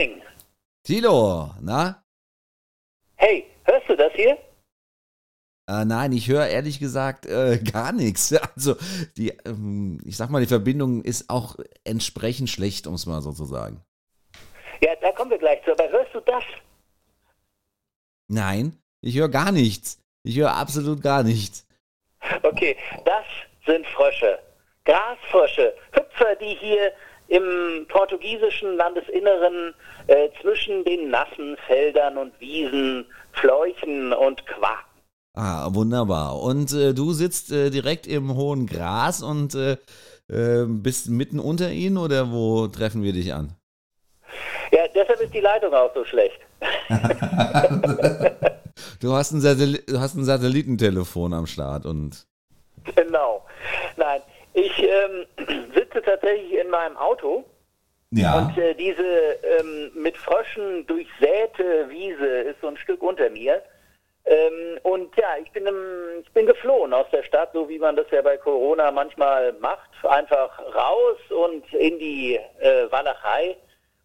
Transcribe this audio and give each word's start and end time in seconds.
Henning. 0.00 0.22
Tilo, 0.82 1.50
na? 1.60 2.02
Hey, 3.16 3.46
hörst 3.64 3.88
du 3.88 3.96
das 3.96 4.12
hier? 4.14 4.38
Äh, 5.68 5.84
nein, 5.84 6.12
ich 6.12 6.28
höre 6.28 6.46
ehrlich 6.46 6.80
gesagt 6.80 7.26
äh, 7.26 7.58
gar 7.72 7.92
nichts. 7.92 8.32
Also, 8.32 8.76
die, 9.16 9.30
ähm, 9.44 10.00
ich 10.04 10.16
sag 10.16 10.30
mal, 10.30 10.40
die 10.40 10.46
Verbindung 10.46 11.02
ist 11.02 11.28
auch 11.28 11.56
entsprechend 11.84 12.48
schlecht, 12.48 12.86
um 12.86 12.94
es 12.94 13.06
mal 13.06 13.20
so 13.20 13.32
zu 13.32 13.44
sagen. 13.44 13.84
Ja, 14.80 14.96
da 15.00 15.12
kommen 15.12 15.30
wir 15.30 15.38
gleich 15.38 15.62
zu. 15.64 15.72
Aber 15.72 15.88
hörst 15.90 16.14
du 16.14 16.20
das? 16.20 16.44
Nein, 18.28 18.78
ich 19.02 19.16
höre 19.16 19.28
gar 19.28 19.52
nichts. 19.52 19.98
Ich 20.22 20.36
höre 20.36 20.54
absolut 20.54 21.02
gar 21.02 21.22
nichts. 21.22 21.66
Okay, 22.42 22.76
das 23.04 23.24
sind 23.66 23.86
Frösche. 23.88 24.38
Grasfrösche. 24.84 25.74
Hüpfer, 25.92 26.36
die 26.36 26.56
hier 26.58 26.92
im 27.30 27.86
portugiesischen 27.88 28.76
Landesinneren 28.76 29.74
äh, 30.08 30.28
zwischen 30.42 30.84
den 30.84 31.08
nassen 31.10 31.56
Feldern 31.66 32.18
und 32.18 32.38
Wiesen 32.40 33.06
fleuchen 33.32 34.12
und 34.12 34.44
quaken. 34.46 34.84
Ah, 35.36 35.68
wunderbar. 35.72 36.42
Und 36.42 36.72
äh, 36.72 36.92
du 36.92 37.12
sitzt 37.12 37.52
äh, 37.52 37.70
direkt 37.70 38.08
im 38.08 38.34
hohen 38.34 38.66
Gras 38.66 39.22
und 39.22 39.54
äh, 39.54 39.76
äh, 40.28 40.66
bist 40.66 41.08
mitten 41.08 41.38
unter 41.38 41.70
ihnen 41.70 41.98
oder 41.98 42.32
wo 42.32 42.66
treffen 42.66 43.04
wir 43.04 43.12
dich 43.12 43.32
an? 43.32 43.54
Ja, 44.72 44.88
deshalb 44.92 45.20
ist 45.20 45.32
die 45.32 45.40
Leitung 45.40 45.72
auch 45.72 45.94
so 45.94 46.04
schlecht. 46.04 46.40
du, 49.00 49.12
hast 49.12 49.32
ein 49.32 49.40
du 49.40 50.00
hast 50.00 50.16
ein 50.16 50.24
Satellitentelefon 50.24 51.32
am 51.32 51.46
Start 51.46 51.86
und. 51.86 52.26
Genau. 52.96 53.44
Nein, 53.96 54.20
ich 54.54 54.82
ähm, 54.82 55.26
sitze 55.90 56.02
tatsächlich 56.02 56.54
in 56.54 56.70
meinem 56.70 56.96
Auto. 56.96 57.44
Ja. 58.12 58.38
Und 58.38 58.58
äh, 58.58 58.74
diese 58.74 59.02
ähm, 59.02 59.92
mit 59.94 60.16
Fröschen 60.16 60.86
durchsäte 60.86 61.88
Wiese 61.88 62.26
ist 62.26 62.60
so 62.60 62.68
ein 62.68 62.76
Stück 62.76 63.02
unter 63.02 63.30
mir. 63.30 63.62
Ähm, 64.24 64.78
und 64.82 65.16
ja, 65.16 65.36
ich 65.42 65.50
bin, 65.52 65.66
im, 65.66 66.20
ich 66.22 66.32
bin 66.32 66.46
geflohen 66.46 66.92
aus 66.92 67.06
der 67.12 67.22
Stadt, 67.22 67.50
so 67.52 67.68
wie 67.68 67.78
man 67.78 67.96
das 67.96 68.06
ja 68.10 68.20
bei 68.22 68.36
Corona 68.36 68.90
manchmal 68.90 69.52
macht. 69.54 69.90
Einfach 70.02 70.58
raus 70.74 71.18
und 71.30 71.72
in 71.72 71.98
die 71.98 72.38
äh, 72.58 72.90
Walachei. 72.90 73.56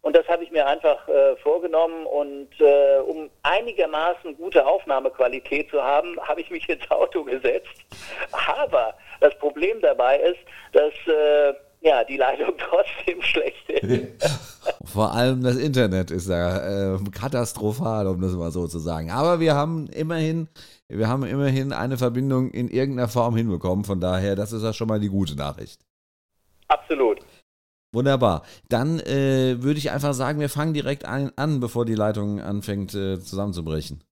Und 0.02 0.14
das 0.14 0.26
habe 0.28 0.44
ich 0.44 0.52
mir 0.52 0.64
einfach 0.64 1.08
äh, 1.08 1.34
vorgenommen. 1.38 2.06
Und 2.06 2.48
äh, 2.60 2.98
um 2.98 3.28
einigermaßen 3.42 4.36
gute 4.36 4.64
Aufnahmequalität 4.64 5.68
zu 5.68 5.82
haben, 5.82 6.16
habe 6.20 6.40
ich 6.40 6.50
mich 6.50 6.68
ins 6.68 6.88
Auto 6.92 7.24
gesetzt. 7.24 7.84
Aber 8.30 8.94
das 9.20 9.36
Problem 9.38 9.80
dabei 9.80 10.20
ist, 10.20 10.38
dass 10.72 10.92
äh, 11.12 11.54
ja, 11.80 12.04
die 12.04 12.16
Leitung 12.16 12.54
trotzdem 12.58 13.22
schlecht 13.22 13.68
ist. 13.68 14.24
Vor 14.84 15.12
allem 15.12 15.42
das 15.42 15.56
Internet 15.56 16.10
ist 16.10 16.28
da 16.28 16.94
äh, 16.94 16.98
katastrophal, 17.10 18.06
um 18.06 18.20
das 18.20 18.32
mal 18.32 18.50
so 18.50 18.66
zu 18.66 18.78
sagen. 18.78 19.10
Aber 19.10 19.40
wir 19.40 19.54
haben 19.54 19.86
immerhin, 19.88 20.48
wir 20.88 21.08
haben 21.08 21.24
immerhin 21.24 21.72
eine 21.72 21.96
Verbindung 21.96 22.50
in 22.50 22.68
irgendeiner 22.68 23.08
Form 23.08 23.36
hinbekommen. 23.36 23.84
Von 23.84 24.00
daher, 24.00 24.36
das 24.36 24.52
ist 24.52 24.62
ja 24.62 24.72
schon 24.72 24.88
mal 24.88 25.00
die 25.00 25.08
gute 25.08 25.36
Nachricht. 25.36 25.80
Absolut. 26.68 27.20
Wunderbar. 27.92 28.42
Dann 28.68 29.00
äh, 29.00 29.62
würde 29.62 29.78
ich 29.78 29.90
einfach 29.90 30.12
sagen, 30.12 30.40
wir 30.40 30.48
fangen 30.48 30.74
direkt 30.74 31.04
ein, 31.04 31.30
an, 31.36 31.60
bevor 31.60 31.84
die 31.84 31.94
Leitung 31.94 32.40
anfängt 32.40 32.94
äh, 32.94 33.20
zusammenzubrechen. 33.20 34.02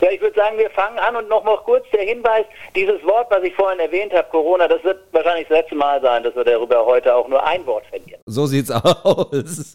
Ja, 0.00 0.10
ich 0.10 0.20
würde 0.20 0.34
sagen, 0.36 0.58
wir 0.58 0.70
fangen 0.70 0.98
an 0.98 1.16
und 1.16 1.28
noch 1.28 1.44
mal 1.44 1.56
kurz 1.58 1.84
der 1.90 2.02
Hinweis, 2.02 2.44
dieses 2.74 3.02
Wort, 3.04 3.30
was 3.30 3.42
ich 3.42 3.54
vorhin 3.54 3.80
erwähnt 3.80 4.12
habe, 4.12 4.28
Corona, 4.30 4.68
das 4.68 4.82
wird 4.84 5.00
wahrscheinlich 5.12 5.48
das 5.48 5.58
letzte 5.58 5.74
Mal 5.74 6.00
sein, 6.00 6.22
dass 6.22 6.34
wir 6.34 6.44
darüber 6.44 6.84
heute 6.84 7.14
auch 7.14 7.28
nur 7.28 7.44
ein 7.44 7.64
Wort 7.66 7.84
verlieren. 7.86 8.20
So 8.26 8.46
sieht's 8.46 8.70
aus. 8.70 9.74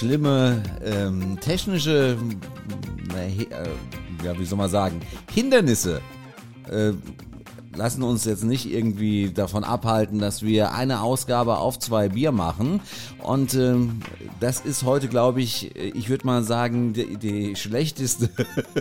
Schlimme 0.00 0.62
ähm, 0.82 1.38
technische, 1.40 2.16
äh, 3.14 4.24
ja, 4.24 4.38
wie 4.38 4.46
soll 4.46 4.56
man 4.56 4.70
sagen, 4.70 4.98
Hindernisse 5.30 6.00
äh, 6.70 6.92
lassen 7.76 8.02
uns 8.02 8.24
jetzt 8.24 8.44
nicht 8.44 8.72
irgendwie 8.72 9.30
davon 9.30 9.62
abhalten, 9.62 10.18
dass 10.18 10.42
wir 10.42 10.72
eine 10.72 11.02
Ausgabe 11.02 11.58
auf 11.58 11.78
zwei 11.78 12.08
Bier 12.08 12.32
machen. 12.32 12.80
Und 13.22 13.52
ähm, 13.52 14.00
das 14.40 14.60
ist 14.60 14.84
heute, 14.84 15.06
glaube 15.06 15.42
ich, 15.42 15.76
ich 15.76 16.08
würde 16.08 16.26
mal 16.26 16.44
sagen, 16.44 16.94
die, 16.94 17.18
die 17.18 17.56
schlechteste 17.56 18.30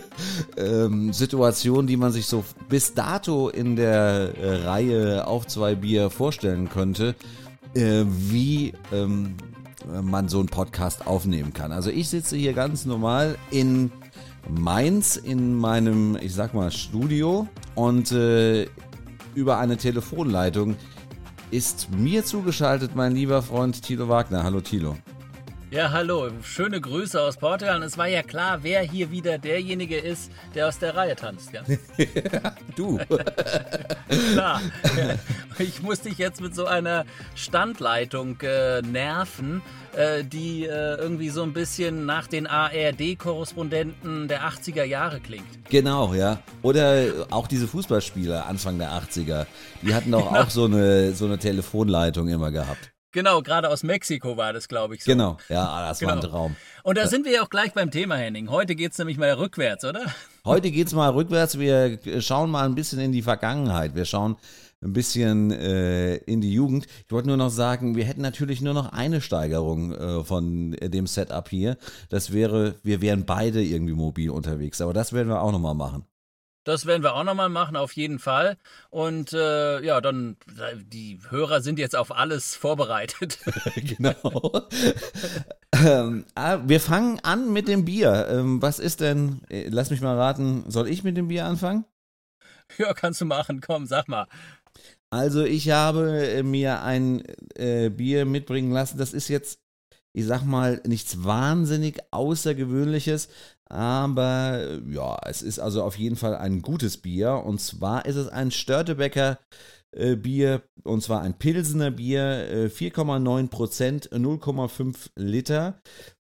ähm, 0.58 1.12
Situation, 1.12 1.85
die 1.85 1.97
man 1.97 2.13
sich 2.13 2.28
so 2.28 2.46
bis 2.69 2.94
dato 2.94 3.50
in 3.50 3.75
der 3.75 4.35
äh, 4.41 4.56
Reihe 4.63 5.28
auf 5.28 5.47
zwei 5.47 5.75
Bier 5.75 6.09
vorstellen 6.09 6.69
könnte. 6.69 7.13
Äh, 7.75 8.06
wie 8.08 8.74
ähm, 8.94 9.35
man 9.85 10.28
so 10.29 10.40
einen 10.40 10.50
Podcast 10.50 11.07
aufnehmen 11.07 11.53
kann. 11.53 11.72
Also 11.72 11.90
ich 11.90 12.09
sitze 12.09 12.35
hier 12.35 12.53
ganz 12.53 12.85
normal 12.85 13.38
in 13.51 13.91
Mainz 14.50 15.16
in 15.16 15.56
meinem, 15.56 16.17
ich 16.22 16.34
sag 16.34 16.53
mal, 16.53 16.72
Studio 16.72 17.47
und 17.75 18.12
äh, 18.12 18.67
über 19.35 19.57
eine 19.59 19.78
Telefonleitung 19.78 20.75
ist 21.51 21.90
mir 21.91 22.23
zugeschaltet 22.23 22.95
mein 22.95 23.13
lieber 23.13 23.41
Freund 23.41 23.81
Thilo 23.81 24.07
Wagner. 24.07 24.44
Hallo 24.44 24.62
Thilo. 24.62 24.95
Ja, 25.72 25.91
hallo. 25.91 26.31
Schöne 26.41 26.81
Grüße 26.81 27.22
aus 27.22 27.38
Portugal. 27.38 27.75
Und 27.75 27.84
es 27.84 27.96
war 27.96 28.07
ja 28.07 28.24
klar, 28.24 28.63
wer 28.63 28.81
hier 28.81 29.12
wieder 29.12 29.38
derjenige 29.38 30.00
ist, 30.00 30.31
der 30.56 30.68
aus 30.68 30.80
der 30.80 30.96
Reihe 30.96 31.16
tanzt. 31.16 31.52
Ja? 31.53 31.62
du. 32.75 32.97
klar. 34.34 34.62
Ich 35.59 35.84
muss 35.84 36.02
dich 36.02 36.18
jetzt 36.18 36.41
mit 36.41 36.56
so 36.56 36.66
einer 36.66 37.06
Standleitung 37.35 38.41
äh, 38.41 38.81
nerven, 38.81 39.62
äh, 39.96 40.24
die 40.24 40.66
äh, 40.66 40.96
irgendwie 40.96 41.29
so 41.29 41.44
ein 41.44 41.53
bisschen 41.53 42.08
nach 42.08 42.25
den 42.25 42.47
ARD-Korrespondenten 42.47 44.28
der 44.28 44.50
80er 44.50 44.85
Jahre 44.85 45.19
klingt. 45.19 45.69
Genau, 45.69 46.16
ja. 46.16 46.41
Oder 46.63 47.28
auch 47.29 47.47
diese 47.47 47.68
Fußballspieler 47.68 48.47
Anfang 48.47 48.79
der 48.79 48.90
80er. 48.90 49.46
Die 49.84 49.94
hatten 49.94 50.12
doch 50.12 50.31
auch 50.34 50.50
so 50.50 50.66
eine, 50.66 51.13
so 51.13 51.25
eine 51.25 51.38
Telefonleitung 51.38 52.28
immer 52.28 52.50
gehabt. 52.50 52.91
Genau, 53.12 53.42
gerade 53.42 53.70
aus 53.70 53.81
Mexiko 53.81 54.38
war 54.38 54.53
das, 54.53 54.68
glaube 54.68 54.96
ich. 54.96 55.03
So. 55.03 55.12
Genau, 55.12 55.38
ja, 55.50 55.88
das 55.88 56.00
genau. 56.00 56.12
war 56.12 56.18
ein 56.18 56.22
genau. 56.22 56.31
Traum. 56.31 56.56
Und 56.84 56.97
da 56.97 57.08
sind 57.08 57.25
wir 57.25 57.31
ja 57.31 57.42
auch 57.42 57.50
gleich 57.50 57.74
beim 57.74 57.90
Thema, 57.90 58.16
Henning. 58.16 58.50
Heute 58.52 58.75
geht 58.75 58.92
es 58.92 58.97
nämlich 59.00 59.18
mal 59.18 59.31
rückwärts, 59.31 59.84
oder? 59.84 60.02
Heute 60.46 60.70
geht 60.70 60.88
es 60.88 60.94
mal 60.94 61.09
rückwärts. 61.09 61.58
Wir 61.58 62.00
schauen 62.22 62.52
mal 62.52 62.66
ein 62.66 62.76
bisschen 62.76 63.00
in 63.00 63.11
die 63.11 63.23
Vergangenheit. 63.23 63.96
Wir 63.96 64.06
schauen 64.06 64.38
ein 64.82 64.94
bisschen 64.94 65.52
äh, 65.52 66.16
in 66.17 66.40
die 66.41 66.53
Jugend. 66.53 66.85
Ich 67.06 67.11
wollte 67.11 67.28
nur 67.28 67.38
noch 67.38 67.50
sagen, 67.50 67.96
wir 67.96 68.06
hätten 68.06 68.22
natürlich 68.22 68.61
nur 68.61 68.73
noch 68.73 68.94
eine 68.94 69.22
Steigerung 69.22 69.94
äh, 69.94 70.23
von 70.23 70.72
dem 70.72 71.08
Setup 71.08 71.50
hier. 71.50 71.78
Das 72.09 72.32
wäre, 72.32 72.76
wir 72.84 73.02
wären 73.02 73.26
beide 73.26 73.62
irgendwie 73.62 73.94
mobil 73.94 74.29
unterwegs. 74.29 74.82
Aber 74.82 74.94
das 74.94 75.14
werden 75.14 75.29
wir 75.29 75.41
auch 75.41 75.52
nochmal 75.52 75.76
machen. 75.76 76.05
Das 76.69 76.85
werden 76.85 77.01
wir 77.01 77.16
auch 77.16 77.23
nochmal 77.23 77.49
machen, 77.49 77.75
auf 77.75 77.93
jeden 77.93 78.19
Fall. 78.19 78.55
Und 78.91 79.33
äh, 79.33 79.83
ja, 79.83 80.01
dann, 80.01 80.37
die 80.75 81.19
Hörer 81.27 81.61
sind 81.61 81.79
jetzt 81.79 81.95
auf 81.95 82.16
alles 82.16 82.55
vorbereitet. 82.55 83.39
genau. 83.75 84.67
ähm, 85.83 86.25
ah, 86.35 86.59
wir 86.63 86.79
fangen 86.79 87.19
an 87.21 87.51
mit 87.51 87.67
dem 87.67 87.85
Bier. 87.85 88.27
Ähm, 88.29 88.61
was 88.61 88.77
ist 88.77 88.99
denn, 88.99 89.41
äh, 89.49 89.67
lass 89.69 89.89
mich 89.89 90.01
mal 90.01 90.16
raten, 90.16 90.63
soll 90.67 90.87
ich 90.87 91.03
mit 91.03 91.17
dem 91.17 91.29
Bier 91.29 91.45
anfangen? 91.45 91.85
Ja, 92.77 92.93
kannst 92.93 93.19
du 93.19 93.25
machen, 93.25 93.61
komm, 93.61 93.87
sag 93.87 94.07
mal. 94.07 94.27
Also 95.09 95.43
ich 95.43 95.71
habe 95.71 96.23
äh, 96.23 96.43
mir 96.43 96.83
ein 96.83 97.23
äh, 97.55 97.89
Bier 97.89 98.25
mitbringen 98.25 98.71
lassen, 98.71 98.99
das 98.99 99.13
ist 99.13 99.27
jetzt 99.27 99.59
ich 100.19 100.25
sag 100.25 100.43
mal, 100.43 100.81
nichts 100.85 101.23
wahnsinnig 101.23 101.99
Außergewöhnliches, 102.11 103.29
aber 103.66 104.79
ja, 104.89 105.17
es 105.25 105.41
ist 105.41 105.59
also 105.59 105.83
auf 105.83 105.97
jeden 105.97 106.16
Fall 106.16 106.35
ein 106.35 106.61
gutes 106.61 106.97
Bier. 106.97 107.43
Und 107.45 107.61
zwar 107.61 108.05
ist 108.05 108.16
es 108.16 108.27
ein 108.27 108.51
Störtebecker 108.51 109.39
äh, 109.91 110.16
Bier, 110.16 110.63
und 110.83 111.01
zwar 111.03 111.21
ein 111.21 111.37
Pilsener 111.37 111.91
Bier, 111.91 112.49
äh, 112.49 112.66
4,9 112.66 113.49
Prozent, 113.49 114.09
0,5 114.11 115.11
Liter. 115.16 115.81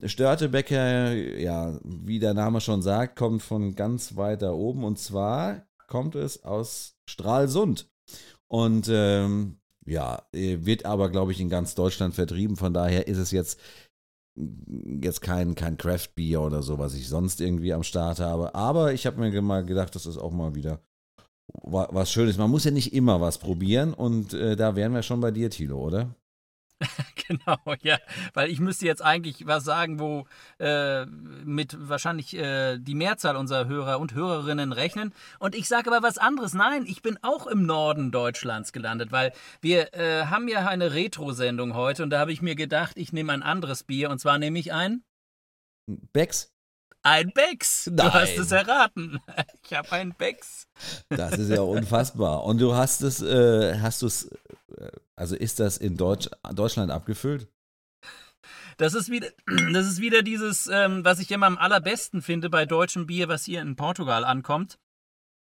Störtebecker, 0.04 1.14
ja, 1.14 1.80
wie 1.84 2.20
der 2.20 2.34
Name 2.34 2.62
schon 2.62 2.82
sagt, 2.82 3.18
kommt 3.18 3.44
von 3.44 3.76
ganz 3.76 4.16
weiter 4.16 4.56
oben 4.56 4.84
und 4.84 4.98
zwar 4.98 5.66
kommt 5.88 6.16
es 6.16 6.44
aus 6.44 6.96
Stralsund. 7.08 7.90
Und 8.48 8.90
ähm, 8.92 9.61
ja, 9.86 10.24
wird 10.32 10.86
aber, 10.86 11.10
glaube 11.10 11.32
ich, 11.32 11.40
in 11.40 11.50
ganz 11.50 11.76
Deutschland 11.76 12.14
vertrieben. 12.14 12.56
Von 12.56 12.74
daher 12.74 13.08
ist 13.08 13.18
es 13.18 13.32
jetzt, 13.32 13.60
jetzt 14.36 15.22
kein, 15.22 15.56
kein 15.56 15.78
Craft-Bier 15.78 16.42
oder 16.42 16.62
so, 16.62 16.78
was 16.78 16.94
ich 16.94 17.08
sonst 17.08 17.42
irgendwie 17.42 17.74
am 17.74 17.84
Start 17.84 18.20
habe. 18.20 18.54
Aber 18.56 18.94
ich 18.94 19.06
habe 19.06 19.20
mir 19.20 19.42
mal 19.42 19.66
gedacht, 19.66 19.96
das 19.96 20.06
ist 20.06 20.18
auch 20.18 20.32
mal 20.32 20.56
wieder 20.56 20.82
was 21.64 22.12
Schönes. 22.12 22.38
Man 22.38 22.50
muss 22.50 22.64
ja 22.64 22.72
nicht 22.72 22.94
immer 22.94 23.20
was 23.20 23.38
probieren 23.38 23.94
und 23.94 24.34
äh, 24.34 24.56
da 24.56 24.76
wären 24.76 24.94
wir 24.94 25.04
schon 25.04 25.20
bei 25.20 25.32
dir, 25.32 25.50
Thilo, 25.50 25.80
oder? 25.80 26.16
genau, 27.28 27.58
ja, 27.82 27.98
weil 28.34 28.50
ich 28.50 28.60
müsste 28.60 28.86
jetzt 28.86 29.02
eigentlich 29.02 29.46
was 29.48 29.64
sagen, 29.64 30.00
wo 30.00 30.26
äh, 30.60 31.06
mit 31.06 31.78
wahrscheinlich 31.80 32.36
äh, 32.36 32.78
die 32.78 32.96
Mehrzahl 32.96 33.36
unserer 33.36 33.68
Hörer 33.68 34.00
und 34.00 34.14
Hörerinnen 34.14 34.72
rechnen. 34.72 35.14
Und 35.40 35.56
ich 35.56 35.68
sage 35.68 35.92
aber 35.92 36.06
was 36.06 36.18
anderes. 36.18 36.54
Nein, 36.54 36.86
ich 36.88 37.02
bin 37.02 37.18
auch 37.22 37.48
im 37.48 37.66
Norden 37.66 38.12
Deutschlands 38.12 38.72
gelandet, 38.72 39.12
weil 39.12 39.32
wir 39.62 39.94
äh, 39.94 40.26
haben 40.26 40.48
ja 40.48 40.68
eine 40.68 40.94
Retro-Sendung 40.94 41.74
heute 41.74 42.04
und 42.04 42.10
da 42.10 42.20
habe 42.20 42.32
ich 42.32 42.42
mir 42.42 42.56
gedacht, 42.56 42.98
ich 42.98 43.14
nehme 43.14 43.34
ein 43.34 43.44
anderes 43.44 43.84
Bier 43.84 44.10
und 44.10 44.20
zwar 44.20 44.38
nehme 44.38 44.60
ich 44.60 44.74
ein 44.74 45.04
Becks. 46.14 46.52
Ein 47.04 47.32
Becks. 47.32 47.88
Nein. 47.88 48.08
Du 48.08 48.14
hast 48.14 48.38
es 48.38 48.52
erraten. 48.52 49.20
Ich 49.64 49.78
habe 49.78 49.92
einen 49.94 50.14
Becks. 50.14 50.68
Das 51.08 51.38
ist 51.38 51.50
ja 51.50 51.62
unfassbar. 51.62 52.44
Und 52.44 52.60
du 52.60 52.76
hast 52.76 53.02
es, 53.02 53.22
äh, 53.22 53.80
hast 53.80 54.02
du 54.02 54.08
es, 54.08 54.30
also 55.16 55.36
ist 55.36 55.60
das 55.60 55.78
in 55.78 55.98
Deutsch, 55.98 56.30
Deutschland 56.54 56.92
abgefüllt? 56.92 57.48
Das 58.78 58.94
ist 58.94 59.10
wieder, 59.10 59.30
das 59.74 59.88
ist 59.88 60.02
wieder 60.02 60.24
dieses, 60.24 60.68
ähm, 60.68 61.06
was 61.06 61.20
ich 61.20 61.32
immer 61.32 61.48
am 61.48 61.58
allerbesten 61.58 62.22
finde 62.22 62.50
bei 62.50 62.66
deutschem 62.66 63.08
Bier, 63.08 63.28
was 63.28 63.46
hier 63.46 63.62
in 63.62 63.76
Portugal 63.76 64.24
ankommt. 64.24 64.80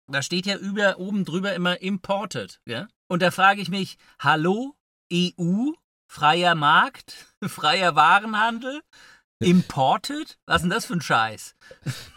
Da 0.08 0.22
steht 0.22 0.46
ja 0.46 0.56
über, 0.56 0.98
oben 0.98 1.24
drüber 1.24 1.54
immer 1.54 1.80
imported. 1.80 2.60
Ja? 2.66 2.88
Und 3.08 3.22
da 3.22 3.30
frage 3.30 3.60
ich 3.60 3.68
mich, 3.68 3.98
hallo, 4.18 4.74
EU, 5.12 5.70
freier 6.08 6.54
Markt, 6.54 7.34
freier 7.44 7.94
Warenhandel, 7.94 8.80
Imported? 9.42 10.38
Was 10.44 10.56
ist 10.56 10.62
denn 10.62 10.70
das 10.70 10.84
für 10.84 10.92
ein 10.94 11.00
Scheiß? 11.00 11.54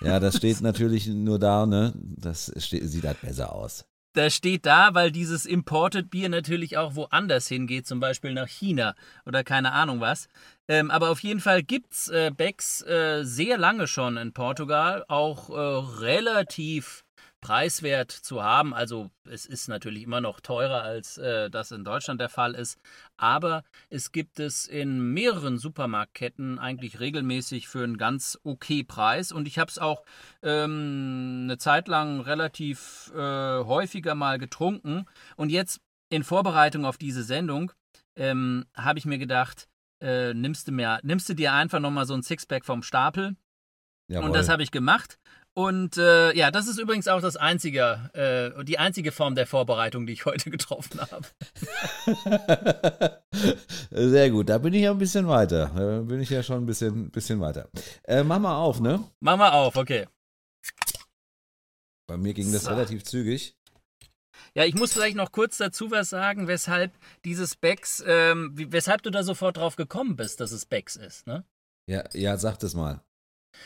Ja, 0.02 0.20
das 0.20 0.36
steht 0.38 0.60
natürlich 0.60 1.08
nur 1.08 1.40
da, 1.40 1.66
ne? 1.66 1.94
Das 1.96 2.52
steht, 2.58 2.84
sieht 2.90 3.06
halt 3.06 3.22
besser 3.22 3.54
aus. 3.54 3.86
Das 4.14 4.36
steht 4.36 4.68
da, 4.68 4.94
weil 4.94 5.12
dieses 5.12 5.48
Imported 5.48 6.12
Bier 6.12 6.30
natürlich 6.30 6.78
auch 6.78 6.96
woanders 6.96 7.48
hingeht, 7.48 7.88
zum 7.88 8.00
Beispiel 8.00 8.32
nach 8.34 8.48
China 8.48 8.96
oder 9.26 9.44
keine 9.44 9.72
Ahnung 9.72 10.02
was. 10.02 10.28
Ähm, 10.68 10.92
aber 10.92 11.10
auf 11.10 11.20
jeden 11.22 11.40
Fall 11.40 11.64
gibt's 11.64 12.10
äh, 12.10 12.32
Becks 12.36 12.84
äh, 12.84 13.24
sehr 13.24 13.58
lange 13.58 13.88
schon 13.88 14.18
in 14.18 14.32
Portugal, 14.32 15.04
auch 15.08 15.50
äh, 15.50 16.00
relativ 16.00 17.04
preiswert 17.44 18.10
zu 18.10 18.42
haben. 18.42 18.74
Also 18.74 19.12
es 19.30 19.46
ist 19.46 19.68
natürlich 19.68 20.04
immer 20.04 20.22
noch 20.22 20.40
teurer, 20.40 20.82
als 20.82 21.18
äh, 21.18 21.50
das 21.50 21.72
in 21.72 21.84
Deutschland 21.84 22.22
der 22.22 22.30
Fall 22.30 22.56
ist. 22.56 22.80
Aber 23.18 23.64
es 23.90 24.14
gibt 24.14 24.40
es 24.40 24.66
in 24.66 25.14
mehreren 25.14 25.58
Supermarktketten 25.58 26.58
eigentlich 26.58 27.02
regelmäßig 27.02 27.68
für 27.68 27.84
einen 27.84 27.98
ganz 27.98 28.40
okay 28.44 28.84
Preis. 28.84 29.34
Und 29.34 29.48
ich 29.48 29.60
habe 29.60 29.70
es 29.70 29.78
auch 29.78 30.06
ähm, 30.42 31.42
eine 31.44 31.58
Zeit 31.58 31.90
lang 31.90 32.22
relativ 32.22 33.12
äh, 33.14 33.20
häufiger 33.20 34.16
mal 34.16 34.40
getrunken. 34.40 35.06
Und 35.36 35.50
jetzt 35.50 35.82
in 36.10 36.24
Vorbereitung 36.24 36.86
auf 36.86 36.98
diese 36.98 37.24
Sendung 37.24 37.74
ähm, 38.16 38.66
habe 38.74 39.00
ich 39.00 39.06
mir 39.06 39.18
gedacht, 39.18 39.68
äh, 40.02 40.34
nimmst, 40.34 40.70
du 40.70 40.72
mir, 40.72 41.00
nimmst 41.04 41.28
du 41.28 41.34
dir 41.34 41.52
einfach 41.52 41.82
nochmal 41.82 42.06
so 42.06 42.14
ein 42.14 42.24
Sixpack 42.24 42.64
vom 42.64 42.84
Stapel. 42.84 43.36
Jawohl. 44.08 44.28
Und 44.28 44.34
das 44.34 44.48
habe 44.48 44.64
ich 44.64 44.72
gemacht. 44.72 45.20
Und 45.56 45.98
äh, 45.98 46.36
ja, 46.36 46.50
das 46.50 46.68
ist 46.68 46.80
übrigens 46.80 47.08
auch 47.08 47.22
das 47.22 47.38
einzige, 47.38 48.10
äh, 48.14 48.64
die 48.64 48.80
einzige 48.80 49.12
Form 49.12 49.36
der 49.36 49.46
Vorbereitung, 49.46 50.08
die 50.08 50.14
ich 50.14 50.26
heute 50.26 50.50
getroffen 50.52 51.00
habe. 51.00 51.28
Sehr 53.92 54.32
gut, 54.32 54.50
da 54.50 54.58
bin 54.58 54.74
ich 54.74 54.82
ja 54.82 54.92
ein 54.92 54.98
bisschen 54.98 55.28
weiter. 55.28 55.72
Da 55.76 56.02
bin 56.02 56.22
ich 56.22 56.32
ja 56.32 56.42
schon 56.42 56.64
ein 56.64 56.66
bisschen, 56.66 57.12
bisschen 57.12 57.40
weiter. 57.40 57.70
Äh, 58.04 58.24
mach 58.24 58.40
mal 58.40 58.56
auf, 58.56 58.80
ne? 58.80 59.04
Mach 59.20 59.38
mal 59.38 59.52
auf, 59.52 59.76
okay. 59.76 60.08
Bei 62.08 62.18
mir 62.18 62.34
ging 62.34 62.52
das 62.52 62.64
so. 62.64 62.72
relativ 62.72 63.04
zügig. 63.04 63.56
Ja, 64.56 64.66
ich 64.66 64.74
muss 64.74 64.94
vielleicht 64.94 65.16
noch 65.16 65.32
kurz 65.32 65.58
dazu 65.58 65.92
was 65.92 66.10
sagen, 66.10 66.48
weshalb 66.48 66.92
dieses 67.26 67.56
Becks, 67.56 68.04
ähm, 68.06 68.54
weshalb 68.56 69.04
du 69.04 69.12
da 69.12 69.24
sofort 69.24 69.58
drauf 69.58 69.76
gekommen 69.76 70.16
bist, 70.16 70.40
dass 70.40 70.52
es 70.52 70.66
Becks 70.66 70.96
ist, 70.96 71.28
ne? 71.28 71.46
Ja, 71.88 72.04
ja, 72.14 72.38
sag 72.38 72.58
das 72.60 72.74
mal. 72.74 73.04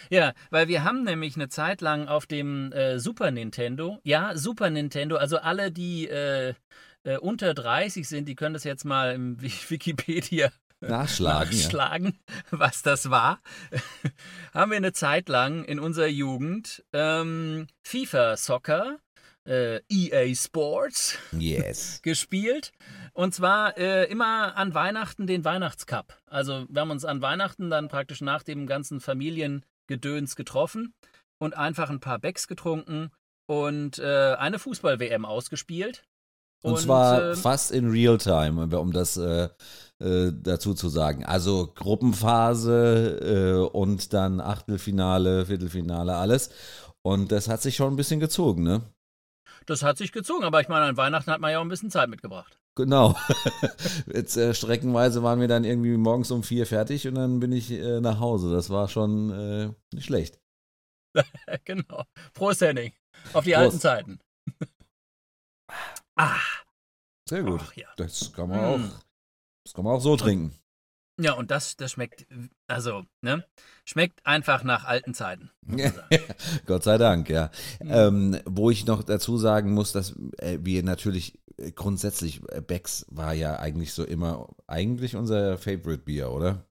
Ja, 0.09 0.33
weil 0.49 0.67
wir 0.67 0.83
haben 0.83 1.03
nämlich 1.03 1.35
eine 1.35 1.49
Zeit 1.49 1.81
lang 1.81 2.07
auf 2.07 2.25
dem 2.25 2.71
äh, 2.71 2.99
Super 2.99 3.31
Nintendo, 3.31 3.99
ja, 4.03 4.35
Super 4.35 4.69
Nintendo, 4.69 5.17
also 5.17 5.37
alle, 5.37 5.71
die 5.71 6.07
äh, 6.07 6.53
äh, 7.03 7.17
unter 7.17 7.53
30 7.53 8.07
sind, 8.07 8.27
die 8.27 8.35
können 8.35 8.53
das 8.53 8.63
jetzt 8.63 8.85
mal 8.85 9.13
im 9.13 9.41
Wikipedia 9.69 10.51
nachschlagen, 10.79 11.57
nachschlagen 11.57 12.19
ja. 12.27 12.43
was 12.51 12.81
das 12.83 13.09
war. 13.09 13.41
haben 14.53 14.71
wir 14.71 14.77
eine 14.77 14.93
Zeit 14.93 15.29
lang 15.29 15.63
in 15.63 15.79
unserer 15.79 16.07
Jugend 16.07 16.83
ähm, 16.93 17.67
FIFA 17.83 18.37
Soccer, 18.37 18.97
äh, 19.45 19.79
EA 19.89 20.35
Sports 20.35 21.17
yes. 21.31 22.01
gespielt. 22.03 22.71
Und 23.13 23.33
zwar 23.33 23.77
äh, 23.77 24.03
immer 24.05 24.55
an 24.57 24.73
Weihnachten 24.73 25.25
den 25.25 25.43
Weihnachtscup. 25.43 26.17
Also 26.27 26.65
wir 26.69 26.81
haben 26.81 26.91
uns 26.91 27.05
an 27.05 27.21
Weihnachten 27.21 27.69
dann 27.69 27.87
praktisch 27.87 28.21
nach 28.21 28.43
dem 28.43 28.67
ganzen 28.67 28.99
Familien 28.99 29.65
Gedöns 29.87 30.35
getroffen 30.35 30.93
und 31.39 31.55
einfach 31.55 31.89
ein 31.89 31.99
paar 31.99 32.19
Becks 32.19 32.47
getrunken 32.47 33.11
und 33.49 33.99
äh, 33.99 34.35
eine 34.37 34.59
Fußball-WM 34.59 35.25
ausgespielt. 35.25 36.03
Und, 36.63 36.73
und 36.73 36.79
zwar 36.79 37.31
äh, 37.31 37.35
fast 37.35 37.71
in 37.71 37.89
Real-Time, 37.89 38.77
um 38.79 38.91
das 38.91 39.15
äh, 39.17 39.49
äh, 39.99 40.31
dazu 40.33 40.73
zu 40.73 40.89
sagen. 40.89 41.23
Also 41.23 41.71
Gruppenphase 41.73 43.19
äh, 43.21 43.77
und 43.77 44.13
dann 44.13 44.41
Achtelfinale, 44.41 45.45
Viertelfinale, 45.45 46.15
alles. 46.15 46.49
Und 47.03 47.31
das 47.31 47.47
hat 47.47 47.61
sich 47.61 47.75
schon 47.75 47.93
ein 47.93 47.95
bisschen 47.95 48.19
gezogen, 48.19 48.63
ne? 48.63 48.81
Das 49.65 49.83
hat 49.83 49.97
sich 49.97 50.11
gezogen, 50.11 50.43
aber 50.45 50.61
ich 50.61 50.67
meine, 50.67 50.85
an 50.85 50.97
Weihnachten 50.97 51.31
hat 51.31 51.41
man 51.41 51.51
ja 51.51 51.59
auch 51.59 51.63
ein 51.63 51.69
bisschen 51.69 51.91
Zeit 51.91 52.09
mitgebracht. 52.09 52.57
Genau. 52.77 53.15
Jetzt 54.13 54.37
äh, 54.37 54.53
streckenweise 54.53 55.23
waren 55.23 55.41
wir 55.41 55.47
dann 55.47 55.63
irgendwie 55.63 55.97
morgens 55.97 56.29
um 56.29 56.43
vier 56.43 56.67
fertig 56.67 57.07
und 57.07 57.15
dann 57.15 57.39
bin 57.39 57.51
ich 57.51 57.71
äh, 57.71 57.99
nach 58.01 58.19
Hause. 58.19 58.53
Das 58.53 58.69
war 58.69 58.87
schon 58.87 59.31
äh, 59.31 59.73
nicht 59.95 60.05
schlecht. 60.05 60.39
genau. 61.65 62.03
Prost, 62.33 62.61
Henning. 62.61 62.93
Auf 63.33 63.45
die 63.45 63.53
Prost. 63.53 63.63
alten 63.63 63.79
Zeiten. 63.79 64.19
ah. 66.17 66.37
Sehr 67.27 67.41
gut. 67.41 67.61
Ach, 67.63 67.73
ja. 67.75 67.87
Das 67.97 68.31
kann 68.31 68.49
man 68.49 68.59
mm. 68.59 68.63
auch. 68.63 68.99
Das 69.65 69.73
kann 69.73 69.83
man 69.83 69.95
auch 69.95 70.01
so 70.01 70.15
trinken. 70.15 70.55
Ja, 71.19 71.33
und 71.33 71.49
das, 71.49 71.77
das 71.77 71.91
schmeckt, 71.93 72.27
also, 72.67 73.03
ne? 73.21 73.43
Schmeckt 73.85 74.23
einfach 74.23 74.63
nach 74.63 74.83
alten 74.83 75.15
Zeiten. 75.15 75.49
Gott 76.67 76.83
sei 76.83 76.99
Dank, 76.99 77.27
ja. 77.29 77.49
Mhm. 77.81 77.91
Ähm, 77.91 78.39
wo 78.45 78.69
ich 78.69 78.85
noch 78.85 79.01
dazu 79.01 79.37
sagen 79.37 79.73
muss, 79.73 79.93
dass 79.93 80.15
äh, 80.37 80.59
wir 80.61 80.83
natürlich 80.83 81.39
grundsätzlich, 81.75 82.41
äh, 82.49 82.61
Becks 82.61 83.05
war 83.09 83.33
ja 83.33 83.57
eigentlich 83.59 83.93
so 83.93 84.03
immer, 84.03 84.49
eigentlich 84.67 85.15
unser 85.15 85.57
Favorite 85.57 86.03
Bier, 86.03 86.31
oder? 86.31 86.65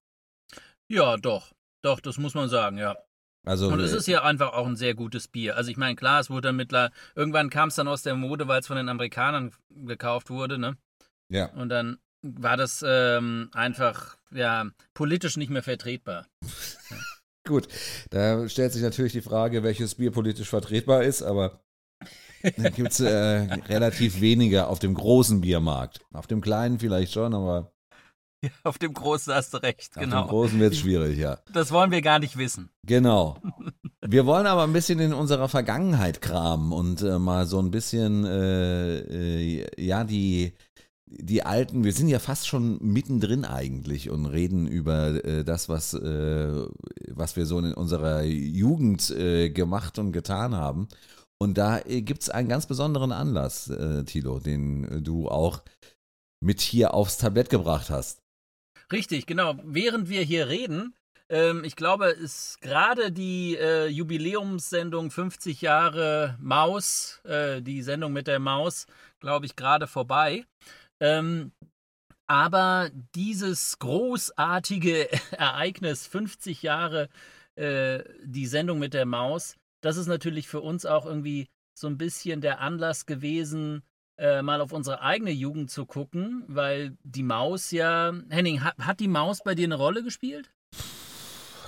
Ja, 0.89 1.17
doch. 1.17 1.53
Doch, 1.83 2.01
das 2.01 2.19
muss 2.19 2.35
man 2.35 2.49
sagen, 2.49 2.79
ja. 2.79 2.97
Also, 3.45 3.69
und 3.69 3.79
es 3.81 3.93
äh, 3.93 3.99
ist 3.99 4.09
ja 4.09 4.23
einfach 4.23 4.53
auch 4.55 4.67
ein 4.67 4.77
sehr 4.77 4.95
gutes 4.95 5.29
Bier. 5.29 5.57
Also 5.57 5.71
ich 5.71 5.77
meine, 5.77 5.95
klar, 5.95 6.21
es 6.21 6.31
wurde 6.31 6.49
dann 6.49 6.57
mittlerweile, 6.57 6.93
irgendwann 7.15 7.49
kam 7.49 7.69
es 7.69 7.77
dann 7.77 7.87
aus 7.87 8.03
der 8.03 8.17
Mode, 8.17 8.49
weil 8.49 8.61
es 8.61 8.67
von 8.67 8.77
den 8.77 8.89
Amerikanern 8.89 9.53
gekauft 9.71 10.31
wurde, 10.31 10.59
ne? 10.59 10.77
Ja. 11.29 11.47
Und 11.53 11.69
dann 11.69 11.99
war 12.23 12.57
das 12.57 12.85
ähm, 12.87 13.51
einfach 13.53 14.17
ja 14.33 14.69
politisch 14.95 15.37
nicht 15.37 15.51
mehr 15.51 15.63
vertretbar. 15.63 16.27
Gut, 17.47 17.69
da 18.11 18.49
stellt 18.49 18.73
sich 18.73 18.83
natürlich 18.83 19.13
die 19.13 19.21
Frage, 19.21 19.63
welches 19.63 19.95
Bier 19.95 20.11
politisch 20.11 20.49
vertretbar 20.49 21.05
ist, 21.05 21.23
aber 21.23 21.61
gibt 22.75 22.93
es 22.93 23.01
äh, 23.01 23.09
relativ 23.69 24.21
wenige 24.21 24.69
auf 24.69 24.79
dem 24.79 24.95
großen 24.95 25.41
Biermarkt. 25.41 26.01
Auf 26.13 26.27
dem 26.27 26.41
kleinen 26.41 26.79
vielleicht 26.79 27.13
schon, 27.13 27.35
aber. 27.35 27.73
Ja, 28.43 28.51
auf 28.65 28.79
dem 28.79 28.93
großen 28.93 29.33
hast 29.33 29.55
du 29.55 29.59
recht, 29.59 29.97
auf 29.97 30.03
genau. 30.03 30.21
Auf 30.21 30.27
dem 30.27 30.31
großen 30.31 30.61
wird 30.61 30.73
es 30.75 30.79
schwierig, 30.79 31.19
ja. 31.19 31.39
Das 31.53 31.73
wollen 31.73 31.91
wir 31.91 32.03
gar 32.03 32.19
nicht 32.19 32.37
wissen. 32.37 32.71
Genau. 32.85 33.39
Wir 34.09 34.25
wollen 34.25 34.47
aber 34.47 34.63
ein 34.63 34.73
bisschen 34.73 35.01
in 35.01 35.13
unserer 35.13 35.49
Vergangenheit 35.49 36.21
kramen 36.21 36.71
und 36.71 37.03
äh, 37.03 37.19
mal 37.19 37.47
so 37.47 37.59
ein 37.59 37.73
bisschen, 37.73 38.25
äh, 38.25 38.99
äh 38.99 39.83
ja, 39.83 40.05
die 40.05 40.53
die 41.07 41.45
alten, 41.45 41.85
wir 41.85 41.93
sind 41.93 42.09
ja 42.09 42.19
fast 42.19 42.49
schon 42.49 42.79
mittendrin 42.81 43.45
eigentlich 43.45 44.11
und 44.11 44.27
reden 44.27 44.67
über 44.67 45.25
äh, 45.25 45.45
das, 45.45 45.69
was, 45.69 45.95
äh, 45.95 46.67
was 47.09 47.37
wir 47.37 47.47
so 47.47 47.59
in 47.59 47.73
unserer 47.75 48.23
Jugend 48.23 49.11
äh, 49.11 49.51
gemacht 49.51 49.99
und 49.99 50.13
getan 50.13 50.55
haben. 50.55 50.89
Und 51.39 51.59
da 51.59 51.81
äh, 51.81 52.03
gibt 52.03 52.23
es 52.23 52.31
einen 52.31 52.49
ganz 52.49 52.67
besonderen 52.67 53.13
Anlass, 53.13 53.69
äh, 53.69 54.05
Thilo, 54.05 54.41
den 54.41 55.05
du 55.05 55.29
auch 55.29 55.63
mit 56.41 56.61
hier 56.61 56.95
aufs 56.95 57.19
Tablett 57.19 57.51
gebracht 57.51 57.91
hast. 57.91 58.23
Richtig, 58.93 59.27
genau. 59.27 59.57
Während 59.65 60.09
wir 60.09 60.23
hier 60.23 60.49
reden, 60.49 60.95
ähm, 61.29 61.65
ich 61.65 61.75
glaube, 61.75 62.07
ist 62.07 62.61
gerade 62.61 63.11
die 63.11 63.57
äh, 63.57 63.87
Jubiläumssendung 63.89 65.11
50 65.11 65.61
Jahre 65.61 66.37
Maus, 66.41 67.21
äh, 67.25 67.63
die 67.63 67.83
Sendung 67.83 68.13
mit 68.13 68.29
der 68.29 68.39
Maus, 68.39 68.87
glaube 69.19 69.47
ich, 69.47 69.57
gerade 69.57 69.87
vorbei. 69.87 70.45
Ähm, 71.01 71.53
aber 72.29 72.91
dieses 73.15 73.79
großartige 73.79 75.09
Ereignis, 75.33 76.07
50 76.07 76.63
Jahre 76.63 77.09
äh, 77.57 78.05
die 78.25 78.47
Sendung 78.47 78.79
mit 78.79 78.95
der 78.95 79.07
Maus, 79.07 79.57
das 79.87 79.97
ist 79.97 80.09
natürlich 80.09 80.49
für 80.49 80.61
uns 80.61 80.85
auch 80.85 81.07
irgendwie 81.07 81.49
so 81.73 81.87
ein 81.87 81.97
bisschen 81.97 82.41
der 82.41 82.61
Anlass 82.61 83.07
gewesen, 83.07 83.83
äh, 84.19 84.43
mal 84.43 84.61
auf 84.61 84.73
unsere 84.73 85.01
eigene 85.01 85.31
Jugend 85.31 85.71
zu 85.71 85.87
gucken, 85.87 86.43
weil 86.49 86.97
die 87.05 87.23
Maus 87.23 87.71
ja. 87.71 88.13
Henning, 88.29 88.65
hat, 88.65 88.77
hat 88.79 88.99
die 88.99 89.09
Maus 89.09 89.43
bei 89.45 89.55
dir 89.55 89.67
eine 89.67 89.77
Rolle 89.77 90.03
gespielt? 90.03 90.51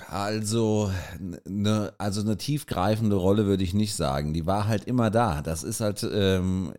Also 0.07 0.91
eine, 1.45 1.93
also 1.99 2.21
eine 2.21 2.35
tiefgreifende 2.35 3.15
Rolle 3.15 3.45
würde 3.45 3.63
ich 3.63 3.75
nicht 3.75 3.95
sagen. 3.95 4.33
Die 4.33 4.47
war 4.47 4.67
halt 4.67 4.85
immer 4.85 5.11
da. 5.11 5.43
Das 5.43 5.63
ist 5.63 5.79
halt, 5.79 6.03
ähm, 6.11 6.73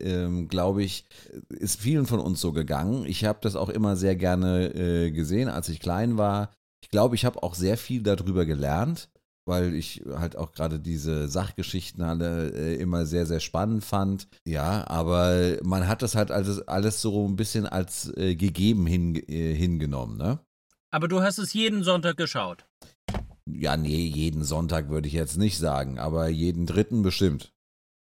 ähm, 0.00 0.48
glaube 0.48 0.82
ich, 0.82 1.06
ist 1.48 1.80
vielen 1.80 2.06
von 2.06 2.20
uns 2.20 2.40
so 2.40 2.52
gegangen. 2.52 3.06
Ich 3.06 3.24
habe 3.24 3.38
das 3.40 3.56
auch 3.56 3.70
immer 3.70 3.96
sehr 3.96 4.16
gerne 4.16 4.74
äh, 4.74 5.10
gesehen, 5.10 5.48
als 5.48 5.70
ich 5.70 5.80
klein 5.80 6.18
war. 6.18 6.50
Ich 6.82 6.90
glaube, 6.90 7.14
ich 7.14 7.24
habe 7.24 7.42
auch 7.42 7.54
sehr 7.54 7.78
viel 7.78 8.02
darüber 8.02 8.44
gelernt, 8.44 9.08
weil 9.48 9.74
ich 9.74 10.02
halt 10.14 10.36
auch 10.36 10.52
gerade 10.52 10.78
diese 10.78 11.28
Sachgeschichten 11.28 12.02
alle 12.02 12.50
äh, 12.50 12.76
immer 12.76 13.06
sehr, 13.06 13.26
sehr 13.26 13.40
spannend 13.40 13.84
fand. 13.84 14.28
Ja, 14.46 14.86
aber 14.88 15.56
man 15.62 15.88
hat 15.88 16.02
das 16.02 16.14
halt 16.14 16.30
alles, 16.30 16.66
alles 16.68 17.02
so 17.02 17.26
ein 17.26 17.36
bisschen 17.36 17.66
als 17.66 18.12
äh, 18.16 18.36
gegeben 18.36 18.86
hin, 18.86 19.16
äh, 19.16 19.54
hingenommen, 19.54 20.16
ne? 20.16 20.38
Aber 20.90 21.08
du 21.08 21.20
hast 21.20 21.38
es 21.38 21.52
jeden 21.52 21.82
Sonntag 21.82 22.16
geschaut. 22.16 22.66
Ja, 23.50 23.76
nee, 23.76 24.04
jeden 24.04 24.44
Sonntag 24.44 24.88
würde 24.90 25.08
ich 25.08 25.14
jetzt 25.14 25.38
nicht 25.38 25.58
sagen, 25.58 25.98
aber 25.98 26.28
jeden 26.28 26.66
dritten 26.66 27.02
bestimmt. 27.02 27.52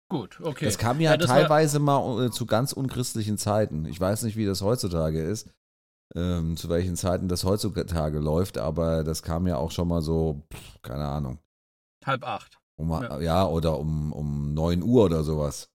Gut, 0.10 0.40
okay. 0.42 0.66
Das 0.66 0.78
kam 0.78 1.00
ja, 1.00 1.12
ja 1.12 1.18
das 1.18 1.30
teilweise 1.30 1.80
mal 1.80 2.26
äh, 2.26 2.32
zu 2.32 2.46
ganz 2.46 2.74
unchristlichen 2.74 3.38
Zeiten. 3.38 3.86
Ich 3.86 4.00
weiß 4.00 4.24
nicht, 4.24 4.36
wie 4.36 4.46
das 4.46 4.62
heutzutage 4.62 5.22
ist, 5.22 5.50
ähm, 6.16 6.58
zu 6.58 6.70
welchen 6.70 6.96
Zeiten 6.96 7.28
das 7.28 7.44
heutzutage 7.44 8.20
läuft, 8.20 8.58
aber 8.58 9.04
das 9.04 9.24
kam 9.24 9.48
ja 9.48 9.58
auch 9.58 9.72
schon 9.72 9.88
mal 9.88 10.02
so, 10.02 10.44
pff, 10.54 10.82
keine 10.82 11.08
Ahnung. 11.08 11.40
Halb 12.06 12.24
acht. 12.24 12.58
Um, 12.78 12.90
ja. 12.90 13.20
ja, 13.20 13.48
oder 13.48 13.78
um, 13.78 14.12
um 14.12 14.54
9 14.54 14.82
Uhr 14.82 15.06
oder 15.06 15.24
sowas. 15.24 15.71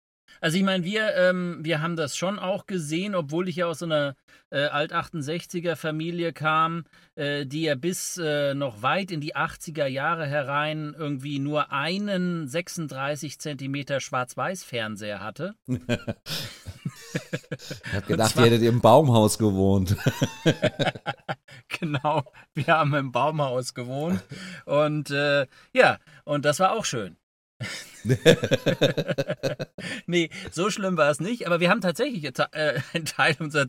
Also 0.46 0.58
ich 0.58 0.62
meine, 0.62 0.84
wir, 0.84 1.12
ähm, 1.16 1.58
wir 1.62 1.82
haben 1.82 1.96
das 1.96 2.16
schon 2.16 2.38
auch 2.38 2.66
gesehen, 2.66 3.16
obwohl 3.16 3.48
ich 3.48 3.56
ja 3.56 3.66
aus 3.66 3.80
so 3.80 3.84
einer 3.86 4.14
äh, 4.50 4.66
Alt-68er-Familie 4.66 6.32
kam, 6.32 6.84
äh, 7.16 7.46
die 7.46 7.62
ja 7.62 7.74
bis 7.74 8.16
äh, 8.16 8.54
noch 8.54 8.80
weit 8.80 9.10
in 9.10 9.20
die 9.20 9.34
80er 9.34 9.86
Jahre 9.86 10.24
herein 10.24 10.94
irgendwie 10.96 11.40
nur 11.40 11.72
einen 11.72 12.46
36 12.46 13.40
Zentimeter 13.40 13.98
Schwarz-Weiß-Fernseher 13.98 15.18
hatte. 15.18 15.56
ich 15.66 15.80
habe 17.92 18.06
gedacht, 18.06 18.34
zwar, 18.34 18.44
ihr 18.44 18.52
hättet 18.52 18.68
im 18.68 18.80
Baumhaus 18.80 19.38
gewohnt. 19.38 19.96
genau, 21.80 22.22
wir 22.54 22.68
haben 22.68 22.94
im 22.94 23.10
Baumhaus 23.10 23.74
gewohnt. 23.74 24.22
Und 24.64 25.10
äh, 25.10 25.48
ja, 25.72 25.98
und 26.22 26.44
das 26.44 26.60
war 26.60 26.70
auch 26.76 26.84
schön. 26.84 27.16
nee, 30.06 30.30
so 30.50 30.70
schlimm 30.70 30.96
war 30.96 31.10
es 31.10 31.20
nicht. 31.20 31.46
Aber 31.46 31.60
wir 31.60 31.70
haben 31.70 31.80
tatsächlich 31.80 32.24
äh, 32.24 32.80
einen 32.92 33.06
Teil 33.06 33.36
unserer 33.38 33.68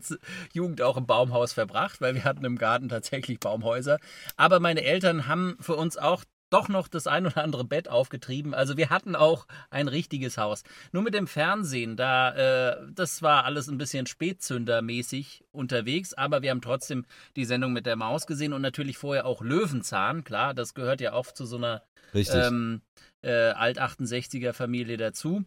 Jugend 0.52 0.82
auch 0.82 0.96
im 0.96 1.06
Baumhaus 1.06 1.52
verbracht, 1.52 2.00
weil 2.00 2.14
wir 2.14 2.24
hatten 2.24 2.44
im 2.44 2.58
Garten 2.58 2.88
tatsächlich 2.88 3.40
Baumhäuser. 3.40 3.98
Aber 4.36 4.60
meine 4.60 4.84
Eltern 4.84 5.26
haben 5.26 5.56
für 5.60 5.76
uns 5.76 5.96
auch 5.96 6.24
doch 6.50 6.68
noch 6.68 6.88
das 6.88 7.06
ein 7.06 7.26
oder 7.26 7.44
andere 7.44 7.64
Bett 7.64 7.88
aufgetrieben. 7.88 8.54
Also 8.54 8.76
wir 8.76 8.90
hatten 8.90 9.14
auch 9.14 9.46
ein 9.70 9.88
richtiges 9.88 10.38
Haus. 10.38 10.62
Nur 10.92 11.02
mit 11.02 11.14
dem 11.14 11.26
Fernsehen, 11.26 11.96
da 11.96 12.70
äh, 12.70 12.76
das 12.94 13.22
war 13.22 13.44
alles 13.44 13.68
ein 13.68 13.78
bisschen 13.78 14.06
Spätzündermäßig 14.06 15.44
unterwegs, 15.52 16.14
aber 16.14 16.42
wir 16.42 16.50
haben 16.50 16.62
trotzdem 16.62 17.04
die 17.36 17.44
Sendung 17.44 17.74
mit 17.74 17.86
der 17.86 17.96
Maus 17.96 18.26
gesehen 18.26 18.54
und 18.54 18.62
natürlich 18.62 18.96
vorher 18.96 19.26
auch 19.26 19.42
Löwenzahn. 19.42 20.24
Klar, 20.24 20.54
das 20.54 20.74
gehört 20.74 21.00
ja 21.00 21.12
oft 21.12 21.36
zu 21.36 21.44
so 21.44 21.56
einer 21.56 21.82
ähm, 22.14 22.80
äh, 23.22 23.50
Alt-68er 23.50 24.52
Familie 24.52 24.96
dazu. 24.96 25.44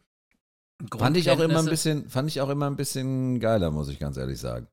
Fand 0.97 1.17
ich 1.17 1.29
auch 1.29 1.39
immer 1.39 1.59
ein 1.59 1.65
bisschen, 1.65 2.09
fand 2.09 2.29
ich 2.29 2.41
auch 2.41 2.49
immer 2.49 2.67
ein 2.69 2.75
bisschen 2.75 3.39
geiler, 3.39 3.71
muss 3.71 3.89
ich 3.89 3.99
ganz 3.99 4.17
ehrlich 4.17 4.39
sagen. 4.39 4.67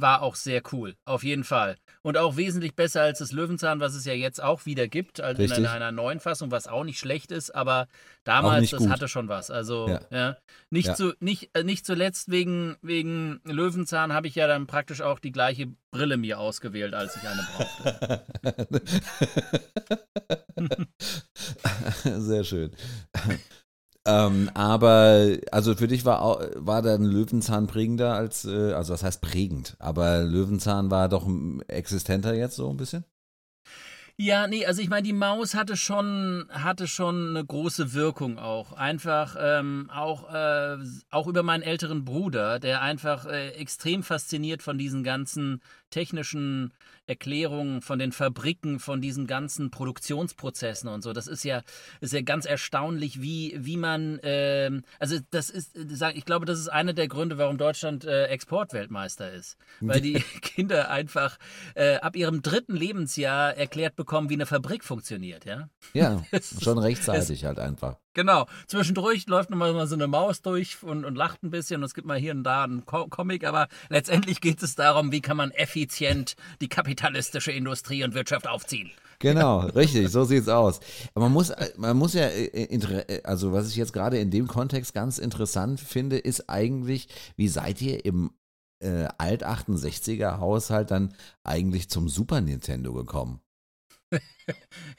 War 0.00 0.22
auch 0.22 0.34
sehr 0.34 0.62
cool, 0.72 0.96
auf 1.04 1.22
jeden 1.22 1.44
Fall. 1.44 1.76
Und 2.02 2.16
auch 2.16 2.36
wesentlich 2.36 2.74
besser 2.74 3.02
als 3.02 3.18
das 3.18 3.32
Löwenzahn, 3.32 3.80
was 3.80 3.94
es 3.94 4.06
ja 4.06 4.14
jetzt 4.14 4.42
auch 4.42 4.64
wieder 4.64 4.88
gibt, 4.88 5.20
also 5.20 5.42
in 5.42 5.52
einer, 5.52 5.72
einer, 5.72 5.92
neuen 5.92 6.20
Fassung, 6.20 6.50
was 6.50 6.66
auch 6.66 6.84
nicht 6.84 6.98
schlecht 6.98 7.30
ist, 7.30 7.54
aber 7.54 7.86
damals, 8.24 8.70
das 8.70 8.88
hatte 8.88 9.08
schon 9.08 9.28
was. 9.28 9.50
Also, 9.50 9.88
ja. 9.88 10.00
ja. 10.10 10.36
Nicht, 10.70 10.88
ja. 10.88 10.94
Zu, 10.94 11.12
nicht, 11.20 11.50
äh, 11.54 11.64
nicht 11.64 11.84
zuletzt 11.84 12.30
wegen, 12.30 12.76
wegen 12.80 13.40
Löwenzahn 13.44 14.14
habe 14.14 14.26
ich 14.26 14.34
ja 14.34 14.46
dann 14.46 14.66
praktisch 14.66 15.02
auch 15.02 15.18
die 15.18 15.32
gleiche 15.32 15.68
Brille 15.90 16.16
mir 16.16 16.38
ausgewählt, 16.38 16.94
als 16.94 17.16
ich 17.16 17.28
eine 17.28 17.46
brauchte. 17.54 18.24
Sehr 22.20 22.44
schön. 22.44 22.70
Ähm, 24.10 24.50
aber 24.54 25.38
also 25.52 25.74
für 25.74 25.88
dich 25.88 26.04
war 26.04 26.40
war 26.56 26.82
dann 26.82 27.04
Löwenzahn 27.04 27.66
prägender 27.66 28.14
als 28.14 28.44
äh, 28.44 28.72
also 28.72 28.92
was 28.92 29.02
heißt 29.02 29.20
prägend, 29.20 29.76
aber 29.78 30.22
Löwenzahn 30.22 30.90
war 30.90 31.08
doch 31.08 31.28
existenter 31.68 32.34
jetzt 32.34 32.56
so 32.56 32.70
ein 32.70 32.76
bisschen? 32.76 33.04
Ja, 34.22 34.46
nee, 34.46 34.66
also 34.66 34.82
ich 34.82 34.90
meine, 34.90 35.04
die 35.04 35.14
Maus 35.14 35.54
hatte 35.54 35.78
schon, 35.78 36.46
hatte 36.50 36.86
schon 36.86 37.30
eine 37.30 37.42
große 37.42 37.94
Wirkung 37.94 38.38
auch. 38.38 38.74
Einfach 38.74 39.34
ähm, 39.40 39.88
auch, 39.90 40.30
äh, 40.30 40.76
auch 41.10 41.26
über 41.26 41.42
meinen 41.42 41.62
älteren 41.62 42.04
Bruder, 42.04 42.58
der 42.58 42.82
einfach 42.82 43.24
äh, 43.24 43.52
extrem 43.52 44.02
fasziniert 44.02 44.62
von 44.62 44.76
diesen 44.76 45.04
ganzen 45.04 45.62
technischen 45.88 46.74
Erklärungen 47.10 47.82
von 47.82 47.98
den 47.98 48.12
Fabriken, 48.12 48.78
von 48.78 49.00
diesen 49.00 49.26
ganzen 49.26 49.70
Produktionsprozessen 49.70 50.88
und 50.88 51.02
so. 51.02 51.12
Das 51.12 51.26
ist 51.26 51.44
ja, 51.44 51.62
ist 52.00 52.12
ja 52.12 52.22
ganz 52.22 52.46
erstaunlich, 52.46 53.20
wie, 53.20 53.54
wie 53.58 53.76
man, 53.76 54.20
äh, 54.20 54.70
also 54.98 55.18
das 55.30 55.50
ist, 55.50 55.76
ich 55.76 56.24
glaube, 56.24 56.46
das 56.46 56.58
ist 56.58 56.68
einer 56.68 56.92
der 56.92 57.08
Gründe, 57.08 57.36
warum 57.36 57.58
Deutschland 57.58 58.04
äh, 58.04 58.26
Exportweltmeister 58.26 59.32
ist. 59.32 59.56
Weil 59.80 60.00
die 60.00 60.14
Kinder 60.40 60.90
einfach 60.90 61.36
äh, 61.74 61.96
ab 61.96 62.14
ihrem 62.14 62.42
dritten 62.42 62.76
Lebensjahr 62.76 63.56
erklärt 63.56 63.96
bekommen, 63.96 64.30
wie 64.30 64.34
eine 64.34 64.46
Fabrik 64.46 64.84
funktioniert, 64.84 65.44
ja? 65.44 65.68
Ja, 65.92 66.22
schon 66.62 66.78
rechtzeitig 66.78 67.44
halt 67.44 67.58
einfach. 67.58 67.98
Genau. 68.20 68.46
Zwischendurch 68.66 69.26
läuft 69.28 69.48
nochmal 69.48 69.86
so 69.86 69.94
eine 69.94 70.06
Maus 70.06 70.42
durch 70.42 70.82
und, 70.82 71.06
und 71.06 71.14
lacht 71.14 71.42
ein 71.42 71.50
bisschen 71.50 71.80
und 71.80 71.84
es 71.84 71.94
gibt 71.94 72.06
mal 72.06 72.18
hier 72.18 72.32
und 72.32 72.44
da 72.44 72.64
einen 72.64 72.84
Co 72.84 73.06
Comic, 73.06 73.44
aber 73.44 73.66
letztendlich 73.88 74.42
geht 74.42 74.62
es 74.62 74.74
darum, 74.74 75.10
wie 75.10 75.22
kann 75.22 75.38
man 75.38 75.50
effizient 75.52 76.36
die 76.60 76.68
kapitalistische 76.68 77.50
Industrie 77.50 78.04
und 78.04 78.12
Wirtschaft 78.12 78.46
aufziehen. 78.46 78.90
Genau, 79.20 79.60
richtig, 79.74 80.10
so 80.10 80.24
sieht's 80.24 80.48
aus. 80.48 80.80
Aber 81.14 81.24
man 81.24 81.32
muss, 81.32 81.50
man 81.78 81.96
muss 81.96 82.12
ja, 82.12 82.26
äh, 82.26 82.64
äh, 82.64 83.22
also 83.24 83.52
was 83.52 83.70
ich 83.70 83.76
jetzt 83.76 83.94
gerade 83.94 84.18
in 84.18 84.30
dem 84.30 84.46
Kontext 84.46 84.92
ganz 84.92 85.16
interessant 85.16 85.80
finde, 85.80 86.18
ist 86.18 86.50
eigentlich, 86.50 87.08
wie 87.36 87.48
seid 87.48 87.80
ihr 87.80 88.04
im 88.04 88.32
äh, 88.80 89.08
Alt-68er 89.16 90.40
Haushalt 90.40 90.90
dann 90.90 91.14
eigentlich 91.42 91.88
zum 91.88 92.10
Super 92.10 92.42
Nintendo 92.42 92.92
gekommen? 92.92 93.40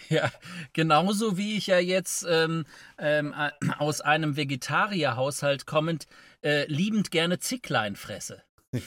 Ja, 0.10 0.32
genauso 0.74 1.38
wie 1.38 1.58
ich 1.58 1.68
ja 1.68 1.80
jetzt 1.80 2.25
ähm, 2.27 2.65
ähm, 2.98 3.34
äh, 3.38 3.51
aus 3.77 4.01
einem 4.01 4.36
Vegetarierhaushalt 4.38 5.65
kommend 5.65 6.08
äh, 6.44 6.65
liebend 6.68 7.12
gerne 7.12 7.39
Zicklein 7.39 7.96
fresse. 7.96 8.44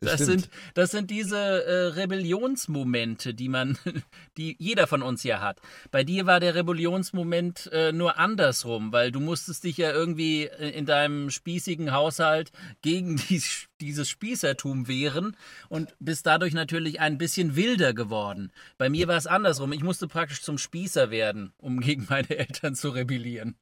das, 0.00 0.20
sind, 0.20 0.48
das 0.74 0.92
sind 0.92 1.10
diese 1.10 1.36
äh, 1.36 1.86
Rebellionsmomente, 1.94 3.34
die 3.34 3.48
man, 3.48 3.76
die 4.36 4.54
jeder 4.58 4.86
von 4.86 5.02
uns 5.02 5.24
ja 5.24 5.40
hat. 5.40 5.60
Bei 5.90 6.04
dir 6.04 6.26
war 6.26 6.38
der 6.38 6.54
Rebellionsmoment 6.54 7.68
äh, 7.72 7.90
nur 7.92 8.18
andersrum, 8.18 8.92
weil 8.92 9.10
du 9.10 9.18
musstest 9.18 9.64
dich 9.64 9.78
ja 9.78 9.90
irgendwie 9.90 10.44
äh, 10.44 10.70
in 10.70 10.86
deinem 10.86 11.30
spießigen 11.30 11.92
Haushalt 11.92 12.52
gegen 12.82 13.16
die 13.16 13.42
dieses 13.80 14.08
Spießertum 14.08 14.88
wehren 14.88 15.36
und 15.68 15.94
bist 15.98 16.26
dadurch 16.26 16.52
natürlich 16.52 17.00
ein 17.00 17.18
bisschen 17.18 17.56
wilder 17.56 17.94
geworden. 17.94 18.52
Bei 18.78 18.88
mir 18.88 19.08
war 19.08 19.16
es 19.16 19.26
andersrum. 19.26 19.72
Ich 19.72 19.82
musste 19.82 20.08
praktisch 20.08 20.42
zum 20.42 20.58
Spießer 20.58 21.10
werden, 21.10 21.52
um 21.58 21.80
gegen 21.80 22.06
meine 22.08 22.30
Eltern 22.30 22.74
zu 22.74 22.90
rebellieren. 22.90 23.56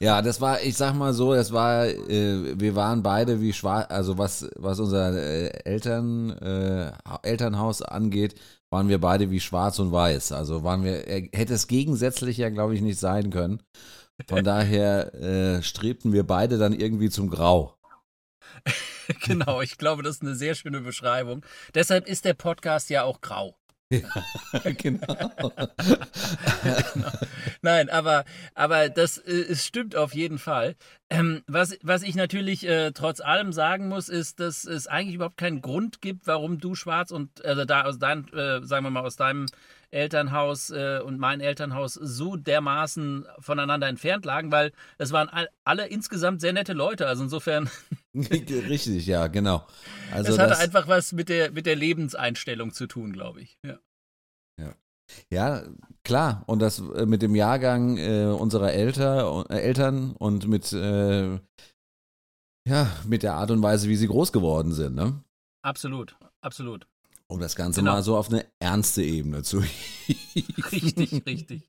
Ja, 0.00 0.22
das 0.22 0.40
war, 0.40 0.62
ich 0.62 0.76
sag 0.76 0.94
mal 0.94 1.12
so, 1.12 1.34
das 1.34 1.52
war, 1.52 1.86
äh, 1.86 2.58
wir 2.58 2.74
waren 2.74 3.02
beide 3.02 3.40
wie 3.40 3.52
schwarz, 3.52 3.86
also 3.90 4.18
was, 4.18 4.48
was 4.56 4.80
unser 4.80 5.14
äh, 5.14 5.48
Eltern, 5.64 6.30
äh, 6.30 6.92
Elternhaus 7.22 7.82
angeht, 7.82 8.34
waren 8.70 8.88
wir 8.88 9.00
beide 9.00 9.30
wie 9.30 9.40
schwarz 9.40 9.78
und 9.78 9.92
weiß. 9.92 10.32
Also 10.32 10.62
waren 10.62 10.84
wir, 10.84 11.04
hätte 11.32 11.54
es 11.54 11.66
gegensätzlicher, 11.66 12.50
glaube 12.50 12.74
ich, 12.74 12.82
nicht 12.82 12.98
sein 12.98 13.30
können. 13.30 13.62
Von 14.26 14.44
daher 14.44 15.14
äh, 15.14 15.62
strebten 15.62 16.12
wir 16.12 16.26
beide 16.26 16.58
dann 16.58 16.72
irgendwie 16.72 17.10
zum 17.10 17.30
Grau. 17.30 17.77
genau, 19.24 19.60
ich 19.60 19.78
glaube, 19.78 20.02
das 20.02 20.16
ist 20.16 20.22
eine 20.22 20.34
sehr 20.34 20.54
schöne 20.54 20.80
Beschreibung. 20.80 21.44
Deshalb 21.74 22.06
ist 22.06 22.24
der 22.24 22.34
Podcast 22.34 22.90
ja 22.90 23.04
auch 23.04 23.20
grau. 23.20 23.56
Ja, 23.90 24.00
genau. 24.76 25.06
genau. 25.06 25.60
Nein, 27.62 27.88
aber, 27.88 28.24
aber 28.54 28.90
das 28.90 29.16
äh, 29.16 29.46
es 29.48 29.64
stimmt 29.64 29.96
auf 29.96 30.14
jeden 30.14 30.38
Fall. 30.38 30.76
Ähm, 31.08 31.42
was, 31.46 31.78
was 31.82 32.02
ich 32.02 32.14
natürlich 32.14 32.68
äh, 32.68 32.92
trotz 32.92 33.20
allem 33.20 33.52
sagen 33.54 33.88
muss, 33.88 34.10
ist, 34.10 34.40
dass 34.40 34.64
es 34.64 34.88
eigentlich 34.88 35.14
überhaupt 35.14 35.38
keinen 35.38 35.62
Grund 35.62 36.02
gibt, 36.02 36.26
warum 36.26 36.58
du 36.58 36.74
schwarz 36.74 37.10
und 37.10 37.42
also 37.46 37.64
da 37.64 37.84
aus 37.84 37.98
deinem, 37.98 38.26
äh, 38.34 38.62
sagen 38.62 38.84
wir 38.84 38.90
mal, 38.90 39.06
aus 39.06 39.16
deinem 39.16 39.46
Elternhaus 39.90 40.68
äh, 40.68 41.00
und 41.02 41.18
mein 41.18 41.40
Elternhaus 41.40 41.94
so 41.94 42.36
dermaßen 42.36 43.24
voneinander 43.38 43.88
entfernt 43.88 44.26
lagen, 44.26 44.52
weil 44.52 44.72
es 44.98 45.12
waren 45.12 45.30
all, 45.30 45.48
alle 45.64 45.86
insgesamt 45.86 46.42
sehr 46.42 46.52
nette 46.52 46.74
Leute. 46.74 47.06
Also 47.06 47.22
insofern. 47.22 47.70
Richtig, 48.68 49.06
ja, 49.06 49.26
genau. 49.26 49.66
Also 50.12 50.32
es 50.32 50.38
hatte 50.38 50.50
das, 50.50 50.60
einfach 50.60 50.88
was 50.88 51.12
mit 51.12 51.28
der, 51.28 51.50
mit 51.50 51.66
der 51.66 51.76
Lebenseinstellung 51.76 52.72
zu 52.72 52.86
tun, 52.86 53.12
glaube 53.12 53.42
ich. 53.42 53.58
Ja. 53.64 53.78
ja. 54.60 54.74
Ja, 55.30 55.64
klar. 56.04 56.44
Und 56.46 56.60
das 56.60 56.80
äh, 56.80 57.06
mit 57.06 57.22
dem 57.22 57.34
Jahrgang 57.34 57.96
äh, 57.96 58.26
unserer 58.26 58.72
Elter, 58.72 59.46
äh, 59.50 59.60
Eltern 59.60 60.12
und 60.12 60.48
mit, 60.48 60.72
äh, 60.72 61.38
ja, 62.66 62.90
mit 63.06 63.22
der 63.22 63.34
Art 63.34 63.50
und 63.50 63.62
Weise, 63.62 63.88
wie 63.88 63.96
sie 63.96 64.08
groß 64.08 64.32
geworden 64.32 64.72
sind, 64.72 64.94
ne? 64.94 65.22
Absolut, 65.62 66.16
absolut. 66.40 66.86
Um 67.26 67.40
das 67.40 67.56
Ganze 67.56 67.80
genau. 67.80 67.92
mal 67.92 68.02
so 68.02 68.16
auf 68.16 68.30
eine 68.30 68.46
ernste 68.58 69.02
Ebene 69.02 69.42
zu. 69.42 69.58
richtig, 70.72 71.26
richtig. 71.26 71.68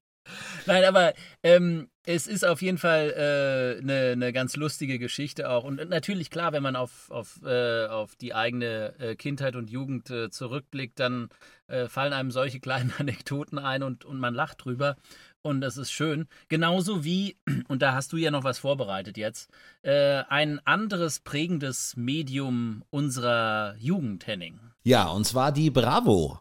Nein, 0.65 0.83
aber 0.83 1.13
ähm, 1.43 1.89
es 2.03 2.25
ist 2.25 2.43
auf 2.43 2.61
jeden 2.61 2.79
Fall 2.79 3.13
äh, 3.15 3.81
eine, 3.81 4.13
eine 4.13 4.33
ganz 4.33 4.55
lustige 4.55 4.97
Geschichte 4.97 5.49
auch. 5.49 5.63
Und 5.63 5.89
natürlich, 5.89 6.31
klar, 6.31 6.53
wenn 6.53 6.63
man 6.63 6.75
auf, 6.75 7.11
auf, 7.11 7.39
äh, 7.45 7.85
auf 7.85 8.15
die 8.15 8.33
eigene 8.33 8.95
äh, 8.99 9.15
Kindheit 9.15 9.55
und 9.55 9.69
Jugend 9.69 10.09
äh, 10.09 10.31
zurückblickt, 10.31 10.99
dann 10.99 11.29
äh, 11.67 11.87
fallen 11.87 12.13
einem 12.13 12.31
solche 12.31 12.59
kleinen 12.61 12.91
Anekdoten 12.97 13.59
ein 13.59 13.83
und, 13.83 14.05
und 14.05 14.19
man 14.19 14.33
lacht 14.33 14.65
drüber. 14.65 14.95
Und 15.41 15.61
das 15.61 15.77
ist 15.77 15.91
schön. 15.91 16.27
Genauso 16.47 17.03
wie, 17.03 17.37
und 17.67 17.81
da 17.81 17.93
hast 17.93 18.11
du 18.11 18.17
ja 18.17 18.31
noch 18.31 18.43
was 18.43 18.59
vorbereitet 18.59 19.15
jetzt, 19.17 19.51
äh, 19.83 20.23
ein 20.29 20.59
anderes 20.65 21.19
prägendes 21.19 21.95
Medium 21.95 22.83
unserer 22.89 23.75
Jugend, 23.77 24.25
Henning. 24.25 24.59
Ja, 24.83 25.07
und 25.09 25.25
zwar 25.25 25.51
die 25.51 25.69
Bravo. 25.69 26.39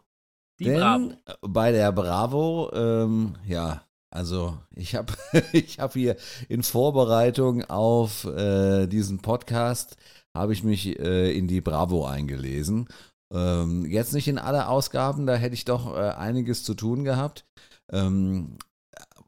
Die 0.59 0.65
Denn 0.65 0.79
Bravo. 0.79 1.13
Bei 1.41 1.71
der 1.71 1.91
Bravo, 1.91 2.69
ähm, 2.73 3.35
ja, 3.47 3.81
also 4.11 4.57
ich 4.75 4.95
habe 4.95 5.13
ich 5.53 5.79
hab 5.79 5.93
hier 5.93 6.17
in 6.47 6.63
Vorbereitung 6.63 7.63
auf 7.65 8.25
äh, 8.25 8.87
diesen 8.87 9.19
Podcast, 9.19 9.95
habe 10.33 10.53
ich 10.53 10.63
mich 10.63 10.99
äh, 10.99 11.31
in 11.31 11.47
die 11.47 11.61
Bravo 11.61 12.05
eingelesen. 12.05 12.87
Ähm, 13.31 13.85
jetzt 13.85 14.13
nicht 14.13 14.27
in 14.27 14.39
alle 14.39 14.67
Ausgaben, 14.67 15.25
da 15.25 15.35
hätte 15.35 15.53
ich 15.53 15.65
doch 15.65 15.95
äh, 15.95 16.09
einiges 16.09 16.63
zu 16.63 16.73
tun 16.73 17.03
gehabt. 17.03 17.45
Ähm, 17.91 18.57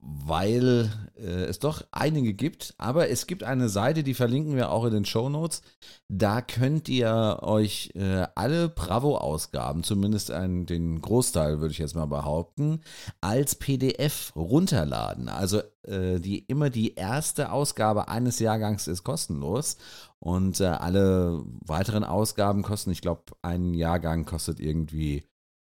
weil 0.02 0.90
äh, 1.16 1.46
es 1.46 1.60
doch 1.60 1.84
einige 1.92 2.34
gibt. 2.34 2.74
Aber 2.78 3.10
es 3.10 3.28
gibt 3.28 3.44
eine 3.44 3.70
Seite, 3.70 4.04
die 4.04 4.16
verlinken 4.16 4.56
wir 4.56 4.72
auch 4.72 4.86
in 4.86 4.94
den 4.94 5.06
Show 5.06 5.30
Notes. 5.30 5.62
Da 6.10 6.42
könnt 6.42 6.90
ihr 6.90 7.40
euch 7.42 7.92
äh, 7.96 8.26
alle 8.36 8.70
Bravo-Ausgaben, 8.70 9.84
zumindest 9.84 10.32
einen, 10.32 10.66
den 10.66 11.02
Großteil 11.02 11.60
würde 11.60 11.72
ich 11.72 11.78
jetzt 11.78 11.96
mal 11.96 12.08
behaupten, 12.08 12.82
als 13.22 13.56
PDF 13.56 14.34
runterladen. 14.36 15.30
Also 15.30 15.62
äh, 15.84 16.20
die, 16.20 16.40
immer 16.40 16.70
die 16.72 16.96
erste 16.96 17.52
Ausgabe 17.52 18.08
eines 18.08 18.40
Jahrgangs 18.40 18.88
ist 18.88 19.04
kostenlos. 19.04 19.78
Und 20.20 20.60
äh, 20.60 20.66
alle 20.66 21.44
weiteren 21.66 22.04
Ausgaben 22.04 22.64
kosten, 22.64 22.92
ich 22.92 23.02
glaube, 23.02 23.24
ein 23.44 23.74
Jahrgang 23.74 24.26
kostet 24.26 24.60
irgendwie 24.60 25.24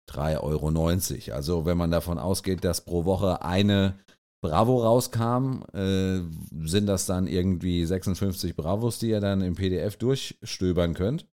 3,90 0.10 0.42
Euro. 0.42 1.36
Also 1.36 1.66
wenn 1.66 1.78
man 1.78 1.92
davon 1.92 2.20
ausgeht, 2.20 2.64
dass 2.64 2.82
pro 2.82 3.06
Woche 3.06 3.44
eine 3.44 3.96
Bravo 4.44 4.84
rauskam, 4.84 5.64
äh, 5.74 6.20
sind 6.68 6.86
das 6.86 7.06
dann 7.06 7.28
irgendwie 7.28 7.86
56 7.86 8.58
Bravos, 8.58 9.00
die 9.00 9.08
ihr 9.08 9.22
dann 9.22 9.40
im 9.40 9.56
PDF 9.56 9.96
durchstöbern 9.96 10.96
könnt. 10.96 11.26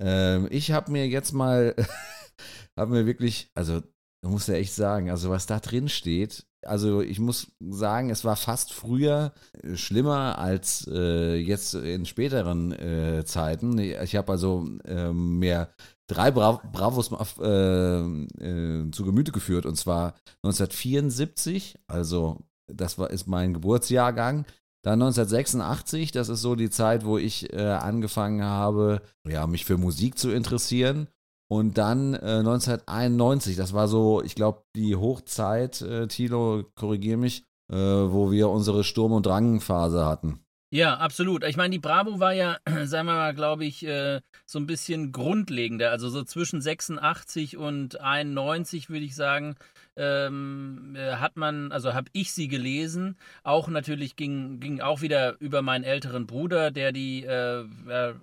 Ähm, 0.00 0.46
ich 0.48 0.70
habe 0.70 0.92
mir 0.92 1.08
jetzt 1.08 1.32
mal, 1.32 1.74
habe 2.78 2.92
mir 2.92 3.06
wirklich, 3.06 3.50
also 3.54 3.82
muss 4.24 4.46
ja 4.46 4.54
echt 4.54 4.72
sagen, 4.72 5.10
also 5.10 5.30
was 5.30 5.46
da 5.46 5.58
drin 5.58 5.88
steht, 5.88 6.46
also 6.64 7.00
ich 7.00 7.18
muss 7.18 7.48
sagen, 7.60 8.10
es 8.10 8.24
war 8.24 8.36
fast 8.36 8.72
früher 8.72 9.32
äh, 9.62 9.76
schlimmer 9.76 10.38
als 10.38 10.88
äh, 10.90 11.36
jetzt 11.36 11.74
in 11.74 12.06
späteren 12.06 12.72
äh, 12.72 13.24
Zeiten. 13.24 13.78
Ich 13.78 14.16
habe 14.16 14.32
also 14.32 14.66
äh, 14.84 15.12
mehr 15.12 15.70
drei 16.06 16.30
Bra 16.30 16.60
Bravos 16.72 17.10
äh, 17.40 18.00
äh, 18.00 18.90
zu 18.90 19.04
Gemüte 19.04 19.32
geführt 19.32 19.66
und 19.66 19.76
zwar 19.76 20.14
1974, 20.42 21.78
also 21.86 22.38
das 22.66 22.98
war, 22.98 23.10
ist 23.10 23.26
mein 23.26 23.54
Geburtsjahrgang. 23.54 24.46
Dann 24.84 25.00
1986, 25.00 26.10
das 26.10 26.28
ist 26.28 26.42
so 26.42 26.56
die 26.56 26.70
Zeit, 26.70 27.04
wo 27.04 27.16
ich 27.16 27.56
angefangen 27.56 28.42
habe, 28.42 29.00
ja, 29.24 29.46
mich 29.46 29.64
für 29.64 29.78
Musik 29.78 30.18
zu 30.18 30.32
interessieren. 30.32 31.06
Und 31.52 31.76
dann 31.76 32.14
äh, 32.14 32.38
1991, 32.38 33.56
das 33.56 33.74
war 33.74 33.86
so, 33.86 34.22
ich 34.22 34.34
glaube, 34.34 34.62
die 34.74 34.96
Hochzeit, 34.96 35.82
äh, 35.82 36.06
Tilo, 36.06 36.64
korrigier 36.74 37.18
mich, 37.18 37.44
äh, 37.70 37.76
wo 37.76 38.30
wir 38.30 38.48
unsere 38.48 38.84
Sturm- 38.84 39.12
und 39.12 39.26
Drangphase 39.26 40.06
hatten. 40.06 40.42
Ja, 40.72 40.96
absolut. 40.96 41.44
Ich 41.44 41.58
meine, 41.58 41.72
die 41.72 41.78
Bravo 41.78 42.18
war 42.20 42.32
ja, 42.32 42.56
sagen 42.84 43.06
wir 43.06 43.16
mal, 43.16 43.34
glaube 43.34 43.66
ich, 43.66 43.84
äh, 43.84 44.22
so 44.46 44.60
ein 44.60 44.66
bisschen 44.66 45.12
grundlegender. 45.12 45.90
Also 45.90 46.08
so 46.08 46.24
zwischen 46.24 46.62
86 46.62 47.58
und 47.58 48.00
91 48.00 48.88
würde 48.88 49.04
ich 49.04 49.14
sagen, 49.14 49.56
ähm, 49.96 50.94
äh, 50.96 51.16
hat 51.16 51.36
man, 51.36 51.72
also 51.72 51.94
habe 51.94 52.08
ich 52.12 52.32
sie 52.32 52.48
gelesen. 52.48 53.16
Auch 53.42 53.68
natürlich 53.68 54.16
ging, 54.16 54.60
ging 54.60 54.80
auch 54.80 55.00
wieder 55.02 55.36
über 55.40 55.62
meinen 55.62 55.84
älteren 55.84 56.26
Bruder, 56.26 56.70
der 56.70 56.92
die 56.92 57.24
äh, 57.24 57.64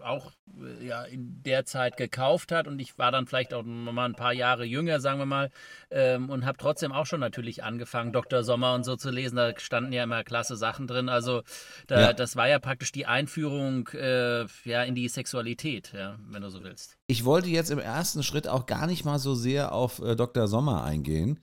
auch 0.03 0.31
äh, 0.61 0.87
ja, 0.87 1.03
in 1.03 1.43
der 1.43 1.65
Zeit 1.65 1.97
gekauft 1.97 2.51
hat. 2.51 2.67
Und 2.67 2.79
ich 2.79 2.97
war 2.97 3.11
dann 3.11 3.27
vielleicht 3.27 3.53
auch 3.53 3.63
noch 3.63 3.93
mal 3.93 4.05
ein 4.05 4.15
paar 4.15 4.33
Jahre 4.33 4.65
jünger, 4.65 4.99
sagen 4.99 5.19
wir 5.19 5.25
mal, 5.25 5.51
ähm, 5.91 6.29
und 6.29 6.45
habe 6.45 6.57
trotzdem 6.57 6.91
auch 6.91 7.05
schon 7.05 7.19
natürlich 7.19 7.63
angefangen, 7.63 8.13
Dr. 8.13 8.43
Sommer 8.43 8.73
und 8.73 8.83
so 8.83 8.95
zu 8.95 9.09
lesen. 9.11 9.35
Da 9.35 9.57
standen 9.59 9.93
ja 9.93 10.03
immer 10.03 10.23
klasse 10.23 10.55
Sachen 10.57 10.87
drin. 10.87 11.09
Also 11.09 11.43
da, 11.87 12.01
ja. 12.01 12.13
das 12.13 12.35
war 12.35 12.47
ja 12.47 12.59
praktisch 12.59 12.91
die 12.91 13.05
Einführung 13.05 13.87
äh, 13.89 14.45
ja, 14.63 14.83
in 14.83 14.95
die 14.95 15.07
Sexualität, 15.07 15.93
ja, 15.93 16.17
wenn 16.29 16.41
du 16.41 16.49
so 16.49 16.63
willst. 16.63 16.98
Ich 17.09 17.25
wollte 17.25 17.49
jetzt 17.49 17.71
im 17.71 17.79
ersten 17.79 18.23
Schritt 18.23 18.47
auch 18.47 18.65
gar 18.65 18.87
nicht 18.87 19.03
mal 19.03 19.19
so 19.19 19.35
sehr 19.35 19.73
auf 19.73 19.99
äh, 19.99 20.15
Dr. 20.15 20.47
Sommer 20.47 20.83
eingehen 20.83 21.39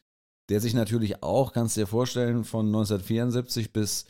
der 0.48 0.60
sich 0.60 0.74
natürlich 0.74 1.22
auch, 1.22 1.52
kannst 1.52 1.76
du 1.76 1.80
dir 1.80 1.86
vorstellen, 1.86 2.44
von 2.44 2.66
1974 2.66 3.72
bis 3.72 4.06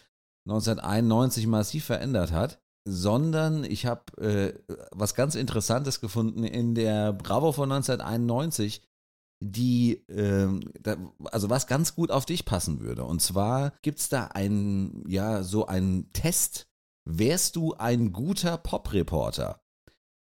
1991 0.46 1.46
massiv 1.46 1.84
verändert 1.84 2.32
hat, 2.32 2.60
sondern 2.86 3.64
ich 3.64 3.86
habe 3.86 4.16
äh, 4.22 4.76
was 4.92 5.14
ganz 5.14 5.34
Interessantes 5.34 6.00
gefunden 6.00 6.44
in 6.44 6.74
der 6.74 7.12
Bravo 7.12 7.52
von 7.52 7.72
1991, 7.72 8.82
die, 9.42 10.06
äh, 10.08 10.48
da, 10.80 10.96
also 11.24 11.50
was 11.50 11.66
ganz 11.66 11.94
gut 11.94 12.10
auf 12.10 12.26
dich 12.26 12.44
passen 12.44 12.80
würde. 12.80 13.04
Und 13.04 13.20
zwar 13.20 13.72
gibt 13.82 13.98
es 13.98 14.08
da 14.08 14.26
einen, 14.26 15.04
ja, 15.08 15.42
so 15.42 15.66
einen 15.66 16.12
Test. 16.12 16.68
Wärst 17.08 17.56
du 17.56 17.74
ein 17.74 18.12
guter 18.12 18.56
Pop-Reporter? 18.56 19.60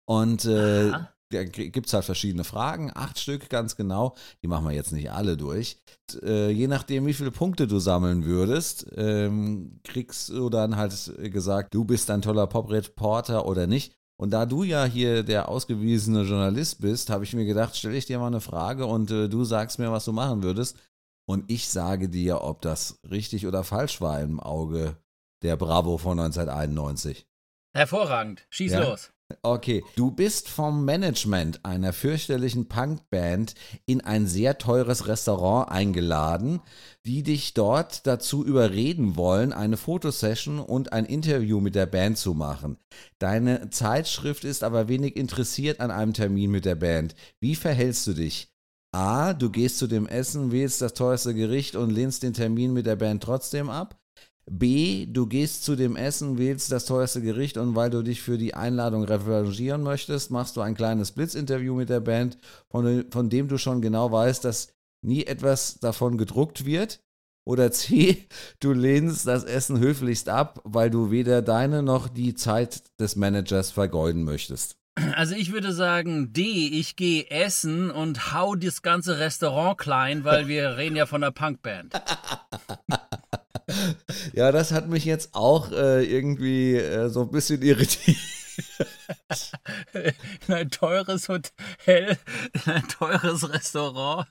Und 0.05 0.45
äh, 0.45 0.91
gibt 1.29 1.87
es 1.87 1.93
halt 1.93 2.05
verschiedene 2.05 2.43
Fragen, 2.43 2.91
acht 2.93 3.19
Stück 3.19 3.49
ganz 3.49 3.75
genau. 3.75 4.15
Die 4.41 4.47
machen 4.47 4.65
wir 4.65 4.73
jetzt 4.73 4.91
nicht 4.91 5.11
alle 5.11 5.37
durch. 5.37 5.77
Äh, 6.23 6.49
je 6.49 6.67
nachdem, 6.67 7.05
wie 7.05 7.13
viele 7.13 7.31
Punkte 7.31 7.67
du 7.67 7.79
sammeln 7.79 8.25
würdest, 8.25 8.87
ähm, 8.95 9.79
kriegst 9.83 10.29
du 10.29 10.49
dann 10.49 10.75
halt 10.75 10.93
gesagt, 11.31 11.73
du 11.73 11.85
bist 11.85 12.09
ein 12.09 12.21
toller 12.21 12.47
Pop-Reporter 12.47 13.45
oder 13.45 13.67
nicht. 13.67 13.93
Und 14.19 14.31
da 14.31 14.45
du 14.45 14.63
ja 14.63 14.83
hier 14.83 15.23
der 15.23 15.47
ausgewiesene 15.47 16.23
Journalist 16.23 16.81
bist, 16.81 17.09
habe 17.09 17.23
ich 17.23 17.33
mir 17.33 17.45
gedacht, 17.45 17.77
stelle 17.77 17.95
ich 17.95 18.05
dir 18.05 18.19
mal 18.19 18.27
eine 18.27 18.41
Frage 18.41 18.85
und 18.85 19.11
äh, 19.11 19.29
du 19.29 19.45
sagst 19.45 19.79
mir, 19.79 19.91
was 19.91 20.05
du 20.05 20.11
machen 20.11 20.43
würdest. 20.43 20.77
Und 21.25 21.49
ich 21.49 21.69
sage 21.69 22.09
dir, 22.09 22.41
ob 22.41 22.61
das 22.61 22.99
richtig 23.09 23.45
oder 23.45 23.63
falsch 23.63 24.01
war 24.01 24.19
im 24.19 24.39
Auge 24.39 24.97
der 25.43 25.55
Bravo 25.55 25.97
von 25.97 26.19
1991. 26.19 27.27
Hervorragend. 27.73 28.45
Schieß 28.49 28.73
ja? 28.73 28.89
los. 28.89 29.11
Okay, 29.43 29.83
du 29.95 30.09
bist 30.09 30.49
vom 30.49 30.85
Management 30.85 31.63
einer 31.63 31.93
fürchterlichen 31.93 32.67
Punkband 32.67 33.53
in 33.85 34.01
ein 34.01 34.25
sehr 34.25 34.57
teures 34.57 35.07
Restaurant 35.07 35.69
eingeladen, 35.71 36.61
die 37.05 37.21
dich 37.21 37.53
dort 37.53 38.07
dazu 38.07 38.43
überreden 38.43 39.15
wollen, 39.15 39.53
eine 39.53 39.77
Fotosession 39.77 40.59
und 40.59 40.93
ein 40.93 41.05
Interview 41.05 41.59
mit 41.59 41.75
der 41.75 41.85
Band 41.85 42.17
zu 42.17 42.33
machen. 42.33 42.77
Deine 43.19 43.69
Zeitschrift 43.69 44.43
ist 44.43 44.63
aber 44.63 44.87
wenig 44.87 45.15
interessiert 45.15 45.79
an 45.79 45.91
einem 45.91 46.13
Termin 46.13 46.49
mit 46.49 46.65
der 46.65 46.75
Band. 46.75 47.15
Wie 47.39 47.55
verhältst 47.55 48.07
du 48.07 48.13
dich? 48.13 48.51
A, 48.91 49.33
du 49.33 49.51
gehst 49.51 49.77
zu 49.77 49.85
dem 49.85 50.07
Essen, 50.07 50.51
wählst 50.51 50.81
das 50.81 50.95
teuerste 50.95 51.35
Gericht 51.35 51.75
und 51.75 51.91
lehnst 51.91 52.23
den 52.23 52.33
Termin 52.33 52.73
mit 52.73 52.87
der 52.87 52.95
Band 52.95 53.21
trotzdem 53.21 53.69
ab. 53.69 53.98
B, 54.49 55.05
du 55.05 55.27
gehst 55.27 55.63
zu 55.63 55.75
dem 55.75 55.95
Essen, 55.95 56.37
wählst 56.37 56.71
das 56.71 56.85
teuerste 56.85 57.21
Gericht 57.21 57.57
und 57.57 57.75
weil 57.75 57.89
du 57.89 58.01
dich 58.01 58.21
für 58.21 58.37
die 58.37 58.53
Einladung 58.53 59.03
revanchieren 59.03 59.83
möchtest, 59.83 60.31
machst 60.31 60.57
du 60.57 60.61
ein 60.61 60.75
kleines 60.75 61.11
Blitzinterview 61.11 61.75
mit 61.75 61.89
der 61.89 61.99
Band, 61.99 62.37
von, 62.69 63.05
von 63.11 63.29
dem 63.29 63.47
du 63.47 63.57
schon 63.57 63.81
genau 63.81 64.11
weißt, 64.11 64.43
dass 64.43 64.73
nie 65.01 65.25
etwas 65.25 65.79
davon 65.79 66.17
gedruckt 66.17 66.65
wird. 66.65 67.01
Oder 67.45 67.71
C, 67.71 68.27
du 68.59 68.73
lehnst 68.73 69.25
das 69.25 69.43
Essen 69.43 69.79
höflichst 69.79 70.29
ab, 70.29 70.61
weil 70.63 70.89
du 70.89 71.09
weder 71.09 71.41
deine 71.41 71.81
noch 71.81 72.07
die 72.07 72.35
Zeit 72.35 72.83
des 72.99 73.15
Managers 73.15 73.71
vergeuden 73.71 74.23
möchtest. 74.23 74.75
Also 75.15 75.35
ich 75.35 75.51
würde 75.53 75.71
sagen 75.71 76.33
D, 76.33 76.41
ich 76.67 76.95
gehe 76.95 77.29
essen 77.29 77.89
und 77.89 78.33
hau 78.33 78.55
das 78.55 78.81
ganze 78.81 79.19
Restaurant 79.19 79.77
klein, 79.77 80.25
weil 80.25 80.47
wir 80.47 80.77
reden 80.77 80.95
ja 80.95 81.05
von 81.05 81.23
einer 81.23 81.31
Punkband. 81.31 81.93
Ja, 84.39 84.53
das 84.53 84.71
hat 84.71 84.87
mich 84.87 85.03
jetzt 85.03 85.35
auch 85.35 85.69
äh, 85.73 86.01
irgendwie 86.01 86.75
äh, 86.75 87.09
so 87.09 87.23
ein 87.23 87.29
bisschen 87.29 87.61
irritiert. 87.61 88.15
in 90.47 90.53
ein 90.53 90.71
teures 90.71 91.27
Hotel, 91.27 92.17
in 92.53 92.71
ein 92.71 92.87
teures 92.87 93.51
Restaurant 93.53 94.29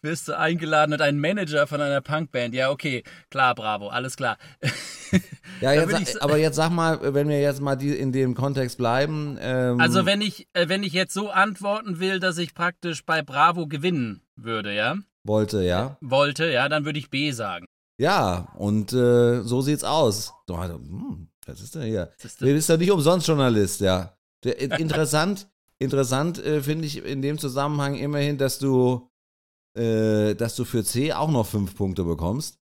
wirst 0.00 0.28
du 0.28 0.38
eingeladen 0.38 0.92
und 0.92 1.02
ein 1.02 1.18
Manager 1.18 1.66
von 1.66 1.80
einer 1.80 2.02
Punkband. 2.02 2.54
Ja, 2.54 2.70
okay, 2.70 3.02
klar, 3.30 3.56
bravo, 3.56 3.88
alles 3.88 4.16
klar. 4.16 4.38
Ja, 5.60 5.72
jetzt, 5.72 6.20
aber 6.20 6.36
jetzt 6.36 6.56
sag 6.56 6.70
mal, 6.70 7.14
wenn 7.14 7.28
wir 7.28 7.40
jetzt 7.40 7.60
mal 7.60 7.76
die, 7.76 7.96
in 7.96 8.10
dem 8.10 8.34
Kontext 8.34 8.76
bleiben. 8.78 9.38
Ähm, 9.40 9.80
also 9.80 10.06
wenn 10.06 10.20
ich, 10.20 10.48
äh, 10.52 10.68
wenn 10.68 10.82
ich 10.82 10.92
jetzt 10.92 11.14
so 11.14 11.30
antworten 11.30 12.00
will, 12.00 12.18
dass 12.18 12.36
ich 12.38 12.54
praktisch 12.54 13.04
bei 13.04 13.22
Bravo 13.22 13.68
gewinnen 13.68 14.22
würde, 14.34 14.74
ja? 14.74 14.96
Wollte, 15.22 15.62
ja. 15.62 15.96
Wollte, 16.00 16.50
ja, 16.50 16.68
dann 16.68 16.84
würde 16.84 16.98
ich 16.98 17.10
B 17.10 17.30
sagen. 17.30 17.66
Ja, 17.98 18.52
und 18.58 18.92
äh, 18.92 19.42
so 19.42 19.60
sieht's 19.60 19.84
aus. 19.84 20.32
Du, 20.46 20.60
hm, 20.60 21.28
was 21.46 21.60
ist 21.60 21.74
denn 21.74 21.82
hier? 21.82 22.10
Du 22.40 22.46
bist 22.46 22.68
ja 22.68 22.76
nicht 22.76 22.90
umsonst 22.90 23.28
Journalist, 23.28 23.80
ja. 23.80 24.16
Interessant, 24.44 25.48
interessant 25.78 26.38
äh, 26.38 26.60
finde 26.60 26.86
ich 26.86 27.04
in 27.04 27.22
dem 27.22 27.38
Zusammenhang 27.38 27.94
immerhin, 27.94 28.36
dass 28.36 28.58
du, 28.58 29.08
äh, 29.78 30.34
dass 30.34 30.56
du 30.56 30.64
für 30.64 30.84
C 30.84 31.12
auch 31.12 31.30
noch 31.30 31.46
fünf 31.46 31.74
Punkte 31.76 32.04
bekommst. 32.04 32.58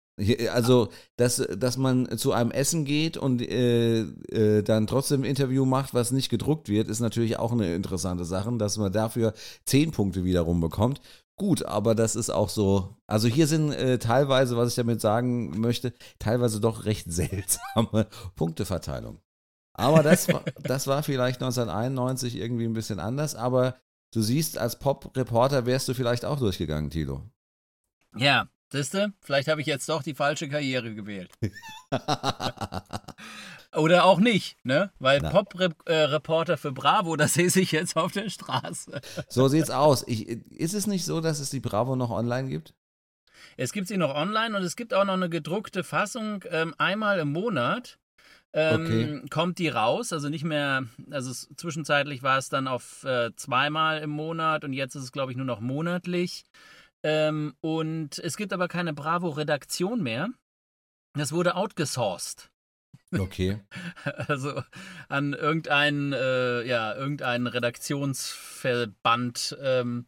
Also, 0.51 0.89
dass, 1.15 1.35
dass 1.35 1.77
man 1.77 2.17
zu 2.17 2.31
einem 2.31 2.49
Essen 2.49 2.85
geht 2.85 3.17
und 3.17 3.39
äh, 3.39 3.99
äh, 3.99 4.63
dann 4.63 4.87
trotzdem 4.87 5.21
ein 5.21 5.25
Interview 5.25 5.63
macht, 5.63 5.93
was 5.93 6.11
nicht 6.11 6.29
gedruckt 6.29 6.69
wird, 6.69 6.87
ist 6.87 7.01
natürlich 7.01 7.37
auch 7.37 7.51
eine 7.51 7.75
interessante 7.75 8.25
Sache, 8.25 8.51
dass 8.57 8.77
man 8.77 8.91
dafür 8.91 9.33
zehn 9.65 9.91
Punkte 9.91 10.23
wiederum 10.23 10.59
bekommt. 10.59 11.01
Gut, 11.37 11.63
aber 11.65 11.93
das 11.93 12.15
ist 12.15 12.31
auch 12.31 12.49
so. 12.49 12.97
Also 13.05 13.27
hier 13.27 13.45
sind 13.45 13.71
äh, 13.71 13.99
teilweise, 13.99 14.57
was 14.57 14.69
ich 14.69 14.75
damit 14.75 15.01
sagen 15.01 15.59
möchte, 15.59 15.93
teilweise 16.17 16.59
doch 16.59 16.85
recht 16.85 17.05
seltsame 17.11 18.07
Punkteverteilung. 18.35 19.21
Aber 19.73 20.01
das 20.01 20.27
war, 20.29 20.43
das 20.63 20.87
war 20.87 21.03
vielleicht 21.03 21.41
1991 21.41 22.35
irgendwie 22.35 22.65
ein 22.65 22.73
bisschen 22.73 22.99
anders. 22.99 23.35
Aber 23.35 23.75
du 24.13 24.21
siehst, 24.21 24.57
als 24.57 24.79
Pop-Reporter 24.79 25.67
wärst 25.67 25.87
du 25.87 25.93
vielleicht 25.93 26.25
auch 26.25 26.39
durchgegangen, 26.39 26.89
Tilo. 26.89 27.21
Ja, 28.15 28.47
siehste, 28.69 29.13
vielleicht 29.21 29.47
habe 29.47 29.61
ich 29.61 29.67
jetzt 29.67 29.87
doch 29.89 30.03
die 30.03 30.13
falsche 30.13 30.49
Karriere 30.49 30.93
gewählt. 30.93 31.31
Oder 33.75 34.05
auch 34.05 34.19
nicht, 34.19 34.63
ne? 34.65 34.91
Weil 34.97 35.21
Pop-Reporter 35.21 36.57
für 36.57 36.71
Bravo, 36.71 37.15
das 37.17 37.33
sehe 37.35 37.47
ich 37.47 37.71
jetzt 37.71 37.95
auf 37.95 38.11
der 38.11 38.29
Straße. 38.29 39.01
So 39.27 39.47
sieht's 39.47 39.69
aus. 39.69 40.03
Ich, 40.07 40.27
ist 40.27 40.73
es 40.73 40.87
nicht 40.87 41.05
so, 41.05 41.21
dass 41.21 41.39
es 41.39 41.49
die 41.49 41.59
Bravo 41.59 41.95
noch 41.95 42.09
online 42.09 42.49
gibt? 42.49 42.73
Es 43.55 43.71
gibt 43.71 43.87
sie 43.87 43.97
noch 43.97 44.15
online 44.15 44.57
und 44.57 44.63
es 44.63 44.75
gibt 44.75 44.93
auch 44.93 45.05
noch 45.05 45.13
eine 45.13 45.29
gedruckte 45.29 45.83
Fassung. 45.83 46.43
Ähm, 46.49 46.73
einmal 46.77 47.19
im 47.19 47.31
Monat 47.31 47.97
ähm, 48.53 48.81
okay. 48.81 49.29
kommt 49.29 49.59
die 49.59 49.69
raus. 49.69 50.13
Also 50.13 50.29
nicht 50.29 50.43
mehr, 50.43 50.85
also 51.11 51.31
es, 51.31 51.49
zwischenzeitlich 51.55 52.23
war 52.23 52.37
es 52.37 52.49
dann 52.49 52.67
auf 52.67 53.03
äh, 53.03 53.31
zweimal 53.35 53.99
im 54.01 54.09
Monat 54.09 54.63
und 54.63 54.73
jetzt 54.73 54.95
ist 54.95 55.03
es, 55.03 55.11
glaube 55.11 55.31
ich, 55.31 55.37
nur 55.37 55.45
noch 55.45 55.59
monatlich. 55.59 56.45
Ähm, 57.03 57.55
und 57.61 58.17
es 58.19 58.37
gibt 58.37 58.53
aber 58.53 58.67
keine 58.67 58.93
Bravo-Redaktion 58.93 60.01
mehr. 60.01 60.29
Das 61.13 61.31
wurde 61.31 61.55
outgesourced. 61.55 62.51
Okay. 63.17 63.61
Also 64.27 64.61
an 65.09 65.33
irgendeinen, 65.33 66.13
äh, 66.13 66.61
ja, 66.63 66.95
irgendeinen 66.95 67.47
Redaktionsverband, 67.47 69.57
ähm, 69.61 70.05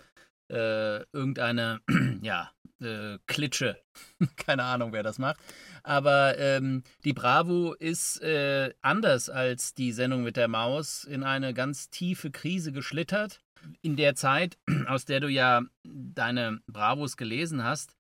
äh, 0.49 1.03
irgendeine, 1.13 1.81
ja, 2.21 2.51
äh, 2.81 3.17
Klitsche. 3.27 3.81
Keine 4.37 4.63
Ahnung, 4.63 4.93
wer 4.93 5.03
das 5.03 5.19
macht. 5.19 5.39
Aber 5.83 6.37
ähm, 6.37 6.83
die 7.03 7.13
Bravo 7.13 7.73
ist 7.73 8.21
äh, 8.21 8.73
anders 8.81 9.29
als 9.29 9.73
die 9.73 9.91
Sendung 9.91 10.23
mit 10.23 10.37
der 10.37 10.47
Maus 10.47 11.03
in 11.03 11.23
eine 11.23 11.53
ganz 11.53 11.89
tiefe 11.89 12.31
Krise 12.31 12.71
geschlittert. 12.71 13.41
In 13.81 13.95
der 13.95 14.15
Zeit, 14.15 14.57
aus 14.87 15.05
der 15.05 15.19
du 15.19 15.27
ja 15.27 15.61
deine 15.83 16.61
Bravos 16.67 17.17
gelesen 17.17 17.63
hast, 17.63 17.95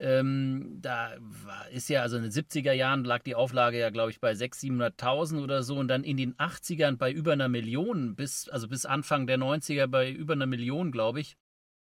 ähm, 0.00 0.78
da 0.80 1.16
war, 1.18 1.68
ist 1.70 1.88
ja, 1.88 2.02
also 2.02 2.16
in 2.16 2.22
den 2.22 2.30
70er 2.30 2.72
Jahren 2.72 3.04
lag 3.04 3.22
die 3.24 3.34
Auflage 3.34 3.78
ja, 3.78 3.90
glaube 3.90 4.10
ich, 4.10 4.20
bei 4.20 4.32
600.000, 4.32 4.96
700.000 4.96 5.42
oder 5.42 5.62
so 5.64 5.76
und 5.76 5.88
dann 5.88 6.04
in 6.04 6.16
den 6.16 6.34
80ern 6.36 6.96
bei 6.96 7.10
über 7.10 7.32
einer 7.32 7.48
Million, 7.48 8.14
bis, 8.14 8.48
also 8.48 8.68
bis 8.68 8.86
Anfang 8.86 9.26
der 9.26 9.38
90er 9.38 9.88
bei 9.88 10.10
über 10.10 10.34
einer 10.34 10.46
Million, 10.46 10.92
glaube 10.92 11.20
ich. 11.20 11.36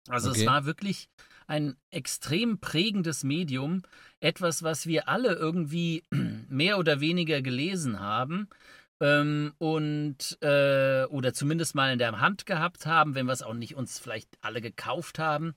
Also 0.08 0.30
okay. 0.30 0.40
es 0.40 0.46
war 0.46 0.64
wirklich 0.64 1.08
ein 1.48 1.76
extrem 1.90 2.60
prägendes 2.60 3.24
Medium, 3.24 3.82
etwas, 4.20 4.62
was 4.62 4.86
wir 4.86 5.08
alle 5.08 5.34
irgendwie 5.34 6.04
mehr 6.48 6.78
oder 6.78 7.00
weniger 7.00 7.42
gelesen 7.42 7.98
haben. 7.98 8.48
Ähm, 9.00 9.52
und 9.58 10.38
äh, 10.42 11.04
oder 11.04 11.32
zumindest 11.32 11.74
mal 11.74 11.92
in 11.92 11.98
der 11.98 12.20
Hand 12.20 12.46
gehabt 12.46 12.86
haben, 12.86 13.14
wenn 13.14 13.26
wir 13.26 13.32
es 13.32 13.42
auch 13.42 13.54
nicht 13.54 13.76
uns 13.76 13.98
vielleicht 13.98 14.28
alle 14.40 14.60
gekauft 14.60 15.18
haben. 15.18 15.54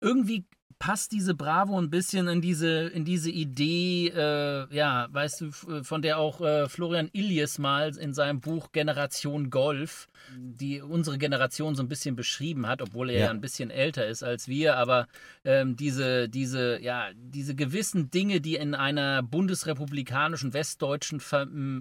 Irgendwie 0.00 0.44
passt 0.78 1.12
diese 1.12 1.34
Bravo 1.34 1.78
ein 1.78 1.90
bisschen 1.90 2.28
in 2.28 2.40
diese, 2.40 2.88
in 2.88 3.04
diese 3.04 3.30
Idee, 3.30 4.08
äh, 4.08 4.74
ja, 4.74 5.08
weißt 5.10 5.40
du, 5.40 5.82
von 5.82 6.02
der 6.02 6.18
auch 6.18 6.40
äh, 6.40 6.68
Florian 6.68 7.10
Illies 7.12 7.58
mal 7.58 7.96
in 7.96 8.14
seinem 8.14 8.40
Buch 8.40 8.72
Generation 8.72 9.50
Golf, 9.50 10.08
die 10.36 10.80
unsere 10.80 11.18
Generation 11.18 11.74
so 11.74 11.82
ein 11.82 11.88
bisschen 11.88 12.16
beschrieben 12.16 12.66
hat, 12.66 12.80
obwohl 12.82 13.10
er 13.10 13.18
ja, 13.18 13.24
ja 13.26 13.30
ein 13.30 13.40
bisschen 13.40 13.70
älter 13.70 14.06
ist 14.06 14.22
als 14.22 14.48
wir, 14.48 14.76
aber 14.76 15.06
ähm, 15.44 15.76
diese, 15.76 16.28
diese, 16.28 16.80
ja, 16.80 17.08
diese 17.14 17.54
gewissen 17.54 18.10
Dinge, 18.10 18.40
die 18.40 18.56
in 18.56 18.74
einer 18.74 19.22
bundesrepublikanischen, 19.22 20.54
westdeutschen 20.54 21.20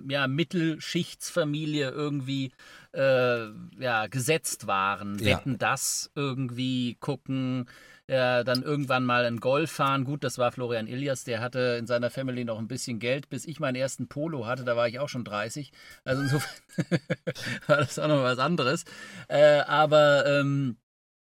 ja, 0.10 0.28
Mittelschichtsfamilie 0.28 1.89
irgendwie 1.89 2.52
äh, 2.93 3.47
ja, 3.80 4.08
gesetzt 4.08 4.67
waren. 4.67 5.19
Ja. 5.19 5.38
Wetten 5.38 5.58
das 5.58 6.12
irgendwie 6.15 6.97
gucken, 6.99 7.67
äh, 8.10 8.43
dann 8.43 8.63
irgendwann 8.63 9.06
mal 9.06 9.26
ein 9.26 9.39
Golf 9.39 9.72
fahren. 9.72 10.04
Gut, 10.04 10.24
das 10.24 10.39
war 10.39 10.52
Florian 10.52 10.88
Ilias, 10.88 11.24
der 11.26 11.41
hatte 11.41 11.78
in 11.80 11.86
seiner 11.86 12.10
Family 12.10 12.43
noch 12.43 12.58
ein 12.58 12.67
bisschen 12.67 12.98
Geld, 12.98 13.30
bis 13.30 13.45
ich 13.45 13.60
meinen 13.60 13.76
ersten 13.76 14.08
Polo 14.08 14.48
hatte, 14.48 14.65
da 14.65 14.76
war 14.76 14.88
ich 14.88 15.00
auch 15.00 15.10
schon 15.10 15.24
30. 15.24 15.72
Also 16.04 16.24
insofern 16.24 16.52
war 17.67 17.78
das 17.78 18.00
auch 18.00 18.08
noch 18.08 18.24
was 18.24 18.39
anderes. 18.39 18.84
Äh, 19.28 19.60
aber 19.60 20.26
ähm, 20.26 20.78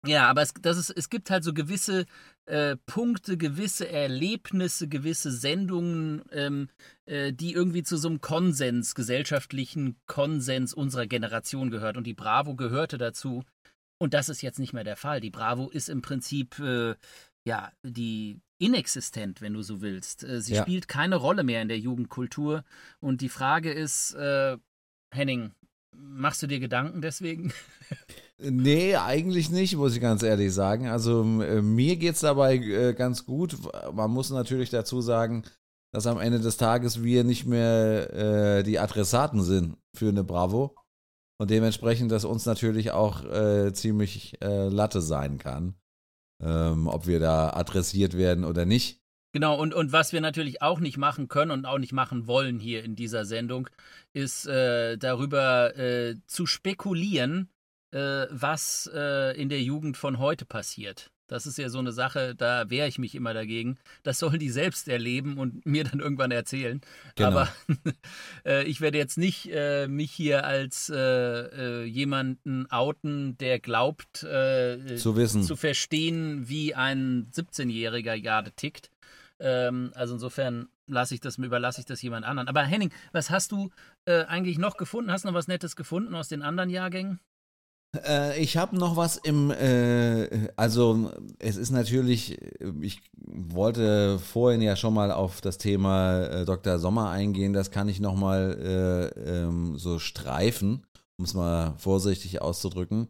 ja, 0.05 0.29
aber 0.29 0.43
es, 0.43 0.53
das 0.61 0.77
ist, 0.77 0.91
es 0.91 1.09
gibt 1.09 1.31
halt 1.31 1.45
so 1.45 1.55
gewisse 1.55 2.07
äh, 2.47 2.77
Punkte, 2.87 3.37
gewisse 3.37 3.89
Erlebnisse, 3.89 4.89
gewisse 4.89 5.31
Sendungen, 5.31 6.23
ähm, 6.33 6.69
äh, 7.07 7.33
die 7.33 7.53
irgendwie 7.53 7.85
zu 7.85 7.97
so 7.97 8.09
einem 8.09 8.21
Konsens, 8.21 8.97
gesellschaftlichen 8.97 9.97
Konsens 10.07 10.75
unserer 10.75 11.07
Generation 11.07 11.71
gehört. 11.71 11.97
Und 11.97 12.09
die 12.09 12.15
Bravo 12.15 12.57
gehörte 12.57 12.99
dazu. 12.99 13.45
Und 14.03 14.15
das 14.15 14.29
ist 14.29 14.43
jetzt 14.43 14.59
nicht 14.59 14.73
mehr 14.73 14.83
der 14.83 14.97
Fall. 14.97 15.21
Die 15.21 15.31
Bravo 15.31 15.69
ist 15.69 15.89
im 15.89 16.03
Prinzip, 16.03 16.59
äh, 16.59 16.97
ja, 17.47 17.71
die 17.85 18.41
inexistent, 18.59 19.41
wenn 19.41 19.55
du 19.55 19.63
so 19.63 19.81
willst. 19.81 20.25
Äh, 20.25 20.41
sie 20.41 20.55
ja. 20.55 20.63
spielt 20.63 20.89
keine 20.89 21.15
Rolle 21.15 21.45
mehr 21.45 21.63
in 21.63 21.69
der 21.69 21.79
Jugendkultur. 21.79 22.65
Und 22.99 23.21
die 23.21 23.29
Frage 23.29 23.71
ist, 23.71 24.15
äh, 24.15 24.59
Henning, 25.15 25.53
machst 25.95 26.43
du 26.43 26.49
dir 26.49 26.59
Gedanken 26.59 27.01
deswegen? 27.01 27.53
Nee, 28.45 28.97
eigentlich 28.97 29.51
nicht, 29.51 29.77
muss 29.77 29.95
ich 29.95 30.01
ganz 30.01 30.25
ehrlich 30.25 30.53
sagen. 30.53 30.89
Also 30.89 31.23
äh, 31.41 31.63
mir 31.63 31.95
geht 31.95 32.17
es 32.17 32.23
dabei 32.23 32.57
äh, 32.57 32.93
ganz 32.93 33.25
gut. 33.25 33.57
Man 33.95 34.11
muss 34.11 34.31
natürlich 34.31 34.69
dazu 34.69 35.01
sagen, 35.01 35.45
dass 35.93 36.09
am 36.09 36.19
Ende 36.19 36.41
des 36.41 36.57
Tages 36.57 37.05
wir 37.05 37.23
nicht 37.23 37.47
mehr 37.47 38.13
äh, 38.13 38.63
die 38.65 38.81
Adressaten 38.81 39.45
sind 39.45 39.77
für 39.95 40.09
eine 40.09 40.25
Bravo 40.25 40.75
und 41.43 41.51
dementsprechend 41.51 42.11
das 42.11 42.25
uns 42.25 42.47
natürlich 42.47 42.93
auch 42.93 43.25
äh, 43.25 43.73
ziemlich 43.73 44.41
äh, 44.43 44.69
Latte 44.69 45.03
sein 45.03 45.39
kann, 45.39 45.75
ähm, 46.41 46.87
ob 46.87 47.07
wir 47.07 47.21
da 47.21 47.51
adressiert 47.51 48.17
werden 48.17 48.45
oder 48.45 48.65
nicht. 48.65 49.01
Genau, 49.33 49.59
und, 49.59 49.73
und 49.75 49.93
was 49.93 50.13
wir 50.13 50.21
natürlich 50.21 50.61
auch 50.61 50.79
nicht 50.79 50.99
machen 50.99 51.29
können 51.29 51.51
und 51.51 51.65
auch 51.65 51.79
nicht 51.79 51.93
machen 51.93 52.27
wollen 52.27 52.61
hier 52.61 52.85
in 52.85 52.97
dieser 52.97 53.25
Sendung, 53.25 53.69
ist 54.13 54.47
äh, 54.47 54.99
darüber 54.99 55.77
äh, 55.77 56.17
zu 56.27 56.47
spekulieren, 56.47 57.49
äh, 57.93 58.27
was 58.31 58.91
äh, 58.95 59.35
in 59.41 59.49
der 59.49 59.63
Jugend 59.63 59.97
von 59.97 60.19
heute 60.19 60.45
passiert. 60.45 61.12
Das 61.33 61.47
ist 61.47 61.57
ja 61.57 61.71
so 61.71 61.79
eine 61.79 61.93
Sache, 61.93 62.35
da 62.35 62.69
wehre 62.69 62.87
ich 62.87 62.99
mich 62.99 63.15
immer 63.15 63.33
dagegen. 63.33 63.79
Das 64.03 64.19
sollen 64.19 64.39
die 64.39 64.51
selbst 64.51 64.87
erleben 64.87 65.39
und 65.39 65.65
mir 65.67 65.83
dann 65.83 65.99
irgendwann 65.99 66.31
erzählen. 66.31 66.83
Genau. 67.15 67.29
Aber 67.29 67.49
äh, 68.45 68.65
ich 68.65 68.83
werde 68.83 68.99
jetzt 68.99 69.17
nicht 69.17 69.49
äh, 69.51 69.89
mich 69.89 70.13
hier 70.13 70.45
als 70.45 70.91
äh, 70.91 70.97
äh 70.97 71.85
jemanden 71.85 72.71
outen, 72.71 73.39
der 73.39 73.61
glaubt, 73.61 74.25
äh, 74.25 74.97
zu 74.97 75.17
wissen, 75.17 75.43
zu 75.43 75.57
verstehen, 75.57 76.51
wie 76.51 76.75
ein 76.75 77.31
17-Jähriger 77.33 78.21
gerade 78.21 78.53
tickt. 78.53 78.91
Ähm, 79.41 79.91
also 79.95 80.13
insofern 80.13 80.69
lasse 80.87 81.15
ich 81.15 81.21
das, 81.23 81.39
überlasse 81.39 81.81
ich 81.81 81.87
das 81.87 82.03
jemand 82.03 82.27
anderen. 82.27 82.49
Aber 82.49 82.61
Henning, 82.61 82.93
was 83.13 83.31
hast 83.31 83.53
du 83.53 83.71
äh, 84.05 84.25
eigentlich 84.25 84.59
noch 84.59 84.77
gefunden? 84.77 85.11
Hast 85.11 85.25
du 85.25 85.29
noch 85.29 85.35
was 85.35 85.49
Nettes 85.49 85.77
gefunden 85.77 86.15
aus 86.15 86.29
den 86.29 86.43
anderen 86.43 86.69
Jahrgängen? 86.69 87.21
Äh, 87.97 88.41
ich 88.41 88.57
habe 88.57 88.77
noch 88.77 88.97
was 88.97 89.17
im, 89.19 89.51
äh, 89.51 90.49
also 90.57 91.11
es 91.39 91.57
ist 91.57 91.71
natürlich, 91.71 92.39
ich 92.81 93.03
wollte 93.17 94.19
vorhin 94.19 94.63
ja 94.63 94.77
schon 94.77 94.95
mal 94.95 95.11
auf 95.13 95.41
das 95.41 95.59
Thema 95.59 96.23
äh, 96.25 96.45
Dr. 96.45 96.79
Sommer 96.79 97.11
eingehen, 97.11 97.53
das 97.53 97.71
kann 97.71 97.89
ich 97.89 98.01
nochmal 98.01 99.13
äh, 99.17 99.43
ähm, 99.45 99.79
so 99.79 99.99
streifen, 99.99 100.87
um 101.19 101.25
es 101.25 101.35
mal 101.35 101.75
vorsichtig 101.79 102.41
auszudrücken. 102.41 103.09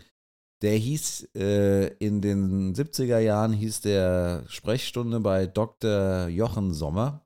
Der 0.63 0.77
hieß, 0.77 1.29
äh, 1.35 1.89
in 1.99 2.21
den 2.21 2.75
70er 2.75 3.19
Jahren 3.19 3.53
hieß 3.53 3.81
der 3.81 4.45
Sprechstunde 4.47 5.21
bei 5.21 5.47
Dr. 5.47 6.29
Jochen 6.29 6.73
Sommer. 6.73 7.25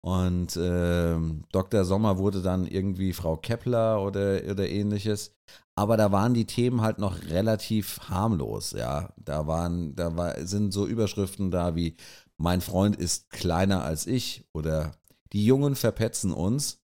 Und 0.00 0.56
äh, 0.56 1.16
Dr. 1.52 1.84
Sommer 1.84 2.18
wurde 2.18 2.40
dann 2.42 2.66
irgendwie 2.66 3.12
Frau 3.12 3.36
Kepler 3.36 4.02
oder, 4.02 4.40
oder 4.50 4.68
ähnliches. 4.68 5.34
Aber 5.78 5.96
da 5.96 6.10
waren 6.10 6.34
die 6.34 6.44
Themen 6.44 6.80
halt 6.80 6.98
noch 6.98 7.22
relativ 7.26 8.00
harmlos, 8.08 8.72
ja. 8.72 9.12
Da 9.16 9.46
waren, 9.46 9.94
da 9.94 10.16
war, 10.16 10.44
sind 10.44 10.72
so 10.72 10.88
Überschriften 10.88 11.52
da 11.52 11.76
wie 11.76 11.94
Mein 12.36 12.60
Freund 12.60 12.96
ist 12.96 13.30
kleiner 13.30 13.84
als 13.84 14.08
ich 14.08 14.44
oder 14.52 14.90
Die 15.32 15.44
Jungen 15.46 15.76
verpetzen 15.76 16.32
uns 16.32 16.82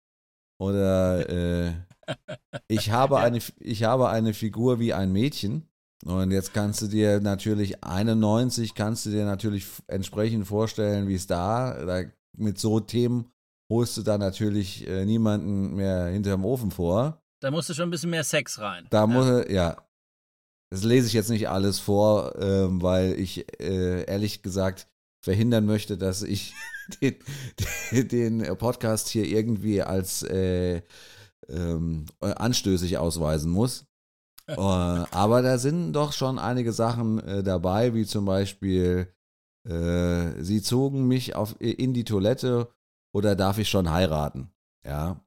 oder 0.61 1.29
äh, 1.29 1.72
ich, 2.68 2.92
habe 2.92 3.18
eine, 3.27 3.40
ich 3.59 3.83
habe 3.83 4.09
eine 4.09 4.33
Figur 4.33 4.79
wie 4.79 4.94
ein 4.94 5.11
Mädchen. 5.11 5.68
Und 6.05 6.31
jetzt 6.31 6.55
kannst 6.55 6.81
du 6.81 6.87
dir 6.87 7.20
natürlich 7.20 7.83
91 7.83 8.77
kannst 8.77 9.05
du 9.05 9.11
dir 9.11 9.25
natürlich 9.25 9.66
entsprechend 9.88 10.46
vorstellen, 10.46 11.09
wie 11.09 11.16
es 11.16 11.27
da, 11.27 11.85
da 11.85 12.03
mit 12.37 12.61
so 12.61 12.79
Themen 12.79 13.33
holst 13.68 13.96
du 13.96 14.03
da 14.03 14.16
natürlich 14.16 14.87
äh, 14.87 15.05
niemanden 15.05 15.75
mehr 15.75 16.07
hinterm 16.07 16.44
Ofen 16.44 16.70
vor. 16.70 17.20
Da 17.46 17.52
musst 17.52 17.68
du 17.68 17.74
schon 17.74 17.87
ein 17.87 17.90
bisschen 17.92 18.11
mehr 18.11 18.24
Sex 18.24 18.59
rein. 18.59 18.88
Da 18.90 19.02
ja. 19.02 19.06
muss, 19.06 19.48
ja. 19.48 19.76
Das 20.68 20.82
lese 20.82 21.06
ich 21.06 21.12
jetzt 21.12 21.30
nicht 21.30 21.48
alles 21.48 21.78
vor, 21.78 22.35
äh, 22.35 22.66
weil 22.82 23.12
ich 23.20 23.46
äh, 23.62 24.04
ehrlich 24.04 24.42
gesagt 24.42 24.88
verhindern 25.22 25.64
möchte, 25.64 25.96
dass 25.96 26.24
ich 26.24 26.54
den, 27.00 27.14
den, 27.92 28.56
Podcast 28.59 29.06
hier 29.06 29.26
irgendwie 29.26 29.80
als 29.80 30.24
äh, 30.24 30.82
ähm, 31.48 32.06
anstößig 32.18 32.98
ausweisen 32.98 33.52
muss. 33.52 33.87
äh, 34.48 34.54
aber 34.56 35.42
da 35.42 35.59
sind 35.59 35.92
doch 35.92 36.12
schon 36.12 36.40
einige 36.40 36.72
Sachen 36.72 37.20
äh, 37.20 37.44
dabei, 37.44 37.94
wie 37.94 38.06
zum 38.06 38.24
Beispiel, 38.24 39.14
äh, 39.68 40.42
sie 40.42 40.62
zogen 40.62 41.06
mich 41.06 41.37
auf, 41.37 41.54
in 41.61 41.94
die 41.94 42.02
Toilette 42.02 42.72
oder 43.14 43.37
darf 43.37 43.59
ich 43.59 43.68
schon 43.68 43.92
heiraten? 43.92 44.50
Ja. 44.85 45.24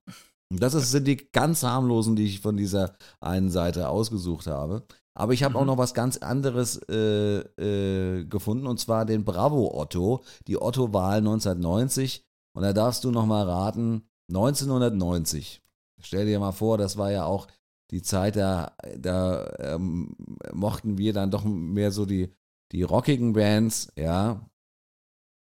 Und 0.51 0.61
das 0.61 0.73
ist, 0.73 0.91
sind 0.91 1.05
die 1.05 1.17
ganz 1.31 1.63
harmlosen, 1.63 2.15
die 2.15 2.25
ich 2.25 2.41
von 2.41 2.57
dieser 2.57 2.93
einen 3.19 3.51
Seite 3.51 3.89
ausgesucht 3.89 4.47
habe. 4.47 4.83
Aber 5.13 5.33
ich 5.33 5.43
habe 5.43 5.53
mhm. 5.55 5.59
auch 5.59 5.65
noch 5.65 5.77
was 5.77 5.93
ganz 5.93 6.17
anderes 6.17 6.77
äh, 6.89 7.39
äh, 7.39 8.25
gefunden 8.25 8.67
und 8.67 8.79
zwar 8.79 9.05
den 9.05 9.25
Bravo 9.25 9.77
Otto, 9.79 10.23
die 10.47 10.59
Otto-Wahl 10.59 11.17
1990. 11.17 12.25
Und 12.55 12.63
da 12.63 12.73
darfst 12.73 13.03
du 13.03 13.11
noch 13.11 13.25
mal 13.25 13.47
raten, 13.47 14.07
1990. 14.29 15.61
Stell 16.01 16.25
dir 16.25 16.39
mal 16.39 16.51
vor, 16.51 16.77
das 16.77 16.97
war 16.97 17.11
ja 17.11 17.25
auch 17.25 17.47
die 17.91 18.01
Zeit, 18.01 18.35
da, 18.35 18.75
da 18.97 19.51
ähm, 19.59 20.15
mochten 20.53 20.97
wir 20.97 21.13
dann 21.13 21.31
doch 21.31 21.43
mehr 21.43 21.91
so 21.91 22.05
die, 22.05 22.33
die 22.71 22.83
rockigen 22.83 23.33
Bands, 23.33 23.91
ja. 23.95 24.49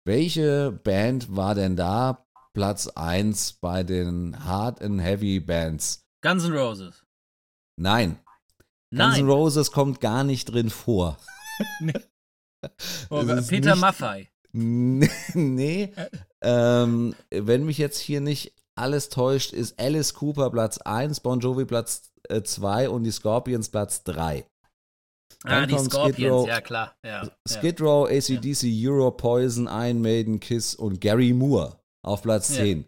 Welche 0.05 0.71
Band 0.71 1.35
war 1.35 1.55
denn 1.55 1.75
da 1.75 2.24
Platz 2.55 2.87
1 2.87 3.57
bei 3.59 3.83
den 3.83 4.45
Hard 4.45 4.81
and 4.81 5.01
Heavy 5.01 5.41
Bands? 5.41 6.07
Guns 6.23 6.45
N' 6.45 6.53
Roses. 6.53 7.05
Nein. 7.75 8.17
Nein. 8.89 9.09
Guns 9.09 9.19
N' 9.19 9.27
Roses 9.27 9.71
kommt 9.71 9.99
gar 9.99 10.23
nicht 10.23 10.45
drin 10.45 10.69
vor. 10.69 11.17
nee. 11.79 11.93
Oh, 13.11 13.23
Peter 13.47 13.75
Maffei. 13.75 14.31
nee. 14.53 15.93
ähm, 16.41 17.13
wenn 17.29 17.63
mich 17.63 17.77
jetzt 17.77 17.99
hier 17.99 18.21
nicht 18.21 18.55
alles 18.73 19.09
täuscht, 19.09 19.53
ist 19.53 19.79
Alice 19.79 20.15
Cooper 20.15 20.49
Platz 20.49 20.79
1, 20.79 21.19
Bon 21.19 21.39
Jovi 21.39 21.65
Platz 21.65 22.11
2 22.27 22.85
äh, 22.85 22.87
und 22.87 23.03
die 23.03 23.11
Scorpions 23.11 23.69
Platz 23.69 24.03
3. 24.05 24.47
Dann 25.43 25.63
ah, 25.63 25.65
die 25.67 25.77
Scorpions, 25.77 26.33
Row, 26.33 26.47
ja 26.47 26.59
klar. 26.59 26.95
Ja, 27.05 27.29
Skid 27.47 27.79
Row, 27.81 28.09
ACDC, 28.09 28.63
ja. 28.63 28.89
Euro, 28.89 29.11
Poison, 29.11 29.67
Iron 29.67 30.01
Maiden, 30.01 30.39
Kiss 30.39 30.73
und 30.73 30.99
Gary 30.99 31.33
Moore 31.33 31.79
auf 32.05 32.21
Platz 32.21 32.49
10. 32.49 32.85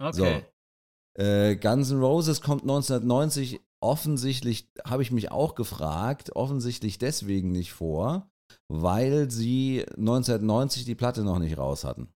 Ja. 0.00 0.08
Okay. 0.08 0.44
So. 1.16 1.22
Äh, 1.22 1.56
Guns 1.56 1.90
N' 1.90 2.00
Roses 2.00 2.40
kommt 2.40 2.62
1990 2.62 3.60
offensichtlich, 3.80 4.70
habe 4.84 5.02
ich 5.02 5.10
mich 5.10 5.30
auch 5.30 5.54
gefragt, 5.54 6.34
offensichtlich 6.34 6.98
deswegen 6.98 7.52
nicht 7.52 7.72
vor, 7.72 8.30
weil 8.68 9.30
sie 9.30 9.84
1990 9.96 10.84
die 10.84 10.94
Platte 10.94 11.22
noch 11.22 11.38
nicht 11.38 11.56
raus 11.56 11.84
hatten. 11.84 12.12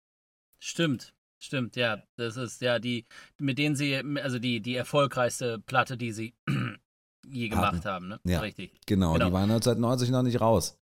Stimmt. 0.63 1.15
Stimmt, 1.43 1.77
ja. 1.77 2.03
Das 2.17 2.37
ist 2.37 2.61
ja 2.61 2.79
die, 2.79 3.07
mit 3.39 3.59
denen 3.59 3.75
sie, 3.75 3.97
also 3.97 4.39
die, 4.39 4.61
die 4.61 4.75
erfolgreichste 4.75 5.59
Platte, 5.59 5.97
die 5.97 6.13
sie 6.13 6.35
je 7.27 7.49
gemacht 7.49 7.87
haben, 7.87 8.09
ne? 8.09 8.21
Ja, 8.25 8.41
Richtig. 8.41 8.79
Genau, 8.87 9.15
genau, 9.15 9.27
die 9.27 9.33
waren 9.33 9.51
1990 9.51 10.11
noch 10.11 10.23
nicht 10.23 10.41
raus. 10.41 10.79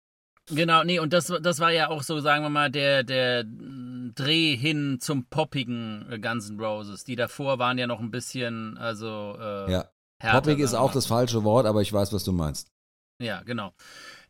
Genau, 0.50 0.84
nee, 0.84 0.98
und 0.98 1.12
das, 1.12 1.32
das 1.42 1.60
war 1.60 1.70
ja 1.70 1.88
auch 1.88 2.02
so, 2.02 2.20
sagen 2.20 2.44
wir 2.44 2.50
mal, 2.50 2.70
der, 2.70 3.04
der 3.04 3.44
Dreh 3.44 4.56
hin 4.56 4.98
zum 5.00 5.26
poppigen 5.26 6.20
Guns 6.22 6.50
N' 6.50 6.60
Roses. 6.60 7.04
Die 7.04 7.16
davor 7.16 7.58
waren 7.58 7.78
ja 7.78 7.86
noch 7.86 8.00
ein 8.00 8.10
bisschen, 8.10 8.78
also. 8.78 9.36
Äh, 9.38 9.72
ja. 9.72 9.90
Härter, 10.20 10.40
Poppig 10.40 10.58
ist 10.58 10.74
auch 10.74 10.92
das 10.92 11.06
falsche 11.06 11.44
Wort, 11.44 11.64
aber 11.64 11.80
ich 11.80 11.92
weiß, 11.92 12.12
was 12.12 12.24
du 12.24 12.32
meinst. 12.32 12.72
Ja, 13.22 13.42
genau. 13.42 13.72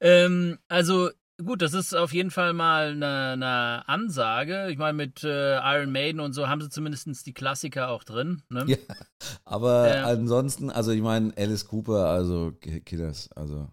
Ähm, 0.01 0.59
also 0.69 1.09
Gut, 1.45 1.63
das 1.63 1.73
ist 1.73 1.95
auf 1.95 2.13
jeden 2.13 2.33
Fall 2.33 2.53
mal 2.53 2.91
eine, 2.91 3.33
eine 3.35 3.89
Ansage. 3.89 4.71
Ich 4.71 4.79
meine, 4.79 4.95
mit 4.95 5.23
äh, 5.23 5.57
Iron 5.59 5.93
Maiden 5.93 6.21
und 6.21 6.33
so 6.33 6.49
haben 6.49 6.61
sie 6.61 6.69
zumindest 6.69 7.25
die 7.27 7.33
Klassiker 7.33 7.91
auch 7.91 8.03
drin. 8.03 8.43
Ne? 8.49 8.65
Ja, 8.67 8.77
aber 9.45 9.87
äh, 9.87 9.99
ansonsten, 9.99 10.69
also 10.69 10.91
ich 10.91 11.01
meine, 11.01 11.33
Alice 11.37 11.69
Cooper, 11.69 12.07
also 12.07 12.53
Killers, 12.85 13.31
also. 13.37 13.69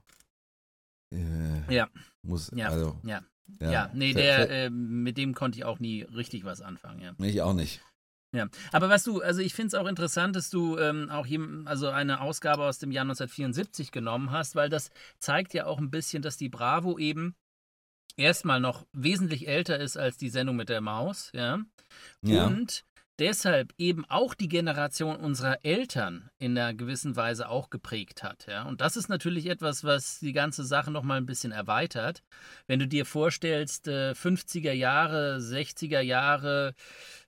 Äh, 1.12 1.73
ja. 1.73 1.88
Muss, 2.25 2.51
ja. 2.55 2.69
also. 2.69 2.99
Ja. 3.03 3.21
Ja, 3.59 3.71
ja 3.71 3.91
nee, 3.93 4.13
der, 4.13 4.49
äh, 4.49 4.69
mit 4.69 5.17
dem 5.17 5.35
konnte 5.35 5.59
ich 5.59 5.65
auch 5.65 5.79
nie 5.79 6.01
richtig 6.01 6.45
was 6.45 6.61
anfangen. 6.61 7.01
Ja. 7.01 7.13
Ich 7.19 7.41
auch 7.41 7.53
nicht. 7.53 7.81
Ja, 8.35 8.49
aber 8.73 8.89
was 8.89 9.03
du, 9.03 9.21
also 9.21 9.39
ich 9.39 9.53
finde 9.53 9.67
es 9.67 9.73
auch 9.75 9.88
interessant, 9.88 10.35
dass 10.35 10.49
du 10.49 10.77
ähm, 10.77 11.09
auch 11.09 11.25
hier, 11.25 11.39
also 11.65 11.88
eine 11.88 12.19
Ausgabe 12.19 12.63
aus 12.63 12.79
dem 12.79 12.91
Jahr 12.91 13.03
1974 13.03 13.91
genommen 13.91 14.31
hast, 14.31 14.55
weil 14.55 14.69
das 14.69 14.91
zeigt 15.19 15.53
ja 15.53 15.67
auch 15.67 15.77
ein 15.77 15.89
bisschen, 15.89 16.21
dass 16.21 16.35
die 16.35 16.49
Bravo 16.49 16.97
eben 16.97 17.35
erstmal 18.17 18.59
noch 18.59 18.85
wesentlich 18.91 19.47
älter 19.47 19.79
ist 19.79 19.95
als 19.95 20.17
die 20.17 20.29
Sendung 20.29 20.57
mit 20.57 20.67
der 20.67 20.81
Maus, 20.81 21.31
ja. 21.33 21.59
ja. 22.21 22.47
Und 22.47 22.83
deshalb 23.19 23.73
eben 23.78 24.06
auch 24.06 24.34
die 24.34 24.47
Generation 24.47 25.15
unserer 25.17 25.63
Eltern 25.63 26.30
in 26.38 26.58
einer 26.58 26.73
gewissen 26.73 27.15
Weise 27.15 27.49
auch 27.49 27.69
geprägt 27.69 28.23
hat. 28.23 28.45
Ja? 28.47 28.63
Und 28.63 28.82
das 28.82 28.97
ist 28.97 29.10
natürlich 29.10 29.47
etwas, 29.47 29.84
was 29.84 30.19
die 30.19 30.34
ganze 30.34 30.63
Sache 30.63 30.91
nochmal 30.91 31.17
ein 31.17 31.25
bisschen 31.25 31.51
erweitert. 31.51 32.23
Wenn 32.67 32.80
du 32.80 32.88
dir 32.88 33.06
vorstellst, 33.06 33.88
50er 33.88 34.69
äh, 34.69 34.73
Jahre, 34.73 35.38
60er 35.38 36.01
Jahre, 36.01 36.73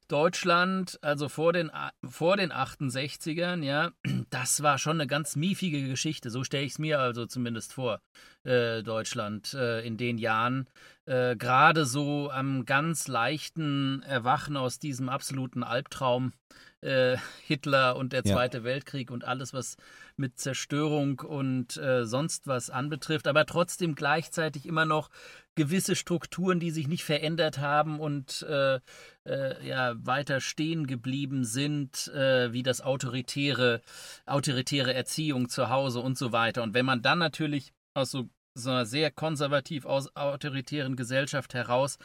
Deutschland, 0.07 0.97
also 1.01 1.27
vor 1.27 1.51
den, 1.51 1.69
vor 2.03 2.37
den 2.37 2.51
68ern, 2.53 3.61
ja, 3.63 3.91
das 4.29 4.63
war 4.63 4.77
schon 4.77 4.97
eine 4.97 5.07
ganz 5.07 5.35
miefige 5.35 5.87
Geschichte. 5.87 6.29
So 6.29 6.43
stelle 6.43 6.63
ich 6.63 6.73
es 6.73 6.79
mir 6.79 6.99
also 6.99 7.25
zumindest 7.25 7.73
vor. 7.73 7.99
äh, 8.43 8.83
Deutschland 8.83 9.53
äh, 9.53 9.85
in 9.85 9.97
den 9.97 10.17
Jahren. 10.17 10.67
Äh, 11.07 11.37
Gerade 11.37 11.85
so 11.85 12.29
am 12.29 12.65
ganz 12.65 13.07
leichten 13.07 14.03
Erwachen 14.03 14.57
aus 14.57 14.77
diesem 14.77 15.07
absoluten 15.07 15.63
Albtraum 15.63 16.33
äh, 16.81 17.17
Hitler 17.47 17.95
und 17.95 18.11
der 18.11 18.23
Ja. 18.25 18.35
Zweite 18.35 18.63
Weltkrieg 18.63 19.09
und 19.09 19.23
alles, 19.23 19.53
was 19.53 19.77
mit 20.17 20.37
Zerstörung 20.37 21.21
und 21.21 21.77
äh, 21.77 22.05
sonst 22.05 22.45
was 22.45 22.69
anbetrifft, 22.69 23.27
aber 23.27 23.45
trotzdem 23.45 23.95
gleichzeitig 23.95 24.65
immer 24.65 24.85
noch 24.85 25.09
gewisse 25.55 25.95
Strukturen, 25.95 26.59
die 26.59 26.71
sich 26.71 26.87
nicht 26.87 27.03
verändert 27.03 27.57
haben 27.59 27.99
und 27.99 28.43
äh, 28.43 28.79
äh, 29.25 29.67
ja, 29.67 29.95
weiter 30.05 30.41
stehen 30.41 30.87
geblieben 30.87 31.45
sind, 31.45 32.09
äh, 32.09 32.51
wie 32.51 32.63
das 32.63 32.81
autoritäre, 32.81 33.81
autoritäre 34.25 34.93
Erziehung 34.93 35.49
zu 35.49 35.69
Hause 35.69 35.99
und 36.01 36.17
so 36.17 36.31
weiter. 36.31 36.63
Und 36.63 36.73
wenn 36.73 36.85
man 36.85 37.01
dann 37.01 37.19
natürlich 37.19 37.73
aus 37.93 38.11
so, 38.11 38.29
so 38.57 38.69
einer 38.69 38.85
sehr 38.85 39.11
konservativ 39.11 39.85
aus 39.85 40.15
autoritären 40.15 40.95
Gesellschaft 40.95 41.53
heraus 41.53 41.97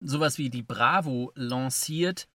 sowas 0.00 0.38
wie 0.38 0.50
die 0.50 0.62
Bravo 0.62 1.32
lanciert, 1.34 2.26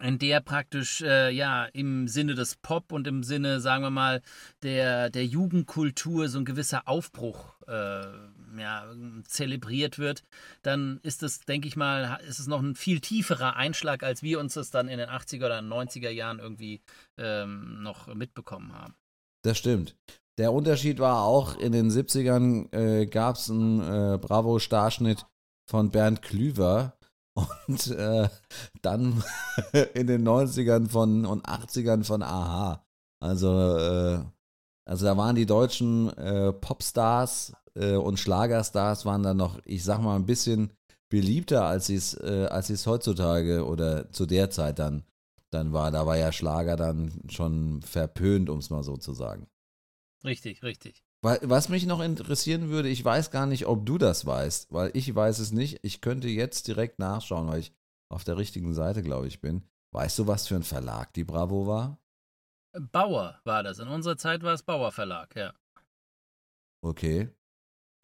in 0.00 0.18
der 0.18 0.40
praktisch 0.40 1.00
äh, 1.00 1.30
ja 1.30 1.64
im 1.64 2.06
Sinne 2.06 2.34
des 2.34 2.56
Pop 2.56 2.92
und 2.92 3.06
im 3.06 3.24
Sinne, 3.24 3.60
sagen 3.60 3.82
wir 3.82 3.90
mal, 3.90 4.22
der, 4.62 5.10
der 5.10 5.26
Jugendkultur 5.26 6.28
so 6.28 6.38
ein 6.38 6.44
gewisser 6.44 6.86
Aufbruch 6.86 7.54
äh, 7.66 8.06
ja, 8.58 8.94
zelebriert 9.24 9.98
wird, 9.98 10.22
dann 10.62 11.00
ist 11.02 11.22
es, 11.22 11.40
denke 11.40 11.66
ich 11.66 11.76
mal, 11.76 12.20
ist 12.28 12.38
es 12.38 12.46
noch 12.46 12.62
ein 12.62 12.76
viel 12.76 13.00
tieferer 13.00 13.56
Einschlag, 13.56 14.04
als 14.04 14.22
wir 14.22 14.38
uns 14.38 14.54
das 14.54 14.70
dann 14.70 14.88
in 14.88 14.98
den 14.98 15.08
80er 15.08 15.46
oder 15.46 15.58
90er 15.58 16.10
Jahren 16.10 16.38
irgendwie 16.38 16.80
ähm, 17.16 17.82
noch 17.82 18.14
mitbekommen 18.14 18.72
haben. 18.72 18.94
Das 19.42 19.58
stimmt. 19.58 19.96
Der 20.38 20.52
Unterschied 20.52 21.00
war 21.00 21.24
auch, 21.24 21.56
in 21.56 21.72
den 21.72 21.90
70ern 21.90 22.72
äh, 22.72 23.06
gab 23.06 23.34
es 23.34 23.50
einen 23.50 23.80
äh, 23.80 24.18
Bravo-Starschnitt 24.18 25.26
von 25.68 25.90
Bernd 25.90 26.22
Klüver 26.22 26.96
und 27.66 27.88
äh, 27.88 28.28
dann 28.80 29.22
in 29.94 30.06
den 30.06 30.26
90ern 30.26 30.88
von, 30.88 31.26
und 31.26 31.44
80ern 31.44 32.04
von 32.04 32.22
Aha. 32.22 32.86
Also, 33.20 33.76
äh, 33.78 34.20
also 34.84 35.06
da 35.06 35.16
waren 35.16 35.34
die 35.34 35.46
deutschen 35.46 36.16
äh, 36.16 36.52
Popstars 36.52 37.52
äh, 37.74 37.96
und 37.96 38.20
Schlagerstars 38.20 39.04
waren 39.04 39.24
dann 39.24 39.36
noch, 39.36 39.58
ich 39.64 39.82
sag 39.82 40.00
mal, 40.00 40.14
ein 40.14 40.26
bisschen 40.26 40.70
beliebter, 41.08 41.64
als 41.64 41.86
sie 41.86 41.96
es 41.96 42.14
äh, 42.14 42.46
es 42.46 42.86
heutzutage 42.86 43.66
oder 43.66 44.12
zu 44.12 44.24
der 44.24 44.50
Zeit 44.50 44.78
dann, 44.78 45.02
dann 45.50 45.72
war. 45.72 45.90
Da 45.90 46.06
war 46.06 46.16
ja 46.16 46.30
Schlager 46.30 46.76
dann 46.76 47.24
schon 47.28 47.82
verpönt, 47.82 48.48
um 48.50 48.58
es 48.58 48.70
mal 48.70 48.84
so 48.84 48.96
zu 48.96 49.14
sagen. 49.14 49.48
Richtig, 50.24 50.62
richtig. 50.62 51.02
Wa- 51.22 51.38
Was 51.42 51.68
mich 51.68 51.86
noch 51.86 52.00
interessieren 52.00 52.68
würde, 52.68 52.88
ich 52.88 53.04
weiß 53.04 53.30
gar 53.30 53.46
nicht, 53.46 53.66
ob 53.66 53.86
du 53.86 53.98
das 53.98 54.26
weißt, 54.26 54.72
weil 54.72 54.90
ich 54.94 55.12
weiß 55.14 55.38
es 55.38 55.52
nicht. 55.52 55.80
Ich 55.82 56.00
könnte 56.00 56.28
jetzt 56.28 56.68
direkt 56.68 56.98
nachschauen, 56.98 57.48
weil 57.48 57.60
ich 57.60 57.72
auf 58.10 58.24
der 58.24 58.36
richtigen 58.36 58.74
Seite, 58.74 59.02
glaube 59.02 59.26
ich, 59.26 59.40
bin. 59.40 59.62
Weißt 59.92 60.18
du, 60.18 60.26
was 60.26 60.46
für 60.46 60.56
ein 60.56 60.62
Verlag 60.62 61.12
die 61.14 61.24
Bravo 61.24 61.66
war? 61.66 61.98
Bauer 62.92 63.40
war 63.44 63.62
das. 63.62 63.78
In 63.78 63.88
unserer 63.88 64.16
Zeit 64.16 64.42
war 64.42 64.52
es 64.54 64.62
Bauer 64.62 64.92
Verlag, 64.92 65.34
ja. 65.36 65.52
Okay. 66.84 67.28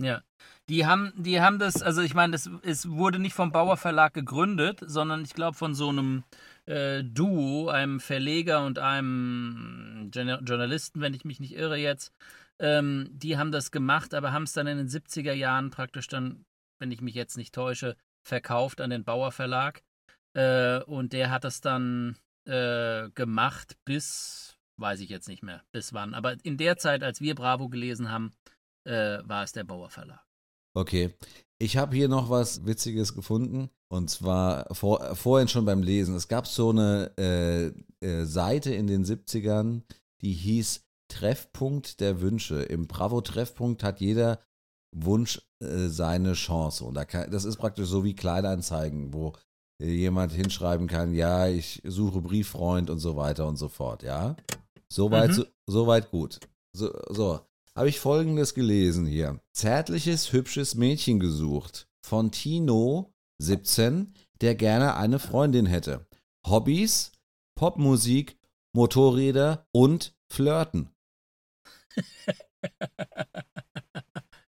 Ja, 0.01 0.23
die 0.69 0.87
haben, 0.87 1.13
die 1.17 1.41
haben 1.41 1.61
das, 1.61 1.81
also 1.81 2.03
ich 2.03 2.15
meine, 2.15 2.35
es 2.35 2.89
wurde 2.91 3.21
nicht 3.21 3.35
vom 3.35 3.53
Bauer 3.53 3.77
Verlag 3.77 4.13
gegründet, 4.13 4.81
sondern 4.85 5.23
ich 5.23 5.35
glaube 5.35 5.57
von 5.57 5.75
so 5.77 5.89
einem 5.89 6.25
äh, 6.67 7.03
Duo, 7.05 7.69
einem 7.69 8.01
Verleger 8.01 8.65
und 8.65 8.79
einem 8.79 10.11
Journa- 10.13 10.41
Journalisten, 10.41 11.01
wenn 11.01 11.15
ich 11.15 11.25
mich 11.25 11.41
nicht 11.41 11.55
irre 11.55 11.77
jetzt. 11.77 12.13
Ähm, 12.59 13.09
die 13.13 13.37
haben 13.37 13.53
das 13.53 13.71
gemacht, 13.71 14.15
aber 14.15 14.33
haben 14.33 14.45
es 14.45 14.53
dann 14.53 14.67
in 14.67 14.79
den 14.79 14.89
70er 14.89 15.33
Jahren 15.33 15.71
praktisch 15.71 16.07
dann, 16.07 16.45
wenn 16.79 16.93
ich 16.93 17.01
mich 17.01 17.15
jetzt 17.15 17.37
nicht 17.37 17.55
täusche, 17.55 17.97
verkauft 18.27 18.81
an 18.81 18.91
den 18.91 19.05
Bauer 19.05 19.33
Verlag. 19.33 19.83
Äh, 20.35 20.81
und 20.85 21.13
der 21.13 21.31
hat 21.31 21.45
das 21.45 21.61
dann 21.61 22.17
äh, 22.47 23.11
gemacht 23.11 23.77
bis, 23.85 24.57
weiß 24.77 25.01
ich 25.01 25.11
jetzt 25.11 25.29
nicht 25.29 25.43
mehr, 25.43 25.63
bis 25.73 25.93
wann. 25.93 26.15
Aber 26.15 26.37
in 26.43 26.57
der 26.57 26.77
Zeit, 26.77 27.03
als 27.03 27.21
wir 27.21 27.35
Bravo 27.35 27.69
gelesen 27.69 28.11
haben, 28.11 28.33
äh, 28.85 29.19
war 29.25 29.45
es 29.45 29.53
der 29.53 29.65
Bauer 29.65 29.91
Verlag. 29.91 30.25
Okay. 30.75 31.15
Ich 31.59 31.77
habe 31.77 31.95
hier 31.97 32.09
noch 32.09 32.31
was 32.31 32.67
Witziges 32.67 33.15
gefunden. 33.15 33.71
Und 33.89 34.11
zwar 34.11 34.75
vor, 34.75 35.15
vorhin 35.15 35.47
schon 35.49 35.65
beim 35.65 35.83
Lesen. 35.83 36.17
Es 36.17 36.27
gab 36.29 36.47
so 36.49 36.71
eine 36.71 37.13
äh, 37.17 37.67
äh, 38.05 38.25
Seite 38.25 38.75
in 38.75 38.87
den 38.89 39.05
70ern, 39.05 39.83
die 40.21 40.33
hieß 40.33 40.83
Treffpunkt 41.09 42.01
der 42.01 42.21
Wünsche. 42.21 42.63
Im 42.63 42.89
Bravo-Treffpunkt 42.89 43.85
hat 43.85 44.01
jeder 44.01 44.41
Wunsch 44.97 45.41
äh, 45.63 45.87
seine 45.89 46.33
Chance. 46.33 46.85
Und 46.85 46.95
da 46.95 47.05
kann, 47.05 47.31
das 47.31 47.45
ist 47.45 47.57
praktisch 47.57 47.87
so 47.89 48.03
wie 48.03 48.15
Kleinanzeigen, 48.17 49.13
wo 49.13 49.35
äh, 49.81 49.87
jemand 49.87 50.33
hinschreiben 50.33 50.89
kann, 50.89 51.15
ja, 51.15 51.47
ich 51.47 51.81
suche 51.85 52.21
Brieffreund 52.21 52.91
und 52.91 52.99
so 52.99 53.17
weiter 53.17 53.47
und 53.47 53.57
so 53.57 53.69
fort, 53.69 54.03
ja. 54.03 54.35
Soweit, 54.93 55.31
Mhm. 55.31 55.35
so, 55.35 55.45
soweit 55.67 56.11
gut. 56.11 56.41
So, 56.77 56.91
so. 57.11 57.41
Habe 57.77 57.89
ich 57.89 58.01
folgendes 58.01 58.55
gelesen 58.55 59.07
hier. 59.07 59.41
Zärtliches, 59.53 60.33
hübsches 60.33 60.75
Mädchen 60.75 61.19
gesucht. 61.19 61.89
Von 62.05 62.31
Tino, 62.31 63.13
17, 63.39 64.15
der 64.41 64.55
gerne 64.55 64.97
eine 64.97 65.19
Freundin 65.19 65.67
hätte. 65.67 66.07
Hobbys, 66.47 67.13
Popmusik, 67.57 68.39
Motorräder 68.75 69.67
und 69.73 70.15
Flirten. 70.31 70.91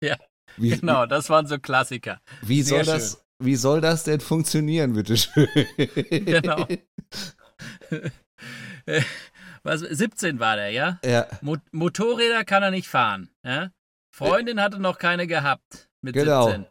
Ja, 0.03 0.17
Wie, 0.57 0.71
Genau, 0.71 1.05
das 1.05 1.29
waren 1.29 1.45
so 1.45 1.59
Klassiker. 1.59 2.21
Wie 2.41 2.63
Sehr 2.63 2.83
soll 2.83 2.93
das, 2.95 3.23
wie 3.37 3.55
soll 3.55 3.81
das 3.81 4.03
denn 4.03 4.19
funktionieren, 4.19 4.93
bitteschön? 4.93 5.47
Genau. 6.09 6.67
Was, 9.63 9.81
17 9.81 10.39
war 10.39 10.55
der, 10.55 10.69
ja? 10.71 10.99
Ja, 11.05 11.27
Mo 11.41 11.57
Motorräder 11.71 12.43
kann 12.45 12.63
er 12.63 12.71
nicht 12.71 12.87
fahren. 12.87 13.29
Ja? 13.45 13.69
Freundin 14.13 14.59
hatte 14.61 14.79
noch 14.79 14.97
keine 14.97 15.27
gehabt 15.27 15.89
mit 16.01 16.13
Genau. 16.15 16.45
17. 16.47 16.65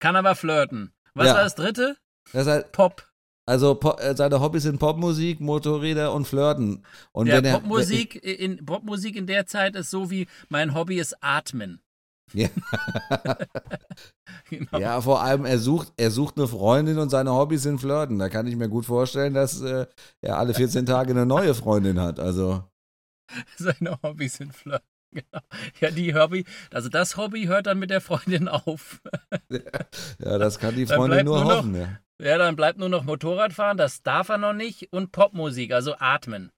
Kann 0.00 0.16
aber 0.16 0.34
flirten. 0.34 0.92
Was 1.14 1.26
Ja. 1.28 1.34
war 1.34 1.44
das 1.44 1.54
dritte? 1.54 1.96
das 2.32 2.46
heißt, 2.46 2.72
Pop. 2.72 3.08
also 3.46 3.74
Po- 3.74 3.96
äh, 3.98 4.14
seine 4.16 4.40
Hobbys 4.40 4.62
sind 4.62 4.78
Popmusik, 4.78 5.40
Motorräder 5.40 6.12
und 6.12 6.26
Flirten. 6.26 6.84
Und 7.12 7.26
ja, 7.26 7.34
wenn 7.36 7.44
er, 7.44 7.54
Popmusik, 7.54 8.14
in, 8.24 8.64
Popmusik 8.64 9.16
in 9.16 9.26
der 9.26 9.46
Zeit 9.46 9.76
ist 9.76 9.90
so 9.90 10.10
wie 10.10 10.26
mein 10.48 10.74
Hobby 10.74 10.98
ist 10.98 11.16
Atmen. 11.22 11.80
Ja. 12.34 12.48
genau. 14.48 14.78
Ja, 14.78 15.00
vor 15.00 15.22
allem, 15.22 15.44
er 15.44 15.58
sucht, 15.58 15.92
er 15.96 16.10
sucht 16.10 16.36
eine 16.36 16.48
Freundin 16.48 16.98
und 16.98 17.10
seine 17.10 17.32
Hobbys 17.32 17.62
sind 17.62 17.78
Flirten. 17.80 18.18
Da 18.18 18.28
kann 18.28 18.46
ich 18.46 18.56
mir 18.56 18.68
gut 18.68 18.86
vorstellen, 18.86 19.34
dass 19.34 19.60
äh, 19.60 19.86
er 20.20 20.38
alle 20.38 20.54
14 20.54 20.86
Tage 20.86 21.10
eine 21.10 21.26
neue 21.26 21.54
Freundin 21.54 22.00
hat. 22.00 22.18
Also, 22.20 22.64
Seine 23.56 23.98
Hobbys 24.02 24.34
sind 24.34 24.54
Flirten. 24.54 24.86
Genau. 25.14 25.40
Ja, 25.78 25.90
die 25.90 26.14
Hobby, 26.14 26.46
also 26.72 26.88
das 26.88 27.18
Hobby 27.18 27.44
hört 27.44 27.66
dann 27.66 27.78
mit 27.78 27.90
der 27.90 28.00
Freundin 28.00 28.48
auf. 28.48 29.02
ja, 29.50 30.38
das 30.38 30.58
kann 30.58 30.74
die 30.74 30.86
Freundin 30.86 31.26
nur 31.26 31.36
nur 31.36 31.44
noch- 31.44 31.56
hoffen. 31.58 31.74
Ja. 31.74 31.98
Ja, 32.18 32.38
dann 32.38 32.56
bleibt 32.56 32.78
nur 32.78 32.88
noch 32.88 33.02
Motorradfahren, 33.04 33.76
das 33.76 34.02
darf 34.02 34.30
er 34.30 34.38
noch 34.38 34.54
nicht, 34.54 34.90
und 34.90 35.12
Popmusik, 35.12 35.72
also 35.72 35.96
Atmen. 35.98 36.50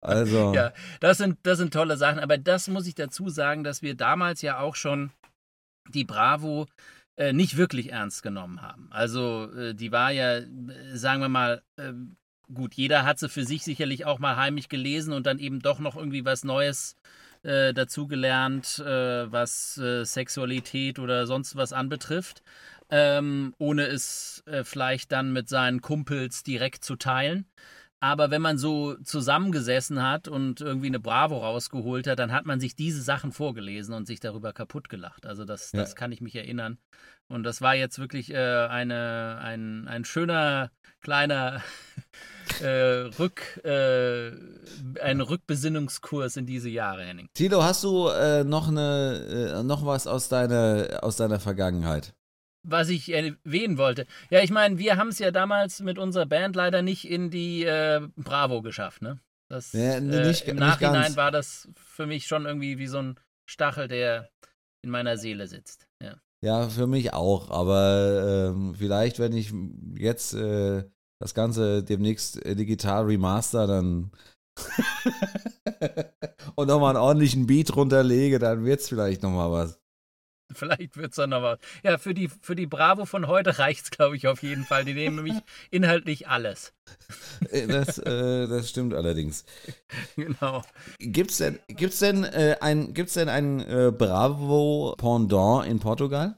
Also, 0.00 0.54
Ja, 0.54 0.72
das 1.00 1.18
sind, 1.18 1.38
das 1.42 1.58
sind 1.58 1.72
tolle 1.74 1.96
Sachen. 1.96 2.18
Aber 2.20 2.38
das 2.38 2.68
muss 2.68 2.86
ich 2.86 2.94
dazu 2.94 3.28
sagen, 3.28 3.64
dass 3.64 3.82
wir 3.82 3.94
damals 3.94 4.42
ja 4.42 4.58
auch 4.58 4.74
schon 4.74 5.10
die 5.88 6.04
Bravo 6.04 6.66
äh, 7.16 7.34
nicht 7.34 7.56
wirklich 7.58 7.92
ernst 7.92 8.22
genommen 8.22 8.62
haben. 8.62 8.88
Also 8.90 9.52
äh, 9.52 9.74
die 9.74 9.92
war 9.92 10.10
ja, 10.10 10.38
äh, 10.38 10.46
sagen 10.94 11.20
wir 11.20 11.28
mal, 11.28 11.62
äh, 11.76 11.92
gut, 12.52 12.74
jeder 12.74 13.04
hat 13.04 13.18
sie 13.18 13.28
für 13.28 13.44
sich 13.44 13.62
sicherlich 13.62 14.06
auch 14.06 14.18
mal 14.18 14.36
heimlich 14.36 14.70
gelesen 14.70 15.12
und 15.12 15.26
dann 15.26 15.38
eben 15.38 15.60
doch 15.60 15.80
noch 15.80 15.96
irgendwie 15.96 16.24
was 16.24 16.44
Neues 16.44 16.96
äh, 17.42 17.74
dazugelernt, 17.74 18.78
äh, 18.78 19.30
was 19.30 19.74
Sexualität 19.74 20.98
oder 20.98 21.26
sonst 21.26 21.56
was 21.56 21.72
anbetrifft, 21.74 22.42
ähm, 22.88 23.54
ohne 23.58 23.86
es 23.86 24.42
vielleicht 24.64 25.12
dann 25.12 25.32
mit 25.32 25.48
seinen 25.48 25.80
Kumpels 25.80 26.42
direkt 26.42 26.84
zu 26.84 26.96
teilen. 26.96 27.46
Aber 28.02 28.30
wenn 28.30 28.40
man 28.40 28.56
so 28.56 28.94
zusammengesessen 29.04 30.02
hat 30.02 30.26
und 30.26 30.62
irgendwie 30.62 30.86
eine 30.86 31.00
Bravo 31.00 31.36
rausgeholt 31.38 32.06
hat, 32.06 32.18
dann 32.18 32.32
hat 32.32 32.46
man 32.46 32.58
sich 32.58 32.74
diese 32.74 33.02
Sachen 33.02 33.30
vorgelesen 33.30 33.94
und 33.94 34.06
sich 34.06 34.20
darüber 34.20 34.54
kaputt 34.54 34.88
gelacht. 34.88 35.26
Also 35.26 35.44
das, 35.44 35.72
Ja. 35.72 35.80
das 35.80 35.94
kann 35.94 36.10
ich 36.10 36.22
mich 36.22 36.34
erinnern. 36.34 36.78
Und 37.28 37.44
das 37.44 37.60
war 37.60 37.74
jetzt 37.74 37.98
wirklich 37.98 38.32
äh, 38.32 38.36
eine, 38.66 39.38
ein, 39.42 39.86
ein 39.86 40.04
schöner 40.06 40.70
kleiner 41.02 41.62
äh, 42.62 42.66
Rück, 43.18 43.62
äh, 43.64 44.32
ein 45.00 45.20
Rückbesinnungskurs 45.20 46.36
in 46.36 46.46
diese 46.46 46.70
Jahre, 46.70 47.04
Henning. 47.04 47.28
Tilo, 47.34 47.62
hast 47.62 47.84
du 47.84 48.08
äh, 48.08 48.44
noch, 48.44 48.68
eine, 48.68 49.58
äh, 49.60 49.62
noch 49.62 49.84
was 49.84 50.06
aus 50.06 50.28
deiner, 50.28 51.00
aus 51.02 51.16
deiner 51.16 51.38
Vergangenheit? 51.38 52.14
Was 52.62 52.88
ich 52.90 53.10
erwähnen 53.12 53.78
wollte. 53.78 54.06
Ja, 54.28 54.42
ich 54.42 54.50
meine, 54.50 54.78
wir 54.78 54.96
haben 54.96 55.08
es 55.08 55.18
ja 55.18 55.30
damals 55.30 55.80
mit 55.80 55.98
unserer 55.98 56.26
Band 56.26 56.56
leider 56.56 56.82
nicht 56.82 57.08
in 57.08 57.30
die 57.30 57.64
äh, 57.64 58.00
Bravo 58.16 58.60
geschafft, 58.62 59.00
ne? 59.02 59.18
Das, 59.48 59.72
Ja, 59.72 59.94
äh, 59.96 60.00
nicht- 60.00 60.42
Im 60.46 60.56
nicht 60.56 60.60
Nachhinein 60.66 61.16
war 61.16 61.30
das 61.30 61.68
für 61.74 62.06
mich 62.06 62.26
schon 62.26 62.44
irgendwie 62.46 62.78
wie 62.78 62.86
so 62.86 62.98
ein 62.98 63.18
Stachel, 63.48 63.88
der 63.88 64.28
in 64.82 64.90
meiner 64.90 65.16
Seele 65.16 65.46
sitzt. 65.46 65.86
Ja. 66.02 66.14
Ja, 66.42 66.68
für 66.68 66.86
mich 66.86 67.12
auch. 67.12 67.50
Aber 67.50 68.50
ähm, 68.54 68.74
vielleicht, 68.74 69.18
wenn 69.18 69.32
ich 69.32 69.52
jetzt 69.96 70.34
äh, 70.34 70.84
das 71.20 71.34
Ganze 71.34 71.82
demnächst 71.82 72.44
äh, 72.46 72.54
digital 72.54 73.04
remaster, 73.06 73.66
dann 73.66 74.10
und 76.54 76.68
nochmal 76.68 76.90
einen 76.96 77.02
ordentlichen 77.04 77.46
Beat 77.46 77.74
runterlege, 77.76 78.38
dann 78.38 78.64
wird 78.64 78.80
es 78.80 78.88
vielleicht 78.88 79.22
nochmal 79.22 79.50
was. 79.50 79.78
Vielleicht 80.54 80.96
wird 80.96 81.10
es 81.10 81.16
dann 81.16 81.30
noch 81.30 81.42
was. 81.42 81.58
Ja, 81.82 81.98
für 81.98 82.14
die, 82.14 82.28
für 82.28 82.54
die 82.54 82.66
Bravo 82.66 83.04
von 83.04 83.26
heute 83.26 83.58
reicht 83.58 83.84
es, 83.84 83.90
glaube 83.90 84.16
ich, 84.16 84.26
auf 84.26 84.42
jeden 84.42 84.64
Fall. 84.64 84.84
Die 84.84 84.94
nehmen 84.94 85.16
nämlich 85.16 85.36
inhaltlich 85.70 86.28
alles. 86.28 86.72
Äh, 87.50 87.66
das, 87.66 87.98
äh, 87.98 88.46
das 88.46 88.70
stimmt 88.70 88.94
allerdings. 88.94 89.44
Genau. 90.16 90.62
Gibt 90.98 91.30
es 91.30 91.38
denn, 91.38 91.58
gibt's 91.68 91.98
denn 91.98 92.24
äh, 92.24 92.56
ein, 92.60 92.94
gibt's 92.94 93.14
denn 93.14 93.28
ein 93.28 93.60
äh, 93.60 93.92
Bravo-Pendant 93.96 95.66
in 95.66 95.78
Portugal? 95.80 96.36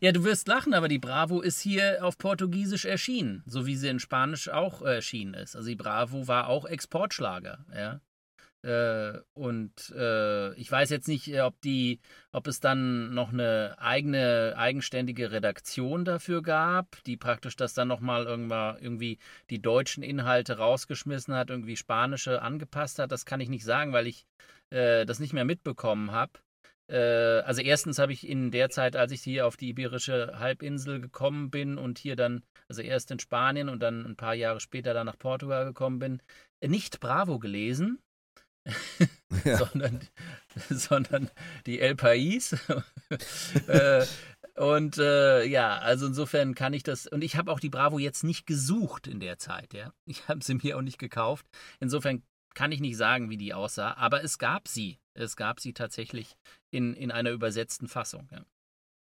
Ja, 0.00 0.12
du 0.12 0.24
wirst 0.24 0.48
lachen, 0.48 0.74
aber 0.74 0.88
die 0.88 0.98
Bravo 0.98 1.40
ist 1.40 1.60
hier 1.60 2.04
auf 2.04 2.18
Portugiesisch 2.18 2.84
erschienen, 2.84 3.42
so 3.46 3.66
wie 3.66 3.76
sie 3.76 3.88
in 3.88 4.00
Spanisch 4.00 4.48
auch 4.48 4.82
erschienen 4.82 5.34
ist. 5.34 5.56
Also 5.56 5.68
die 5.68 5.76
Bravo 5.76 6.26
war 6.26 6.48
auch 6.48 6.64
Exportschlager, 6.64 7.64
ja. 7.74 8.00
Äh, 8.62 9.18
und 9.34 9.90
äh, 9.96 10.54
ich 10.54 10.70
weiß 10.70 10.90
jetzt 10.90 11.08
nicht, 11.08 11.40
ob 11.40 11.60
die, 11.62 12.00
ob 12.30 12.46
es 12.46 12.60
dann 12.60 13.12
noch 13.12 13.32
eine 13.32 13.74
eigene, 13.78 14.54
eigenständige 14.56 15.32
Redaktion 15.32 16.04
dafür 16.04 16.42
gab, 16.42 17.02
die 17.04 17.16
praktisch 17.16 17.56
das 17.56 17.74
dann 17.74 17.88
nochmal 17.88 18.26
irgendwie 18.26 19.18
die 19.50 19.60
deutschen 19.60 20.02
Inhalte 20.04 20.58
rausgeschmissen 20.58 21.34
hat, 21.34 21.50
irgendwie 21.50 21.76
spanische 21.76 22.40
angepasst 22.42 22.98
hat. 23.00 23.10
Das 23.10 23.26
kann 23.26 23.40
ich 23.40 23.48
nicht 23.48 23.64
sagen, 23.64 23.92
weil 23.92 24.06
ich 24.06 24.26
äh, 24.70 25.04
das 25.06 25.18
nicht 25.18 25.32
mehr 25.32 25.44
mitbekommen 25.44 26.12
habe. 26.12 26.32
Äh, 26.88 27.40
also 27.42 27.62
erstens 27.62 27.98
habe 27.98 28.12
ich 28.12 28.28
in 28.28 28.50
der 28.50 28.70
Zeit, 28.70 28.94
als 28.96 29.12
ich 29.12 29.22
hier 29.22 29.46
auf 29.46 29.56
die 29.56 29.70
Iberische 29.70 30.38
Halbinsel 30.38 31.00
gekommen 31.00 31.50
bin 31.50 31.78
und 31.78 31.98
hier 31.98 32.16
dann, 32.16 32.42
also 32.68 32.82
erst 32.82 33.10
in 33.10 33.18
Spanien 33.18 33.68
und 33.68 33.80
dann 33.82 34.06
ein 34.06 34.16
paar 34.16 34.34
Jahre 34.34 34.60
später 34.60 34.94
dann 34.94 35.06
nach 35.06 35.18
Portugal 35.18 35.64
gekommen 35.64 35.98
bin, 35.98 36.22
nicht 36.64 37.00
Bravo 37.00 37.38
gelesen, 37.38 37.98
ja. 39.44 39.58
sondern, 39.58 40.00
sondern 40.70 41.30
die 41.66 41.80
El 41.80 41.96
Pais. 41.96 42.52
äh, 43.66 44.06
und 44.54 44.98
äh, 44.98 45.44
ja, 45.44 45.78
also 45.78 46.06
insofern 46.06 46.54
kann 46.54 46.74
ich 46.74 46.82
das. 46.82 47.06
Und 47.06 47.24
ich 47.24 47.36
habe 47.36 47.50
auch 47.50 47.60
die 47.60 47.70
Bravo 47.70 47.98
jetzt 47.98 48.22
nicht 48.22 48.46
gesucht 48.46 49.06
in 49.06 49.20
der 49.20 49.38
Zeit, 49.38 49.72
ja. 49.72 49.92
Ich 50.04 50.28
habe 50.28 50.44
sie 50.44 50.54
mir 50.54 50.76
auch 50.76 50.82
nicht 50.82 50.98
gekauft. 50.98 51.46
Insofern 51.80 52.22
kann 52.54 52.72
ich 52.72 52.80
nicht 52.80 52.96
sagen, 52.96 53.30
wie 53.30 53.38
die 53.38 53.54
aussah, 53.54 53.94
aber 53.94 54.22
es 54.22 54.38
gab 54.38 54.68
sie. 54.68 54.98
Es 55.14 55.36
gab 55.36 55.60
sie 55.60 55.72
tatsächlich 55.72 56.36
in, 56.70 56.94
in 56.94 57.10
einer 57.10 57.30
übersetzten 57.30 57.88
Fassung. 57.88 58.28
Ja. 58.30 58.44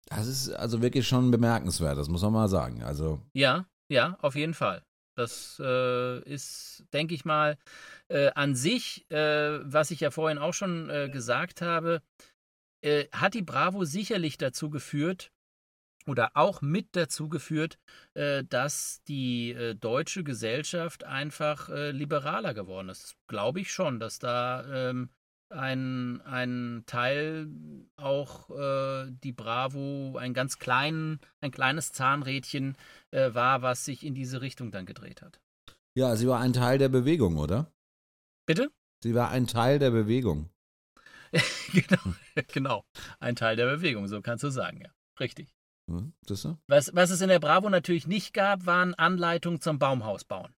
Das 0.08 0.28
ist 0.28 0.50
also 0.50 0.82
wirklich 0.82 1.08
schon 1.08 1.32
bemerkenswert, 1.32 1.98
das 1.98 2.10
muss 2.10 2.22
man 2.22 2.34
mal 2.34 2.48
sagen. 2.48 2.84
Also 2.84 3.22
ja, 3.34 3.66
ja, 3.90 4.18
auf 4.22 4.36
jeden 4.36 4.54
Fall. 4.54 4.84
Das 5.16 5.62
äh, 5.64 6.20
ist, 6.24 6.86
denke 6.94 7.16
ich 7.16 7.26
mal, 7.26 7.58
äh, 8.10 8.32
an 8.32 8.56
sich, 8.56 9.10
äh, 9.10 9.60
was 9.64 9.92
ich 9.92 10.02
ja 10.02 10.12
vorhin 10.12 10.38
auch 10.38 10.54
schon 10.54 10.90
äh, 10.90 11.10
gesagt 11.10 11.62
habe, 11.62 12.02
äh, 12.82 13.06
hat 13.12 13.34
die 13.34 13.42
Bravo 13.42 13.86
sicherlich 13.86 14.38
dazu 14.38 14.70
geführt, 14.70 15.32
oder 16.08 16.32
auch 16.36 16.62
mit 16.62 16.96
dazu 16.96 17.30
geführt, 17.30 17.80
äh, 18.14 18.44
dass 18.44 19.02
die 19.08 19.76
deutsche 19.80 20.24
Gesellschaft 20.24 21.04
einfach 21.04 21.70
liberaler 21.70 22.54
geworden 22.54 22.90
ist. 22.90 23.16
Glaube 23.28 23.62
ich 23.62 23.72
schon, 23.72 24.00
dass 24.00 24.20
da 24.20 24.90
ähm, 24.90 25.10
ein, 25.50 26.22
ein 26.22 26.84
Teil 26.86 27.48
auch 27.98 28.50
äh, 28.50 29.12
die 29.24 29.32
Bravo, 29.32 30.18
ein 30.18 30.34
ganz 30.34 30.60
klein, 30.60 31.20
ein 31.42 31.52
kleines 31.52 31.92
Zahnrädchen 31.92 32.78
äh, 33.12 33.34
war, 33.34 33.62
was 33.62 33.86
sich 33.86 34.06
in 34.06 34.16
diese 34.16 34.42
Richtung 34.42 34.72
dann 34.72 34.86
gedreht 34.86 35.22
hat. 35.22 35.40
Ja, 35.96 36.16
sie 36.16 36.28
war 36.28 36.40
ein 36.40 36.54
Teil 36.54 36.78
der 36.78 36.90
Bewegung, 36.90 37.38
oder? 37.38 37.72
Bitte? 38.46 38.70
Sie 39.04 39.16
war 39.16 39.30
ein 39.30 39.48
Teil 39.48 39.80
der 39.80 39.92
Bewegung. 39.92 40.50
genau, 41.74 42.16
genau, 42.54 42.86
ein 43.20 43.36
Teil 43.36 43.56
der 43.56 43.66
Bewegung, 43.66 44.08
so 44.08 44.22
kannst 44.22 44.44
du 44.44 44.50
sagen, 44.50 44.82
ja. 44.82 44.90
Richtig. 45.20 45.56
Hm, 45.90 46.14
das 46.26 46.48
was, 46.68 46.96
was 46.96 47.10
es 47.12 47.22
in 47.22 47.30
der 47.30 47.40
Bravo 47.40 47.70
natürlich 47.70 48.08
nicht 48.08 48.34
gab, 48.34 48.66
waren 48.66 48.94
Anleitungen 48.96 49.62
zum 49.62 49.80
Baumhaus 49.80 50.24
bauen. 50.24 50.54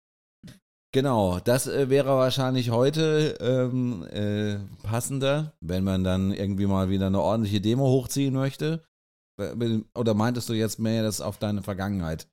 Genau, 0.98 1.38
das 1.38 1.68
äh, 1.68 1.90
wäre 1.90 2.08
wahrscheinlich 2.08 2.70
heute 2.70 3.38
ähm, 3.40 4.04
äh, 4.10 4.56
passender, 4.82 5.52
wenn 5.60 5.84
man 5.84 6.02
dann 6.02 6.32
irgendwie 6.32 6.66
mal 6.66 6.90
wieder 6.90 7.06
eine 7.06 7.20
ordentliche 7.20 7.60
Demo 7.60 7.86
hochziehen 7.86 8.34
möchte. 8.34 8.82
Oder 9.94 10.14
meintest 10.14 10.48
du 10.48 10.54
jetzt 10.54 10.80
mehr 10.80 11.04
das 11.04 11.20
auf 11.20 11.38
deine 11.38 11.62
Vergangenheit 11.62 12.26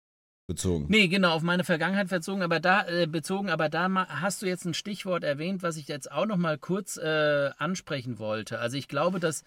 bezogen? 0.49 0.87
Nee, 0.89 1.09
genau, 1.09 1.35
auf 1.35 1.43
meine 1.43 1.63
Vergangenheit 1.63 2.09
bezogen, 2.09 2.41
aber 2.41 2.59
da 2.59 2.87
äh, 2.87 3.05
bezogen, 3.05 3.51
aber 3.51 3.69
da 3.69 3.87
hast 4.07 4.41
du 4.41 4.47
jetzt 4.47 4.65
ein 4.65 4.73
Stichwort 4.73 5.23
erwähnt, 5.23 5.61
was 5.61 5.77
ich 5.77 5.87
jetzt 5.87 6.11
auch 6.11 6.25
noch 6.25 6.37
mal 6.37 6.57
kurz 6.57 6.97
äh, 6.97 7.51
ansprechen 7.59 8.17
wollte. 8.17 8.57
Also 8.57 8.77
ich 8.77 8.87
glaube, 8.87 9.19
dass 9.19 9.43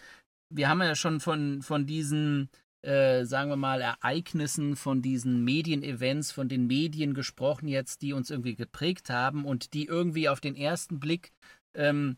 wir 0.49 0.69
haben 0.69 0.81
ja 0.81 0.95
schon 0.95 1.19
von, 1.19 1.61
von 1.61 1.85
diesen 1.85 2.49
äh, 2.81 3.25
sagen 3.25 3.49
wir 3.49 3.57
mal, 3.57 3.81
Ereignissen, 3.81 4.75
von 4.75 5.01
diesen 5.01 5.43
Medienevents, 5.43 6.31
von 6.31 6.47
den 6.47 6.67
Medien 6.67 7.13
gesprochen 7.13 7.67
jetzt, 7.67 8.01
die 8.01 8.13
uns 8.13 8.29
irgendwie 8.29 8.55
geprägt 8.55 9.09
haben 9.09 9.45
und 9.45 9.73
die 9.73 9.85
irgendwie 9.85 10.29
auf 10.29 10.39
den 10.39 10.55
ersten 10.55 10.99
Blick 10.99 11.31
ähm, 11.73 12.17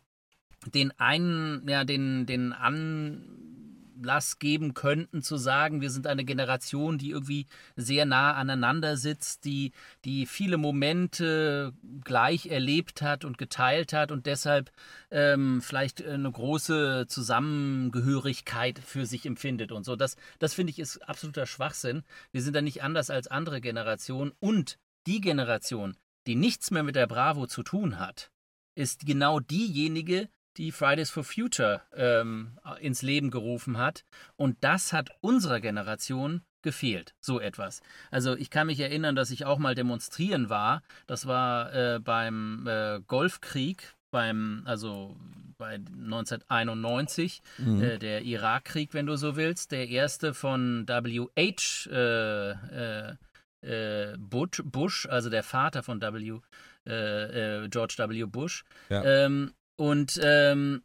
den 0.74 0.91
einen, 0.99 1.68
ja, 1.68 1.84
den, 1.84 2.26
den 2.26 2.53
an 2.53 3.61
Anlass 4.02 4.39
geben 4.39 4.74
könnten, 4.74 5.22
zu 5.22 5.38
sagen, 5.38 5.82
wir 5.82 5.91
sind 5.91 6.08
eine 6.08 6.26
Generation, 6.26 6.97
die 6.97 7.12
irgendwie 7.12 7.45
sehr 7.76 8.06
nah 8.06 8.34
aneinander 8.34 8.97
sitzt, 8.97 9.45
die, 9.45 9.72
die 10.06 10.26
viele 10.26 10.58
Momente 10.58 11.74
gleich 12.04 12.47
erlebt 12.47 13.02
hat 13.02 13.24
und 13.26 13.38
geteilt 13.38 13.93
hat 13.93 14.12
und 14.12 14.26
deshalb 14.26 14.72
ähm, 15.12 15.62
vielleicht 15.62 16.04
eine 16.04 16.32
große 16.32 17.06
Zusammengehörigkeit 17.08 18.80
für 18.80 19.06
sich 19.06 19.26
empfindet 19.26 19.72
und 19.72 19.86
so. 19.86 19.95
Das, 19.95 20.16
das 20.39 20.54
finde 20.54 20.72
ich 20.72 20.80
ist 20.80 20.97
absoluter 21.08 21.45
Schwachsinn. 21.45 22.04
Wir 22.32 22.41
sind 22.41 22.56
da 22.56 22.62
nicht 22.62 22.84
anders 22.84 23.10
als 23.10 23.28
andere 23.28 23.62
Generationen 23.62 24.32
und 24.39 24.80
die 25.08 25.22
Generation, 25.22 25.95
die 26.28 26.36
nichts 26.36 26.72
mehr 26.72 26.84
mit 26.84 26.95
der 26.95 27.08
Bravo 27.08 27.47
zu 27.47 27.64
tun 27.64 27.99
hat, 27.99 28.32
ist 28.76 29.06
genau 29.06 29.39
diejenige, 29.39 30.30
die 30.58 30.72
Fridays 30.72 31.10
for 31.10 31.24
Future 31.24 31.82
ähm, 31.95 32.58
ins 32.80 33.02
Leben 33.02 33.32
gerufen 33.32 33.78
hat. 33.78 34.04
Und 34.36 34.58
das 34.62 34.93
hat 34.93 35.12
unserer 35.22 35.60
Generation 35.60 36.41
gefehlt, 36.62 37.14
so 37.20 37.39
etwas. 37.39 37.82
Also 38.12 38.36
ich 38.36 38.49
kann 38.49 38.68
mich 38.68 38.80
erinnern, 38.80 39.16
dass 39.16 39.32
ich 39.32 39.45
auch 39.45 39.58
mal 39.58 39.76
demonstrieren 39.76 40.49
war. 40.49 40.84
Das 41.08 41.26
war 41.26 41.74
äh, 41.74 41.99
beim 41.99 42.68
äh, 42.68 42.99
Golfkrieg, 43.08 43.95
beim, 44.12 44.62
also 44.66 45.16
bei 45.58 45.76
1991, 45.76 47.41
mhm. 47.58 47.82
äh, 47.82 47.97
der 47.97 48.24
Irakkrieg, 48.24 48.93
wenn 48.93 49.06
du 49.06 49.16
so 49.16 49.36
willst, 49.36 49.72
der 49.72 49.88
erste 49.89 50.34
von 50.34 50.88
W.H. 50.88 51.89
Äh, 51.89 52.52
äh, 52.52 53.16
äh, 53.64 54.18
Bush, 54.18 54.62
Bush, 54.66 55.08
also 55.08 55.30
der 55.30 55.43
Vater 55.43 55.84
von 55.84 56.02
W. 56.02 56.39
George 56.84 57.95
W. 57.97 58.26
Bush. 58.26 58.64
Ja. 58.89 59.04
Ähm, 59.04 59.54
und 59.76 60.20
ähm, 60.24 60.84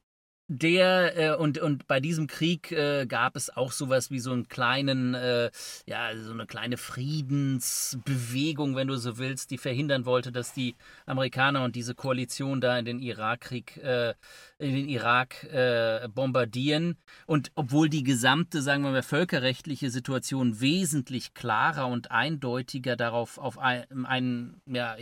der 0.48 1.16
äh, 1.16 1.36
und 1.36 1.58
und 1.58 1.88
bei 1.88 2.00
diesem 2.00 2.26
Krieg 2.26 2.70
äh, 2.70 3.06
gab 3.06 3.36
es 3.36 3.56
auch 3.56 3.72
sowas 3.72 4.10
wie 4.10 4.20
so 4.20 4.32
einen 4.32 4.48
kleinen 4.48 5.14
äh, 5.14 5.50
ja 5.86 6.10
so 6.16 6.32
eine 6.32 6.46
kleine 6.46 6.76
Friedensbewegung 6.76 8.76
wenn 8.76 8.86
du 8.86 8.96
so 8.96 9.18
willst 9.18 9.50
die 9.50 9.58
verhindern 9.58 10.06
wollte 10.06 10.30
dass 10.30 10.52
die 10.52 10.76
Amerikaner 11.04 11.64
und 11.64 11.74
diese 11.74 11.94
Koalition 11.94 12.60
da 12.60 12.78
in 12.78 12.84
den 12.84 13.00
Irakkrieg 13.00 13.76
äh, 13.78 14.14
in 14.58 14.74
den 14.74 14.88
Irak 14.88 15.44
äh, 15.44 16.08
bombardieren. 16.08 16.96
Und 17.26 17.52
obwohl 17.54 17.90
die 17.90 18.02
gesamte 18.02 18.62
sagen 18.62 18.84
wir 18.84 18.90
mal 18.90 19.02
völkerrechtliche 19.02 19.90
Situation 19.90 20.60
wesentlich 20.60 21.34
klarer 21.34 21.88
und 21.88 22.10
eindeutiger 22.10 22.96
darauf 22.96 23.38
auf 23.38 23.58
ein, 23.58 24.06
einen 24.06 24.60
ja, 24.66 24.94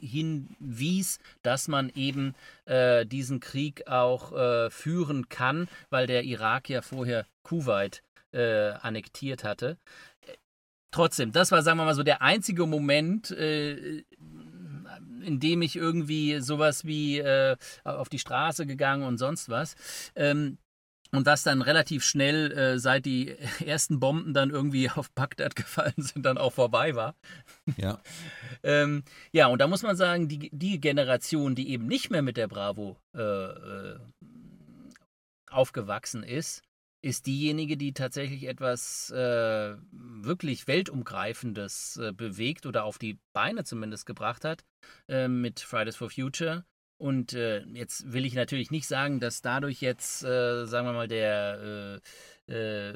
hinwies 0.00 1.18
dass 1.42 1.68
man 1.68 1.90
eben 1.94 2.34
äh, 2.64 3.04
diesen 3.04 3.40
Krieg 3.40 3.86
auch 3.86 4.11
äh, 4.32 4.70
führen 4.70 5.28
kann, 5.28 5.68
weil 5.90 6.06
der 6.06 6.24
Irak 6.24 6.68
ja 6.68 6.82
vorher 6.82 7.26
Kuwait 7.42 8.02
äh, 8.32 8.72
annektiert 8.72 9.44
hatte. 9.44 9.78
Trotzdem, 10.90 11.32
das 11.32 11.50
war, 11.52 11.62
sagen 11.62 11.78
wir 11.78 11.86
mal 11.86 11.94
so, 11.94 12.02
der 12.02 12.20
einzige 12.20 12.66
Moment, 12.66 13.30
äh, 13.30 14.04
in 15.22 15.40
dem 15.40 15.62
ich 15.62 15.76
irgendwie 15.76 16.40
sowas 16.40 16.84
wie 16.84 17.18
äh, 17.18 17.56
auf 17.84 18.08
die 18.08 18.18
Straße 18.18 18.66
gegangen 18.66 19.04
und 19.04 19.16
sonst 19.16 19.48
was. 19.48 19.74
Ähm, 20.14 20.58
und 21.12 21.26
das 21.26 21.42
dann 21.42 21.62
relativ 21.62 22.04
schnell, 22.04 22.52
äh, 22.52 22.78
seit 22.78 23.04
die 23.06 23.36
ersten 23.64 24.00
Bomben 24.00 24.34
dann 24.34 24.50
irgendwie 24.50 24.90
auf 24.94 25.10
Bagdad 25.12 25.54
gefallen 25.54 25.94
sind, 25.96 26.24
dann 26.24 26.38
auch 26.38 26.52
vorbei 26.52 26.94
war. 26.94 27.14
Ja. 27.76 28.00
ähm, 28.62 29.04
ja, 29.30 29.46
und 29.46 29.60
da 29.60 29.68
muss 29.68 29.82
man 29.82 29.96
sagen, 29.96 30.28
die, 30.28 30.50
die 30.52 30.80
Generation, 30.80 31.54
die 31.54 31.70
eben 31.70 31.86
nicht 31.86 32.10
mehr 32.10 32.22
mit 32.22 32.36
der 32.36 32.48
Bravo 32.48 32.96
äh, 33.14 33.20
äh, 33.20 33.98
aufgewachsen 35.50 36.22
ist, 36.22 36.62
ist 37.02 37.26
diejenige, 37.26 37.76
die 37.76 37.92
tatsächlich 37.92 38.44
etwas 38.44 39.10
äh, 39.10 39.74
wirklich 39.90 40.68
Weltumgreifendes 40.68 41.96
äh, 41.96 42.12
bewegt 42.12 42.64
oder 42.64 42.84
auf 42.84 42.98
die 42.98 43.18
Beine 43.32 43.64
zumindest 43.64 44.06
gebracht 44.06 44.44
hat 44.44 44.64
äh, 45.08 45.26
mit 45.26 45.60
Fridays 45.60 45.96
for 45.96 46.10
Future. 46.10 46.64
Und 47.02 47.32
äh, 47.32 47.64
jetzt 47.72 48.12
will 48.12 48.24
ich 48.24 48.34
natürlich 48.34 48.70
nicht 48.70 48.86
sagen, 48.86 49.18
dass 49.18 49.42
dadurch 49.42 49.80
jetzt, 49.80 50.22
äh, 50.22 50.66
sagen 50.66 50.86
wir 50.86 50.92
mal, 50.92 51.08
der, 51.08 52.00
äh, 52.46 52.92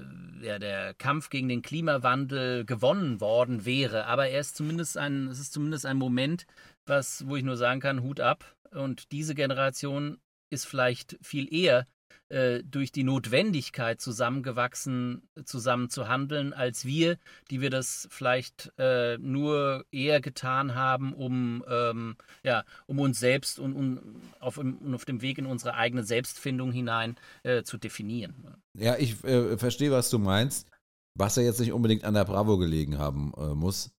ja, 0.46 0.60
der 0.60 0.94
Kampf 0.94 1.28
gegen 1.28 1.48
den 1.48 1.60
Klimawandel 1.60 2.64
gewonnen 2.64 3.20
worden 3.20 3.64
wäre. 3.64 4.06
Aber 4.06 4.28
er 4.28 4.38
ist 4.38 4.54
zumindest 4.54 4.96
ein, 4.96 5.26
es 5.26 5.40
ist 5.40 5.52
zumindest 5.52 5.86
ein 5.86 5.96
Moment, 5.96 6.46
was, 6.84 7.26
wo 7.26 7.34
ich 7.34 7.42
nur 7.42 7.56
sagen 7.56 7.80
kann, 7.80 8.04
Hut 8.04 8.20
ab. 8.20 8.44
Und 8.70 9.10
diese 9.10 9.34
Generation 9.34 10.18
ist 10.50 10.68
vielleicht 10.68 11.18
viel 11.20 11.52
eher 11.52 11.84
äh, 12.28 12.64
durch 12.64 12.90
die 12.90 13.04
Notwendigkeit 13.04 14.00
zusammengewachsen, 14.00 15.28
zusammen 15.44 15.90
zu 15.90 16.08
handeln, 16.08 16.52
als 16.52 16.84
wir, 16.84 17.18
die 17.52 17.60
wir 17.60 17.70
das 17.70 18.08
vielleicht 18.10 18.72
äh, 18.78 19.16
nur 19.18 19.84
eher 19.92 20.20
getan 20.20 20.74
haben, 20.74 21.12
um, 21.12 21.64
ähm, 21.68 22.16
ja, 22.42 22.64
um 22.86 22.98
uns 22.98 23.20
selbst 23.20 23.60
und, 23.60 23.74
und 23.74 24.00
auf, 24.40 24.58
um, 24.58 24.92
auf 24.92 25.04
dem 25.04 25.22
Weg 25.22 25.38
in 25.38 25.46
unsere 25.46 25.74
eigene 25.74 26.02
Selbstfindung 26.02 26.72
hinein 26.72 27.14
äh, 27.44 27.62
zu 27.62 27.78
definieren. 27.78 28.34
Ja, 28.76 28.96
ich 28.96 29.22
äh, 29.22 29.56
verstehe, 29.56 29.92
was 29.92 30.10
du 30.10 30.18
meinst, 30.18 30.68
was 31.14 31.36
ja 31.36 31.44
jetzt 31.44 31.60
nicht 31.60 31.72
unbedingt 31.72 32.02
an 32.02 32.14
der 32.14 32.24
Bravo 32.24 32.58
gelegen 32.58 32.98
haben 32.98 33.32
äh, 33.36 33.54
muss. 33.54 33.92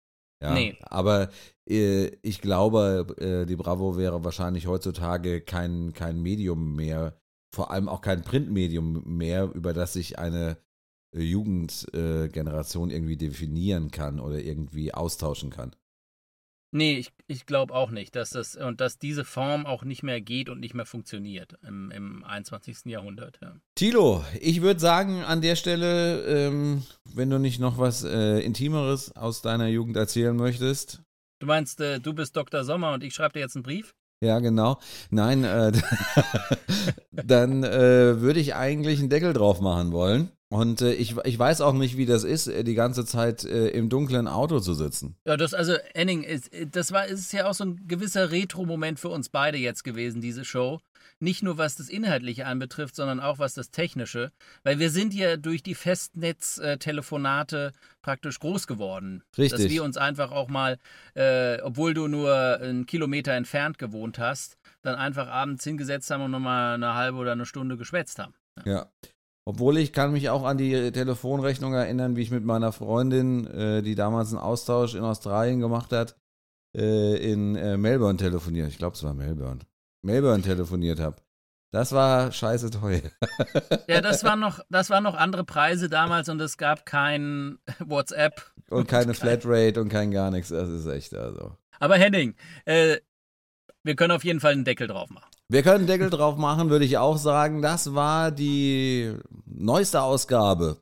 Ja, 0.43 0.53
nee. 0.53 0.77
Aber 0.81 1.29
äh, 1.67 2.07
ich 2.21 2.41
glaube, 2.41 3.45
die 3.47 3.55
Bravo 3.55 3.95
wäre 3.95 4.25
wahrscheinlich 4.25 4.67
heutzutage 4.67 5.39
kein, 5.39 5.93
kein 5.93 6.21
Medium 6.21 6.75
mehr, 6.75 7.17
vor 7.53 7.71
allem 7.71 7.89
auch 7.89 8.01
kein 8.01 8.23
Printmedium 8.23 9.03
mehr, 9.05 9.51
über 9.53 9.73
das 9.73 9.93
sich 9.93 10.19
eine 10.19 10.57
äh, 11.15 11.21
Jugendgeneration 11.21 12.89
äh, 12.89 12.93
irgendwie 12.93 13.17
definieren 13.17 13.91
kann 13.91 14.19
oder 14.19 14.39
irgendwie 14.39 14.93
austauschen 14.93 15.49
kann. 15.49 15.75
Nee, 16.71 16.97
ich, 16.97 17.11
ich 17.27 17.45
glaube 17.45 17.73
auch 17.73 17.91
nicht, 17.91 18.15
dass 18.15 18.31
das 18.31 18.57
und 18.57 18.81
dass 18.81 18.99
diese 18.99 19.23
Form 19.23 19.65
auch 19.65 19.85
nicht 19.85 20.03
mehr 20.03 20.19
geht 20.19 20.49
und 20.49 20.59
nicht 20.59 20.73
mehr 20.73 20.85
funktioniert 20.85 21.57
im, 21.65 21.91
im 21.91 22.25
21. 22.25 22.85
Jahrhundert. 22.85 23.39
Ja. 23.41 23.55
Tilo, 23.75 24.25
ich 24.41 24.61
würde 24.61 24.79
sagen, 24.79 25.23
an 25.23 25.41
der 25.41 25.55
Stelle, 25.55 26.25
ähm, 26.25 26.83
wenn 27.13 27.29
du 27.29 27.39
nicht 27.39 27.59
noch 27.59 27.77
was 27.77 28.03
äh, 28.03 28.39
Intimeres 28.39 29.15
aus 29.15 29.41
deiner 29.41 29.67
Jugend 29.67 29.95
erzählen 29.95 30.35
möchtest. 30.35 31.01
Du 31.39 31.47
meinst, 31.47 31.79
äh, 31.79 32.01
du 32.01 32.13
bist 32.13 32.35
Dr. 32.35 32.65
Sommer 32.65 32.93
und 32.93 33.03
ich 33.03 33.13
schreibe 33.13 33.33
dir 33.33 33.39
jetzt 33.39 33.55
einen 33.55 33.63
Brief? 33.63 33.95
Ja, 34.21 34.39
genau. 34.39 34.79
Nein, 35.11 35.43
äh, 35.43 35.71
dann 37.11 37.63
äh, 37.63 38.19
würde 38.19 38.39
ich 38.39 38.55
eigentlich 38.55 38.99
einen 38.99 39.09
Deckel 39.09 39.33
drauf 39.33 39.61
machen 39.61 39.91
wollen. 39.91 40.31
Und 40.49 40.81
äh, 40.81 40.93
ich, 40.93 41.15
ich 41.25 41.37
weiß 41.37 41.59
auch 41.59 41.73
nicht, 41.73 41.97
wie 41.97 42.05
das 42.05 42.23
ist, 42.23 42.47
äh, 42.47 42.63
die 42.63 42.73
ganze 42.73 43.05
Zeit 43.05 43.43
äh, 43.43 43.67
im 43.69 43.89
dunklen 43.89 44.29
Auto 44.29 44.61
zu 44.61 44.73
sitzen. 44.73 45.17
Ja, 45.25 45.35
das, 45.35 45.53
also, 45.53 45.73
Enning, 45.93 46.23
ist, 46.23 46.49
das 46.71 46.93
war, 46.93 47.05
ist 47.05 47.33
ja 47.33 47.49
auch 47.49 47.53
so 47.53 47.65
ein 47.65 47.85
gewisser 47.87 48.31
Retro-Moment 48.31 48.99
für 48.99 49.09
uns 49.09 49.27
beide 49.27 49.57
jetzt 49.57 49.83
gewesen, 49.83 50.21
diese 50.21 50.45
Show. 50.45 50.79
Nicht 51.19 51.43
nur 51.43 51.57
was 51.57 51.75
das 51.75 51.89
Inhaltliche 51.89 52.45
anbetrifft, 52.45 52.95
sondern 52.95 53.19
auch 53.19 53.39
was 53.39 53.55
das 53.55 53.71
Technische. 53.71 54.31
Weil 54.63 54.79
wir 54.79 54.89
sind 54.89 55.13
ja 55.13 55.35
durch 55.35 55.63
die 55.63 55.75
Festnetztelefonate 55.75 57.73
praktisch 58.01 58.39
groß 58.39 58.67
geworden. 58.67 59.23
Richtig. 59.37 59.63
Dass 59.63 59.69
wir 59.69 59.83
uns 59.83 59.97
einfach 59.97 60.31
auch 60.31 60.47
mal, 60.47 60.77
äh, 61.15 61.59
obwohl 61.61 61.93
du 61.93 62.07
nur 62.07 62.59
einen 62.61 62.85
Kilometer 62.85 63.33
entfernt 63.33 63.79
gewohnt 63.79 64.19
hast, 64.19 64.57
dann 64.81 64.95
einfach 64.95 65.27
abends 65.27 65.63
hingesetzt 65.63 66.09
haben 66.11 66.23
und 66.23 66.31
nochmal 66.31 66.75
eine 66.75 66.93
halbe 66.93 67.17
oder 67.17 67.33
eine 67.33 67.45
Stunde 67.45 67.75
geschwätzt 67.77 68.19
haben. 68.19 68.33
Ja. 68.63 68.71
ja. 68.71 68.89
Obwohl 69.47 69.77
ich 69.77 69.93
kann 69.93 70.11
mich 70.11 70.29
auch 70.29 70.43
an 70.43 70.57
die 70.57 70.91
Telefonrechnung 70.91 71.73
erinnern, 71.73 72.17
wie 72.17 72.21
ich 72.21 72.31
mit 72.31 72.43
meiner 72.43 72.73
Freundin, 72.73 73.47
äh, 73.47 73.81
die 73.81 73.95
damals 73.95 74.33
einen 74.33 74.41
Austausch 74.41 74.93
in 74.93 75.03
Australien 75.03 75.61
gemacht 75.61 75.93
hat, 75.93 76.17
äh, 76.75 77.15
in 77.15 77.55
äh, 77.55 77.77
Melbourne 77.77 78.17
telefoniert. 78.17 78.67
Ich 78.67 78.77
glaube, 78.77 78.97
es 78.97 79.03
war 79.03 79.13
Melbourne. 79.13 79.59
Melbourne 80.01 80.43
telefoniert 80.43 80.99
habe. 80.99 81.15
Das 81.71 81.93
war 81.93 82.33
scheiße 82.33 82.71
teuer. 82.71 83.03
ja, 83.87 84.01
das 84.01 84.25
waren 84.25 84.41
noch, 84.41 84.59
das 84.69 84.89
waren 84.89 85.05
noch 85.05 85.15
andere 85.15 85.45
Preise 85.45 85.87
damals 85.87 86.27
und 86.27 86.41
es 86.41 86.57
gab 86.57 86.85
kein 86.85 87.57
WhatsApp. 87.79 88.51
Und, 88.69 88.79
und 88.79 88.87
keine 88.89 89.13
kein 89.13 89.15
Flatrate 89.15 89.79
und 89.79 89.87
kein 89.87 90.11
gar 90.11 90.29
nichts. 90.29 90.49
Das 90.49 90.67
ist 90.67 90.87
echt 90.87 91.13
also. 91.13 91.55
Aber 91.79 91.95
Henning, 91.95 92.35
äh, 92.65 92.97
wir 93.81 93.95
können 93.95 94.11
auf 94.11 94.25
jeden 94.25 94.41
Fall 94.41 94.51
einen 94.51 94.65
Deckel 94.65 94.87
drauf 94.87 95.09
machen. 95.09 95.29
Wir 95.49 95.63
können 95.63 95.77
einen 95.77 95.87
Deckel 95.87 96.09
drauf 96.09 96.35
machen, 96.35 96.69
würde 96.69 96.83
ich 96.83 96.97
auch 96.97 97.17
sagen. 97.17 97.61
Das 97.61 97.95
war 97.95 98.31
die 98.31 99.15
neueste 99.57 100.01
Ausgabe. 100.01 100.77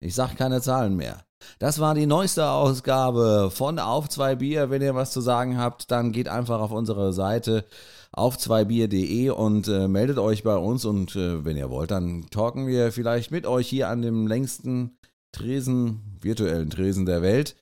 Ich 0.00 0.14
sage 0.14 0.34
keine 0.36 0.60
Zahlen 0.60 0.96
mehr. 0.96 1.24
Das 1.58 1.78
war 1.78 1.94
die 1.94 2.06
neueste 2.06 2.48
Ausgabe 2.48 3.50
von 3.52 3.78
Auf 3.78 4.08
zwei 4.08 4.34
Bier. 4.34 4.70
Wenn 4.70 4.82
ihr 4.82 4.94
was 4.94 5.12
zu 5.12 5.20
sagen 5.20 5.58
habt, 5.58 5.90
dann 5.90 6.12
geht 6.12 6.28
einfach 6.28 6.60
auf 6.60 6.72
unsere 6.72 7.12
Seite 7.12 7.64
auf 8.12 8.38
zweibier.de 8.38 9.30
und 9.30 9.68
äh, 9.68 9.88
meldet 9.88 10.18
euch 10.18 10.42
bei 10.42 10.56
uns. 10.56 10.84
Und 10.84 11.16
äh, 11.16 11.44
wenn 11.44 11.56
ihr 11.56 11.70
wollt, 11.70 11.90
dann 11.90 12.26
talken 12.30 12.66
wir 12.66 12.92
vielleicht 12.92 13.30
mit 13.30 13.46
euch 13.46 13.68
hier 13.68 13.88
an 13.88 14.02
dem 14.02 14.26
längsten 14.26 14.96
Tresen, 15.32 16.18
virtuellen 16.20 16.70
Tresen 16.70 17.06
der 17.06 17.22
Welt 17.22 17.56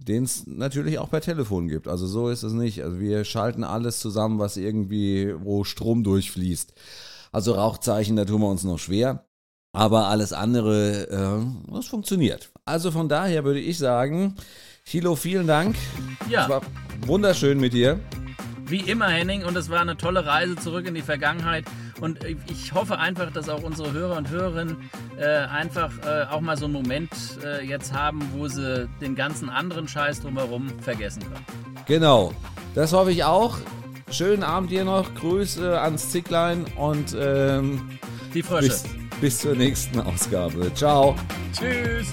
den 0.00 0.24
es 0.24 0.46
natürlich 0.46 0.98
auch 0.98 1.10
per 1.10 1.20
Telefon 1.20 1.68
gibt. 1.68 1.86
Also 1.86 2.06
so 2.06 2.28
ist 2.28 2.42
es 2.42 2.52
nicht. 2.52 2.82
Also 2.82 2.98
wir 3.00 3.24
schalten 3.24 3.64
alles 3.64 4.00
zusammen, 4.00 4.38
was 4.38 4.56
irgendwie, 4.56 5.34
wo 5.38 5.64
Strom 5.64 6.04
durchfließt. 6.04 6.72
Also 7.32 7.52
Rauchzeichen, 7.52 8.16
da 8.16 8.24
tun 8.24 8.40
wir 8.40 8.48
uns 8.48 8.64
noch 8.64 8.78
schwer. 8.78 9.26
Aber 9.72 10.08
alles 10.08 10.32
andere, 10.32 11.08
äh, 11.08 11.72
das 11.72 11.86
funktioniert. 11.86 12.50
Also 12.64 12.90
von 12.90 13.08
daher 13.08 13.44
würde 13.44 13.60
ich 13.60 13.78
sagen, 13.78 14.34
Chilo, 14.84 15.14
vielen 15.14 15.46
Dank. 15.46 15.76
Ja. 16.28 16.42
Es 16.42 16.48
war 16.48 16.62
wunderschön 17.06 17.60
mit 17.60 17.72
dir. 17.72 18.00
Wie 18.66 18.80
immer, 18.80 19.08
Henning, 19.08 19.44
und 19.44 19.56
es 19.56 19.68
war 19.68 19.80
eine 19.80 19.96
tolle 19.96 20.26
Reise 20.26 20.56
zurück 20.56 20.86
in 20.86 20.94
die 20.94 21.02
Vergangenheit. 21.02 21.64
Und 22.00 22.20
ich 22.24 22.72
hoffe 22.72 22.98
einfach, 22.98 23.32
dass 23.32 23.48
auch 23.48 23.62
unsere 23.62 23.92
Hörer 23.92 24.16
und 24.16 24.30
Hörerinnen 24.30 24.90
äh, 25.18 25.26
einfach 25.26 25.90
äh, 26.04 26.24
auch 26.30 26.40
mal 26.40 26.56
so 26.56 26.64
einen 26.64 26.74
Moment 26.74 27.10
äh, 27.44 27.64
jetzt 27.64 27.92
haben, 27.92 28.20
wo 28.36 28.48
sie 28.48 28.88
den 29.00 29.14
ganzen 29.14 29.50
anderen 29.50 29.86
Scheiß 29.86 30.22
drumherum 30.22 30.68
vergessen 30.80 31.22
können. 31.22 31.44
Genau, 31.86 32.32
das 32.74 32.92
hoffe 32.92 33.10
ich 33.10 33.24
auch. 33.24 33.58
Schönen 34.10 34.42
Abend 34.42 34.70
dir 34.70 34.84
noch, 34.84 35.14
Grüße 35.14 35.80
ans 35.80 36.10
Zicklein 36.10 36.64
und 36.76 37.14
ähm, 37.18 37.98
die 38.34 38.42
Frösche. 38.42 38.68
Bis, 38.68 38.84
bis 39.20 39.38
zur 39.38 39.54
nächsten 39.54 40.00
Ausgabe. 40.00 40.72
Ciao. 40.74 41.14
Tschüss. 41.52 42.08